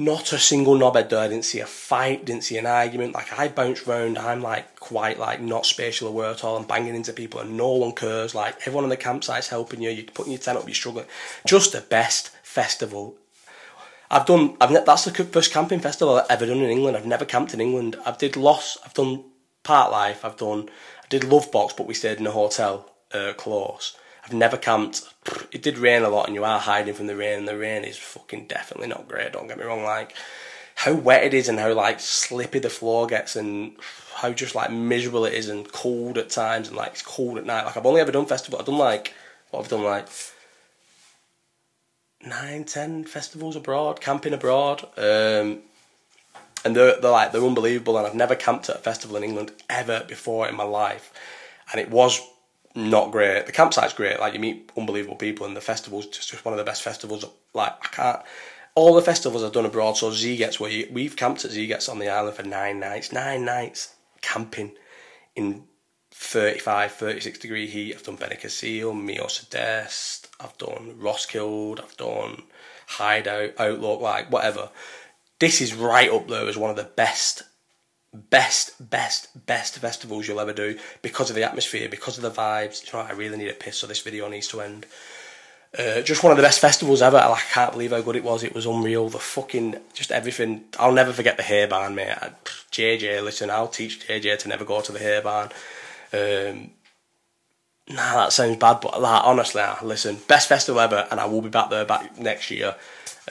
not 0.00 0.32
a 0.32 0.38
single 0.38 0.76
knobhead 0.76 1.10
there. 1.10 1.20
I 1.20 1.28
didn't 1.28 1.44
see 1.44 1.60
a 1.60 1.66
fight, 1.66 2.24
didn't 2.24 2.44
see 2.44 2.56
an 2.56 2.64
argument. 2.64 3.12
Like 3.12 3.38
I 3.38 3.48
bounce 3.48 3.86
round, 3.86 4.16
I'm 4.18 4.40
like 4.40 4.80
quite 4.80 5.18
like 5.18 5.42
not 5.42 5.66
spatial 5.66 6.08
aware 6.08 6.30
at 6.30 6.42
all. 6.42 6.56
I'm 6.56 6.64
banging 6.64 6.94
into 6.94 7.12
people 7.12 7.38
and 7.38 7.54
no 7.54 7.68
one 7.72 7.92
cares. 7.92 8.34
Like 8.34 8.56
everyone 8.62 8.84
on 8.84 8.90
the 8.90 8.96
campsite's 8.96 9.48
helping 9.48 9.82
you. 9.82 9.90
You're 9.90 10.06
putting 10.06 10.32
your 10.32 10.40
tent 10.40 10.56
up, 10.56 10.66
you're 10.66 10.74
struggling. 10.74 11.04
Just 11.46 11.72
the 11.72 11.82
best 11.82 12.30
festival. 12.42 13.16
I've 14.10 14.24
done. 14.24 14.56
I've 14.58 14.70
ne- 14.70 14.84
that's 14.84 15.04
the 15.04 15.12
first 15.12 15.52
camping 15.52 15.80
festival 15.80 16.18
I've 16.18 16.30
ever 16.30 16.46
done 16.46 16.58
in 16.58 16.70
England. 16.70 16.96
I've 16.96 17.06
never 17.06 17.26
camped 17.26 17.52
in 17.52 17.60
England. 17.60 17.96
I've 18.06 18.18
did 18.18 18.36
Loss. 18.36 18.78
I've 18.84 18.94
done 18.94 19.24
Parklife. 19.64 20.24
I've 20.24 20.38
done. 20.38 20.70
I 21.04 21.06
did 21.10 21.22
Lovebox, 21.22 21.76
but 21.76 21.86
we 21.86 21.92
stayed 21.92 22.18
in 22.18 22.26
a 22.26 22.32
hotel 22.32 22.90
uh, 23.12 23.34
close. 23.36 23.96
I've 24.30 24.36
never 24.36 24.56
camped. 24.56 25.12
It 25.50 25.60
did 25.60 25.76
rain 25.76 26.04
a 26.04 26.08
lot, 26.08 26.28
and 26.28 26.36
you 26.36 26.44
are 26.44 26.60
hiding 26.60 26.94
from 26.94 27.08
the 27.08 27.16
rain, 27.16 27.40
and 27.40 27.48
the 27.48 27.58
rain 27.58 27.82
is 27.82 27.96
fucking 27.96 28.46
definitely 28.46 28.86
not 28.86 29.08
great. 29.08 29.32
Don't 29.32 29.48
get 29.48 29.58
me 29.58 29.64
wrong. 29.64 29.82
Like 29.82 30.14
how 30.76 30.94
wet 30.94 31.24
it 31.24 31.34
is, 31.34 31.48
and 31.48 31.58
how 31.58 31.72
like 31.72 31.98
slippy 31.98 32.60
the 32.60 32.70
floor 32.70 33.08
gets, 33.08 33.34
and 33.34 33.72
how 34.14 34.32
just 34.32 34.54
like 34.54 34.70
miserable 34.70 35.24
it 35.24 35.34
is, 35.34 35.48
and 35.48 35.70
cold 35.72 36.16
at 36.16 36.30
times, 36.30 36.68
and 36.68 36.76
like 36.76 36.92
it's 36.92 37.02
cold 37.02 37.38
at 37.38 37.44
night. 37.44 37.64
Like 37.64 37.76
I've 37.76 37.86
only 37.86 38.00
ever 38.00 38.12
done 38.12 38.26
festival. 38.26 38.60
I've 38.60 38.66
done 38.66 38.78
like 38.78 39.14
what 39.50 39.64
I've 39.64 39.68
done 39.68 39.82
like 39.82 40.06
nine, 42.24 42.62
ten 42.62 43.02
festivals 43.02 43.56
abroad, 43.56 44.00
camping 44.00 44.32
abroad. 44.32 44.86
Um, 44.96 45.62
and 46.64 46.76
they're, 46.76 47.00
they're 47.00 47.10
like 47.10 47.32
they're 47.32 47.42
unbelievable 47.42 47.98
and 47.98 48.06
I've 48.06 48.14
never 48.14 48.36
camped 48.36 48.68
at 48.68 48.76
a 48.76 48.80
festival 48.80 49.16
in 49.16 49.24
England 49.24 49.50
ever 49.70 50.04
before 50.06 50.46
in 50.46 50.54
my 50.54 50.64
life 50.64 51.10
and 51.72 51.80
it 51.80 51.90
was 51.90 52.20
not 52.74 53.10
great. 53.10 53.46
The 53.46 53.52
campsite's 53.52 53.92
great. 53.92 54.20
Like 54.20 54.34
you 54.34 54.40
meet 54.40 54.70
unbelievable 54.76 55.16
people 55.16 55.46
and 55.46 55.56
the 55.56 55.60
festival's 55.60 56.06
just, 56.06 56.30
just 56.30 56.44
one 56.44 56.54
of 56.54 56.58
the 56.58 56.64
best 56.64 56.82
festivals. 56.82 57.24
Like 57.54 57.72
I 57.82 57.88
can't 57.88 58.22
all 58.76 58.94
the 58.94 59.02
festivals 59.02 59.42
I've 59.42 59.52
done 59.52 59.66
abroad 59.66 59.96
so 59.96 60.10
Sziget's 60.10 60.60
where 60.60 60.70
you, 60.70 60.88
we've 60.92 61.16
camped 61.16 61.44
at 61.44 61.50
Sziget's 61.50 61.88
on 61.88 61.98
the 61.98 62.08
island 62.08 62.36
for 62.36 62.44
nine 62.44 62.78
nights. 62.78 63.12
Nine 63.12 63.44
nights 63.44 63.94
camping 64.22 64.72
in 65.34 65.64
35 66.12 66.92
36 66.92 67.38
degree 67.38 67.66
heat. 67.66 67.94
I've 67.94 68.02
done 68.02 68.16
Benicassim 68.16 69.04
Miosa 69.04 69.48
d'Est 69.50 70.28
I've 70.40 70.56
done 70.58 70.94
Roskilde. 70.98 71.80
I've 71.80 71.96
done 71.96 72.42
Hideout 72.86 73.52
Outlook 73.58 74.00
like 74.00 74.30
whatever. 74.30 74.70
This 75.38 75.60
is 75.60 75.74
right 75.74 76.10
up 76.10 76.28
there 76.28 76.48
as 76.48 76.56
one 76.56 76.70
of 76.70 76.76
the 76.76 76.84
best, 76.84 77.42
best, 78.12 78.90
best, 78.90 79.46
best 79.46 79.78
festivals 79.78 80.26
you'll 80.26 80.40
ever 80.40 80.52
do 80.52 80.78
because 81.02 81.30
of 81.30 81.36
the 81.36 81.44
atmosphere, 81.44 81.88
because 81.88 82.16
of 82.16 82.22
the 82.22 82.30
vibes. 82.30 82.86
You 82.86 82.98
know, 82.98 83.04
I 83.04 83.12
really 83.12 83.38
need 83.38 83.48
a 83.48 83.54
piss, 83.54 83.78
so 83.78 83.86
this 83.86 84.00
video 84.00 84.28
needs 84.28 84.48
to 84.48 84.60
end. 84.60 84.86
Uh, 85.78 86.00
just 86.02 86.24
one 86.24 86.32
of 86.32 86.36
the 86.36 86.42
best 86.42 86.58
festivals 86.58 87.00
ever. 87.00 87.16
I 87.16 87.40
can't 87.52 87.72
believe 87.72 87.92
how 87.92 88.00
good 88.00 88.16
it 88.16 88.24
was. 88.24 88.42
It 88.42 88.54
was 88.54 88.66
unreal. 88.66 89.08
The 89.08 89.20
fucking 89.20 89.76
just 89.94 90.10
everything. 90.10 90.64
I'll 90.78 90.92
never 90.92 91.12
forget 91.12 91.36
the 91.36 91.44
hair 91.44 91.68
barn, 91.68 91.94
mate. 91.94 92.10
I, 92.10 92.32
JJ, 92.72 93.22
listen, 93.22 93.50
I'll 93.50 93.68
teach 93.68 94.06
JJ 94.06 94.40
to 94.40 94.48
never 94.48 94.64
go 94.64 94.80
to 94.80 94.90
the 94.90 94.98
hair 94.98 95.22
barn. 95.22 95.50
Um, 96.12 96.72
nah, 97.88 98.16
that 98.16 98.32
sounds 98.32 98.56
bad, 98.56 98.80
but 98.80 99.00
like, 99.00 99.24
honestly, 99.24 99.62
listen, 99.84 100.18
best 100.26 100.48
festival 100.48 100.80
ever, 100.80 101.06
and 101.08 101.20
I 101.20 101.26
will 101.26 101.42
be 101.42 101.48
back 101.48 101.70
there 101.70 101.84
back 101.84 102.18
next 102.18 102.50
year 102.50 102.74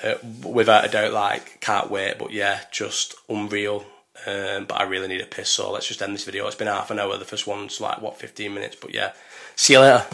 uh, 0.01 0.15
without 0.47 0.85
a 0.85 0.87
doubt, 0.87 1.11
like, 1.11 1.59
can't 1.59 1.91
wait. 1.91 2.17
But 2.17 2.31
yeah, 2.31 2.61
just 2.71 3.15
unreal. 3.27 3.85
Um, 4.25 4.65
but 4.65 4.79
I 4.79 4.83
really 4.83 5.07
need 5.07 5.21
a 5.21 5.25
piss, 5.25 5.49
so 5.49 5.71
let's 5.71 5.87
just 5.87 6.01
end 6.01 6.13
this 6.13 6.25
video. 6.25 6.45
It's 6.47 6.55
been 6.55 6.67
half 6.67 6.91
an 6.91 6.99
hour. 6.99 7.17
The 7.17 7.25
first 7.25 7.47
one's 7.47 7.79
like, 7.79 8.01
what, 8.01 8.19
15 8.19 8.53
minutes? 8.53 8.75
But 8.75 8.93
yeah, 8.93 9.13
see 9.55 9.73
you 9.73 9.79
later. 9.79 10.05